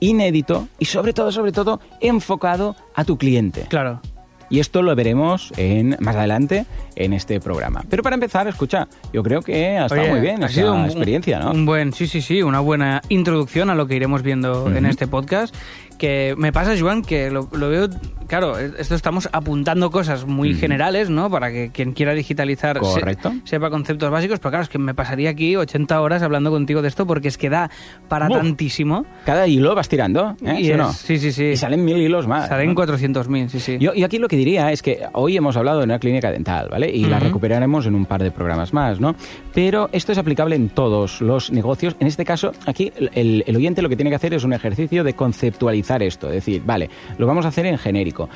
inédito 0.00 0.68
y 0.78 0.84
sobre 0.86 1.12
todo, 1.12 1.32
sobre 1.32 1.52
todo, 1.52 1.80
enfocado 2.00 2.76
a 2.94 3.04
tu 3.04 3.18
cliente. 3.18 3.66
Claro. 3.68 4.00
Y 4.50 4.60
esto 4.60 4.82
lo 4.82 4.94
veremos 4.94 5.52
en, 5.56 5.96
más 6.00 6.16
adelante 6.16 6.64
en 6.96 7.12
este 7.12 7.38
programa. 7.40 7.84
Pero 7.90 8.02
para 8.02 8.14
empezar, 8.14 8.48
escucha, 8.48 8.88
yo 9.12 9.22
creo 9.22 9.42
que 9.42 9.76
ha 9.78 9.84
estado 9.86 10.02
Oye, 10.02 10.10
muy 10.10 10.20
bien 10.20 10.42
ha 10.42 10.48
sido 10.48 10.74
un- 10.74 10.84
experiencia, 10.86 11.38
¿no? 11.38 11.50
Un 11.50 11.66
buen, 11.66 11.92
sí, 11.92 12.06
sí, 12.06 12.22
sí, 12.22 12.42
una 12.42 12.60
buena 12.60 13.02
introducción 13.08 13.70
a 13.70 13.74
lo 13.74 13.86
que 13.86 13.96
iremos 13.96 14.22
viendo 14.22 14.74
en 14.74 14.86
este 14.86 15.06
podcast. 15.06 15.54
Que 15.98 16.34
me 16.38 16.52
pasa, 16.52 16.74
Joan, 16.78 17.02
que 17.02 17.28
lo, 17.30 17.48
lo 17.52 17.68
veo, 17.70 17.88
claro, 18.28 18.56
esto 18.58 18.94
estamos 18.94 19.28
apuntando 19.32 19.90
cosas 19.90 20.26
muy 20.26 20.52
Ujú. 20.52 20.60
generales, 20.60 21.10
¿no? 21.10 21.28
Para 21.28 21.50
que 21.50 21.70
quien 21.72 21.92
quiera 21.92 22.14
digitalizar 22.14 22.78
se- 22.84 23.16
sepa 23.44 23.68
conceptos 23.68 24.08
básicos, 24.10 24.38
pero 24.38 24.50
claro, 24.50 24.62
es 24.62 24.68
que 24.68 24.78
me 24.78 24.94
pasaría 24.94 25.30
aquí 25.30 25.56
80 25.56 26.00
horas 26.00 26.22
hablando 26.22 26.50
contigo 26.52 26.82
de 26.82 26.88
esto 26.88 27.04
porque 27.04 27.26
es 27.26 27.36
que 27.36 27.50
da 27.50 27.68
para 28.08 28.28
Buf. 28.28 28.38
tantísimo. 28.38 29.06
Cada 29.26 29.48
hilo 29.48 29.74
vas 29.74 29.88
tirando, 29.88 30.36
¿eh? 30.44 30.60
Y 30.60 30.64
¿Sí 30.66 30.70
es- 30.70 30.76
no? 30.76 30.92
sí, 30.92 31.18
sí, 31.18 31.32
sí. 31.32 31.44
Y 31.46 31.56
salen 31.56 31.84
mil 31.84 31.96
hilos 31.96 32.28
más. 32.28 32.48
Salen 32.48 32.68
¿no? 32.68 32.74
400.000, 32.76 33.48
sí, 33.48 33.58
sí. 33.58 33.78
Yo, 33.80 33.92
yo 33.92 34.06
aquí 34.06 34.18
lo 34.18 34.28
que 34.28 34.36
diría 34.36 34.70
es 34.70 34.82
que 34.82 35.00
hoy 35.14 35.36
hemos 35.36 35.56
hablado 35.56 35.78
de 35.78 35.84
una 35.84 35.98
clínica 35.98 36.30
dental, 36.30 36.68
¿vale? 36.70 36.88
Y 36.90 37.06
la 37.06 37.16
Ujú. 37.16 37.26
recuperaremos 37.26 37.86
en 37.86 37.96
un 37.96 38.06
par 38.06 38.22
de 38.22 38.30
programas 38.30 38.72
más, 38.72 39.00
¿no? 39.00 39.16
Pero 39.52 39.88
esto 39.92 40.12
es 40.12 40.18
aplicable 40.18 40.54
en 40.54 40.68
todos 40.68 41.20
los 41.20 41.50
negocios. 41.50 41.96
En 41.98 42.06
este 42.06 42.24
caso, 42.24 42.52
aquí 42.66 42.92
el, 43.14 43.42
el 43.44 43.56
oyente 43.56 43.82
lo 43.82 43.88
que 43.88 43.96
tiene 43.96 44.10
que 44.10 44.16
hacer 44.16 44.32
es 44.34 44.44
un 44.44 44.52
ejercicio 44.52 45.02
de 45.02 45.14
esto. 46.02 46.28
Es 46.28 46.34
decir, 46.34 46.62
vale, 46.64 46.90
lo 47.16 47.26
vamos 47.26 47.44
a 47.44 47.48
hacer 47.48 47.66
en 47.66 47.78
genérico. 47.78 48.28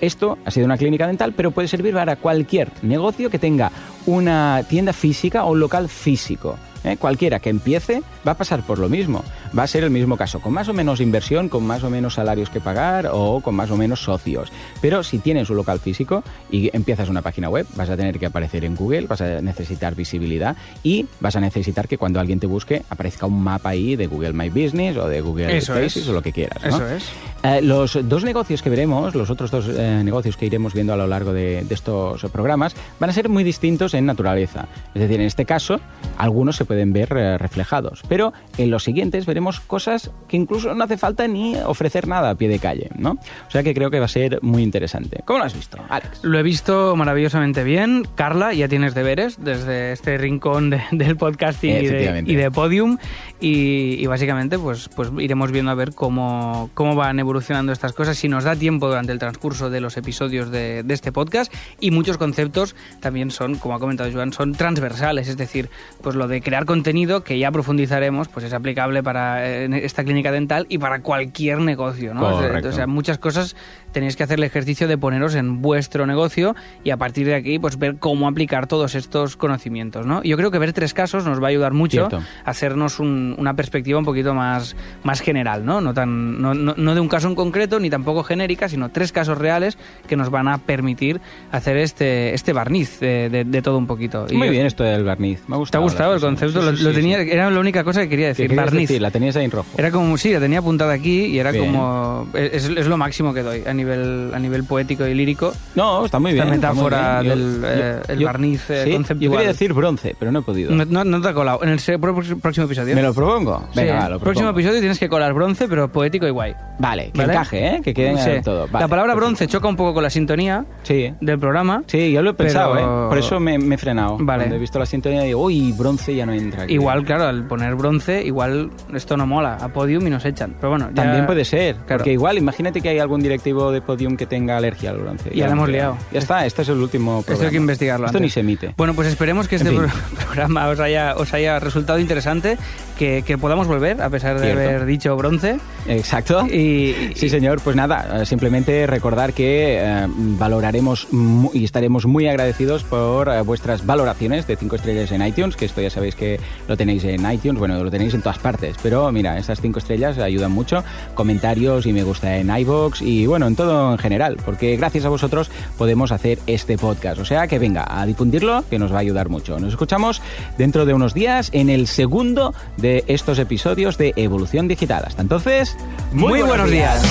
Esto 0.00 0.38
ha 0.44 0.50
sido 0.50 0.66
una 0.66 0.76
clínica 0.76 1.06
dental, 1.06 1.32
pero 1.36 1.50
puede 1.50 1.68
servir 1.68 1.94
para 1.94 2.16
cualquier 2.16 2.70
negocio 2.82 3.30
que 3.30 3.38
tenga 3.38 3.70
una 4.06 4.62
tienda 4.68 4.92
física 4.92 5.44
o 5.44 5.52
un 5.52 5.60
local 5.60 5.88
físico. 5.88 6.56
¿Eh? 6.84 6.96
Cualquiera 6.96 7.40
que 7.40 7.50
empiece 7.50 8.02
va 8.26 8.32
a 8.32 8.36
pasar 8.36 8.62
por 8.62 8.78
lo 8.78 8.88
mismo. 8.88 9.24
Va 9.56 9.64
a 9.64 9.66
ser 9.66 9.84
el 9.84 9.90
mismo 9.90 10.16
caso, 10.16 10.40
con 10.40 10.52
más 10.52 10.68
o 10.68 10.72
menos 10.72 11.00
inversión, 11.00 11.48
con 11.48 11.64
más 11.64 11.82
o 11.84 11.90
menos 11.90 12.14
salarios 12.14 12.50
que 12.50 12.60
pagar 12.60 13.08
o 13.12 13.40
con 13.40 13.54
más 13.54 13.70
o 13.70 13.76
menos 13.76 14.02
socios. 14.02 14.50
Pero 14.80 15.02
si 15.02 15.18
tienes 15.18 15.50
un 15.50 15.56
local 15.56 15.80
físico 15.80 16.22
y 16.50 16.74
empiezas 16.74 17.08
una 17.08 17.22
página 17.22 17.48
web, 17.48 17.66
vas 17.76 17.90
a 17.90 17.96
tener 17.96 18.18
que 18.18 18.26
aparecer 18.26 18.64
en 18.64 18.76
Google, 18.76 19.06
vas 19.06 19.20
a 19.20 19.40
necesitar 19.40 19.94
visibilidad 19.94 20.56
y 20.82 21.06
vas 21.20 21.36
a 21.36 21.40
necesitar 21.40 21.88
que 21.88 21.98
cuando 21.98 22.20
alguien 22.20 22.40
te 22.40 22.46
busque 22.46 22.82
aparezca 22.90 23.26
un 23.26 23.42
mapa 23.42 23.70
ahí 23.70 23.96
de 23.96 24.06
Google 24.06 24.32
My 24.32 24.48
Business 24.48 24.96
o 24.96 25.08
de 25.08 25.20
Google 25.20 25.56
Eso 25.56 25.74
Spaces 25.74 25.96
es. 25.98 26.08
o 26.08 26.12
lo 26.12 26.22
que 26.22 26.32
quieras. 26.32 26.62
¿no? 26.62 26.68
Eso 26.68 26.88
es. 26.88 27.04
Eh, 27.42 27.62
los 27.62 27.98
dos 28.08 28.22
negocios 28.22 28.62
que 28.62 28.68
veremos, 28.70 29.14
los 29.14 29.30
otros 29.30 29.50
dos 29.50 29.66
eh, 29.68 30.02
negocios 30.04 30.36
que 30.36 30.46
iremos 30.46 30.74
viendo 30.74 30.92
a 30.92 30.96
lo 30.96 31.06
largo 31.06 31.32
de, 31.32 31.64
de 31.64 31.74
estos 31.74 32.22
programas, 32.30 32.74
van 32.98 33.10
a 33.10 33.12
ser 33.12 33.28
muy 33.28 33.44
distintos 33.44 33.94
en 33.94 34.06
naturaleza. 34.06 34.66
Es 34.94 35.00
decir, 35.02 35.20
en 35.20 35.26
este 35.26 35.44
caso, 35.46 35.80
algunos 36.18 36.56
se 36.56 36.64
pueden 36.70 36.92
ver 36.92 37.08
eh, 37.16 37.36
reflejados, 37.36 38.02
pero 38.08 38.32
en 38.56 38.70
los 38.70 38.84
siguientes 38.84 39.26
veremos 39.26 39.58
cosas 39.58 40.12
que 40.28 40.36
incluso 40.36 40.72
no 40.72 40.84
hace 40.84 40.96
falta 40.96 41.26
ni 41.26 41.56
ofrecer 41.56 42.06
nada 42.06 42.30
a 42.30 42.36
pie 42.36 42.48
de 42.48 42.60
calle, 42.60 42.88
¿no? 42.96 43.18
O 43.48 43.50
sea 43.50 43.64
que 43.64 43.74
creo 43.74 43.90
que 43.90 43.98
va 43.98 44.04
a 44.04 44.08
ser 44.08 44.38
muy 44.40 44.62
interesante. 44.62 45.20
¿Cómo 45.24 45.40
lo 45.40 45.46
has 45.46 45.54
visto, 45.54 45.78
Alex? 45.88 46.20
Lo 46.22 46.38
he 46.38 46.44
visto 46.44 46.94
maravillosamente 46.94 47.64
bien. 47.64 48.06
Carla, 48.14 48.54
ya 48.54 48.68
tienes 48.68 48.94
deberes 48.94 49.42
desde 49.42 49.90
este 49.90 50.16
rincón 50.16 50.70
de- 50.70 50.80
del 50.92 51.16
podcasting 51.16 51.70
y 51.70 51.74
de, 51.74 51.86
Efectivamente. 51.86 52.30
y 52.30 52.36
de 52.36 52.50
Podium. 52.52 52.98
Y, 53.40 53.96
y 53.98 54.06
básicamente, 54.06 54.56
pues, 54.60 54.88
pues 54.94 55.10
iremos 55.18 55.50
viendo 55.50 55.72
a 55.72 55.74
ver 55.74 55.92
cómo, 55.92 56.70
cómo 56.74 56.94
van 56.94 57.18
evolucionando 57.18 57.72
estas 57.72 57.94
cosas, 57.94 58.16
si 58.16 58.28
nos 58.28 58.44
da 58.44 58.54
tiempo 58.54 58.86
durante 58.86 59.10
el 59.10 59.18
transcurso 59.18 59.70
de 59.70 59.80
los 59.80 59.96
episodios 59.96 60.52
de, 60.52 60.84
de 60.84 60.94
este 60.94 61.10
podcast. 61.10 61.52
Y 61.80 61.90
muchos 61.90 62.16
conceptos 62.16 62.76
también 63.00 63.32
son, 63.32 63.56
como 63.56 63.74
ha 63.74 63.80
comentado 63.80 64.08
Joan, 64.12 64.32
son 64.32 64.52
transversales. 64.52 65.26
Es 65.28 65.36
decir, 65.36 65.68
pues 66.02 66.14
lo 66.14 66.28
de 66.28 66.42
crear 66.42 66.59
contenido, 66.66 67.22
que 67.24 67.38
ya 67.38 67.50
profundizaremos, 67.50 68.28
pues 68.28 68.46
es 68.46 68.52
aplicable 68.52 69.02
para 69.02 69.46
eh, 69.46 69.84
esta 69.84 70.04
clínica 70.04 70.32
dental 70.32 70.66
y 70.68 70.78
para 70.78 71.00
cualquier 71.02 71.58
negocio, 71.58 72.14
¿no? 72.14 72.20
Correcto. 72.20 72.68
O 72.68 72.72
sea, 72.72 72.86
muchas 72.86 73.18
cosas 73.18 73.56
tenéis 73.92 74.16
que 74.16 74.22
hacer 74.22 74.38
el 74.38 74.44
ejercicio 74.44 74.86
de 74.88 74.96
poneros 74.98 75.34
en 75.34 75.62
vuestro 75.62 76.06
negocio 76.06 76.54
y 76.84 76.90
a 76.90 76.96
partir 76.96 77.26
de 77.26 77.34
aquí 77.34 77.58
pues 77.58 77.78
ver 77.78 77.96
cómo 77.98 78.28
aplicar 78.28 78.66
todos 78.66 78.94
estos 78.94 79.36
conocimientos, 79.36 80.06
¿no? 80.06 80.22
Yo 80.22 80.36
creo 80.36 80.50
que 80.50 80.58
ver 80.58 80.72
tres 80.72 80.94
casos 80.94 81.24
nos 81.24 81.42
va 81.42 81.46
a 81.46 81.50
ayudar 81.50 81.72
mucho 81.72 82.08
Cierto. 82.08 82.16
a 82.44 82.50
hacernos 82.50 82.98
un- 83.00 83.34
una 83.38 83.54
perspectiva 83.54 83.98
un 83.98 84.04
poquito 84.04 84.34
más, 84.34 84.76
más 85.02 85.20
general, 85.20 85.64
¿no? 85.64 85.80
No, 85.80 85.92
tan, 85.94 86.40
no, 86.40 86.54
no- 86.54 86.74
no 86.76 86.94
de 86.94 87.00
un 87.00 87.08
caso 87.08 87.28
en 87.28 87.34
concreto 87.34 87.80
ni 87.80 87.90
tampoco 87.90 88.22
genérica, 88.22 88.68
sino 88.68 88.88
tres 88.90 89.12
casos 89.12 89.38
reales 89.38 89.76
que 90.06 90.16
nos 90.16 90.30
van 90.30 90.48
a 90.48 90.58
permitir 90.58 91.20
hacer 91.52 91.76
este, 91.76 92.34
este 92.34 92.52
barniz 92.52 93.00
de, 93.00 93.28
de- 93.28 93.44
de 93.44 93.62
todo 93.62 93.78
un 93.78 93.86
poquito. 93.86 94.26
Muy 94.32 94.48
bien 94.50 94.66
esto 94.66 94.84
del 94.84 95.04
barniz. 95.04 95.40
Me 95.40 95.44
ha 95.44 95.46
¿Te 95.46 95.54
ha 95.54 95.58
gustado. 95.58 95.84
gustado 95.84 96.14
el 96.14 96.20
concepto? 96.20 96.60
Sí, 96.60 96.66
lo, 96.70 96.76
sí, 96.76 96.82
lo 96.84 96.92
tenía, 96.92 97.22
sí. 97.24 97.30
Era 97.30 97.50
la 97.50 97.60
única 97.60 97.84
cosa 97.84 98.02
que 98.02 98.08
quería 98.08 98.32
¿Qué 98.34 98.42
decir, 98.44 98.56
barniz. 98.56 98.88
decir? 98.88 99.02
La 99.02 99.10
tenías 99.10 99.36
ahí 99.36 99.44
en 99.44 99.50
rojo. 99.50 99.68
Era 99.76 99.90
como, 99.90 100.16
sí, 100.16 100.32
la 100.32 100.40
tenía 100.40 100.60
apuntada 100.60 100.92
aquí 100.92 101.26
y 101.26 101.38
era 101.38 101.50
Bien. 101.50 101.66
como... 101.66 102.28
Es, 102.34 102.68
es 102.68 102.86
lo 102.86 102.96
máximo 102.96 103.34
que 103.34 103.42
doy 103.42 103.62
a 103.66 103.74
nivel, 103.80 104.30
a 104.34 104.38
nivel 104.38 104.64
poético 104.64 105.06
y 105.06 105.14
lírico. 105.14 105.52
No, 105.74 106.04
está 106.04 106.18
muy 106.18 106.32
bien. 106.32 106.48
Esta 106.52 106.72
muy 106.72 106.84
metáfora 106.84 107.20
bien. 107.22 107.38
Del 107.38 107.60
yo- 107.60 107.66
eh, 107.68 108.00
el 108.08 108.24
barniz 108.24 108.70
eh, 108.70 108.82
sí, 108.84 108.92
conceptual. 108.92 109.20
Yo 109.24 109.30
quería 109.32 109.48
decir 109.48 109.72
bronce, 109.72 110.14
pero 110.18 110.30
no 110.32 110.40
he 110.40 110.42
podido. 110.42 110.70
No, 110.72 110.84
no- 110.84 111.04
no 111.04 111.20
te 111.20 111.28
ha 111.28 111.34
colado. 111.34 111.60
En 111.62 111.68
el 111.70 111.80
próximo 112.00 112.66
episodio. 112.66 112.94
¿Me 112.94 113.02
lo 113.02 113.14
propongo? 113.14 113.64
Sí, 113.72 113.80
Venga, 113.80 113.94
va, 113.94 114.08
lo 114.08 114.18
próximo 114.20 114.46
propongo. 114.48 114.60
episodio 114.60 114.80
tienes 114.80 114.98
que 114.98 115.08
colar 115.08 115.32
bronce, 115.32 115.68
pero 115.68 115.90
poético 115.90 116.26
y 116.26 116.30
guay. 116.30 116.54
Vale, 116.78 117.10
que 117.12 117.18
¿Vale? 117.20 117.32
encaje, 117.32 117.66
¿eh? 117.76 117.80
Que 117.82 117.92
quede 117.94 118.16
Sí. 118.18 118.42
todo. 118.44 118.66
Vale, 118.68 118.84
la 118.84 118.88
palabra 118.88 119.12
perfecto. 119.14 119.16
bronce 119.16 119.46
choca 119.46 119.68
un 119.68 119.76
poco 119.76 119.94
con 119.94 120.02
la 120.02 120.10
sintonía 120.10 120.64
Sí. 120.82 121.12
del 121.20 121.38
programa. 121.38 121.82
Sí, 121.86 122.12
yo 122.12 122.22
lo 122.22 122.30
he 122.30 122.34
pensado, 122.34 122.74
Pero- 122.74 123.06
¿eh? 123.06 123.08
Por 123.08 123.18
eso 123.18 123.40
me, 123.40 123.58
me 123.58 123.74
he 123.74 123.78
frenado. 123.78 124.16
Vale. 124.20 124.44
Cuando 124.44 124.56
he 124.56 124.58
visto 124.58 124.78
la 124.78 124.86
sintonía 124.86 125.22
digo, 125.22 125.42
uy, 125.44 125.72
bronce 125.72 126.14
ya 126.14 126.26
no 126.26 126.32
entra 126.32 126.64
aquí. 126.64 126.74
Igual, 126.74 127.04
claro, 127.04 127.24
al 127.26 127.46
poner 127.46 127.74
bronce, 127.74 128.22
igual 128.24 128.70
esto 128.94 129.16
no 129.16 129.26
mola. 129.26 129.56
A 129.60 129.68
podium 129.68 130.06
y 130.06 130.10
nos 130.10 130.24
echan. 130.24 130.54
Pero 130.60 130.70
bueno, 130.70 130.88
ya- 130.94 131.02
También 131.02 131.26
puede 131.26 131.44
ser, 131.44 131.74
Claro. 131.76 131.98
porque 131.98 132.12
igual, 132.12 132.38
imagínate 132.38 132.80
que 132.80 132.88
hay 132.88 132.98
algún 132.98 133.20
directivo 133.20 133.69
de 133.72 133.80
Podium 133.82 134.16
que 134.16 134.26
tenga 134.26 134.56
alergia 134.56 134.90
al 134.90 134.98
bronce. 134.98 135.30
Ya 135.34 135.46
la 135.46 135.52
hemos 135.52 135.68
liado. 135.68 135.96
Ya 136.12 136.18
está, 136.18 136.46
este 136.46 136.62
es 136.62 136.68
el 136.68 136.78
último 136.78 137.20
Esto 137.20 137.32
hay 137.32 137.36
programa. 137.36 137.50
que 137.50 137.56
investigarlo 137.56 138.06
Esto 138.06 138.18
antes. 138.18 138.26
ni 138.28 138.30
se 138.30 138.40
emite. 138.40 138.74
Bueno, 138.76 138.94
pues 138.94 139.08
esperemos 139.08 139.48
que 139.48 139.56
este 139.56 139.68
En 139.68 139.74
fin. 139.78 139.84
pro- 139.88 140.16
programa 140.26 140.68
os 140.68 140.80
haya, 140.80 141.14
os 141.16 141.32
haya 141.34 141.58
resultado 141.58 141.98
interesante, 141.98 142.56
que, 142.98 143.22
que 143.26 143.38
podamos 143.38 143.66
volver, 143.66 144.00
a 144.02 144.10
pesar 144.10 144.38
de 144.38 144.46
Cierto. 144.52 144.60
haber 144.62 144.84
dicho 144.86 145.16
bronce. 145.16 145.58
Exacto. 145.88 146.46
Y, 146.46 146.94
Sí, 147.14 147.28
señor. 147.28 147.60
Pues 147.62 147.76
nada, 147.76 148.22
eh, 148.22 148.26
simplemente 148.26 148.86
recordar 148.86 149.32
que 149.32 149.78
eh, 149.80 150.06
valoraremos 150.08 151.08
y 151.52 151.64
estaremos 151.64 152.06
muy 152.06 152.26
agradecidos 152.28 152.84
por 152.84 153.28
eh, 153.28 153.40
vuestras 153.42 153.84
valoraciones 153.86 154.46
de 154.46 154.56
5 154.56 154.76
estrellas 154.76 155.12
en 155.12 155.26
iTunes, 155.26 155.56
que 155.56 155.64
esto 155.66 155.80
ya 155.80 155.90
sabéis 155.90 156.14
que 156.14 156.40
lo 156.68 156.76
tenéis 156.76 157.04
en 157.04 157.30
iTunes, 157.30 157.58
bueno, 157.58 157.82
lo 157.82 157.90
tenéis 157.90 158.14
en 158.14 158.22
todas 158.22 158.38
partes, 158.38 158.76
pero 158.82 159.10
mira, 159.12 159.38
esas 159.38 159.60
5 159.60 159.78
estrellas 159.78 160.18
ayudan 160.18 160.52
mucho. 160.52 160.82
Comentarios 161.14 161.86
y 161.86 161.92
me 161.92 162.02
gusta 162.02 162.36
en 162.38 162.50
iVoox 162.56 163.02
y 163.02 163.26
bueno, 163.26 163.46
en 163.46 163.56
todo 163.60 163.92
en 163.92 163.98
general, 163.98 164.38
porque 164.42 164.74
gracias 164.76 165.04
a 165.04 165.10
vosotros 165.10 165.50
podemos 165.76 166.12
hacer 166.12 166.38
este 166.46 166.78
podcast. 166.78 167.20
O 167.20 167.26
sea 167.26 167.46
que 167.46 167.58
venga, 167.58 167.84
a 167.86 168.06
difundirlo, 168.06 168.64
que 168.70 168.78
nos 168.78 168.90
va 168.90 168.96
a 168.96 169.00
ayudar 169.00 169.28
mucho. 169.28 169.60
Nos 169.60 169.68
escuchamos 169.68 170.22
dentro 170.56 170.86
de 170.86 170.94
unos 170.94 171.12
días 171.12 171.50
en 171.52 171.68
el 171.68 171.86
segundo 171.86 172.54
de 172.78 173.04
estos 173.06 173.38
episodios 173.38 173.98
de 173.98 174.14
Evolución 174.16 174.66
Digital. 174.66 175.04
Hasta 175.06 175.20
entonces, 175.20 175.76
Muy 176.12 176.40
buenos 176.40 176.70
días. 176.70 177.02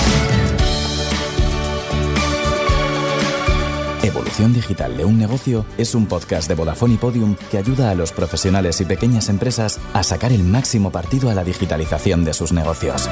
Evolución 4.02 4.52
Digital 4.52 4.96
de 4.96 5.04
un 5.04 5.18
negocio 5.18 5.64
es 5.78 5.94
un 5.94 6.06
podcast 6.06 6.48
de 6.48 6.56
Vodafone 6.56 6.94
y 6.94 6.96
Podium 6.96 7.36
que 7.48 7.58
ayuda 7.58 7.90
a 7.90 7.94
los 7.94 8.10
profesionales 8.10 8.80
y 8.80 8.86
pequeñas 8.86 9.28
empresas 9.28 9.78
a 9.92 10.02
sacar 10.02 10.32
el 10.32 10.42
máximo 10.42 10.90
partido 10.90 11.30
a 11.30 11.34
la 11.34 11.44
digitalización 11.44 12.24
de 12.24 12.34
sus 12.34 12.50
negocios. 12.52 13.08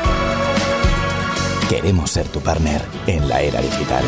Queremos 1.69 2.11
ser 2.11 2.27
tu 2.29 2.41
partner 2.41 2.81
en 3.07 3.29
la 3.29 3.43
era 3.43 3.61
digital. 3.61 4.03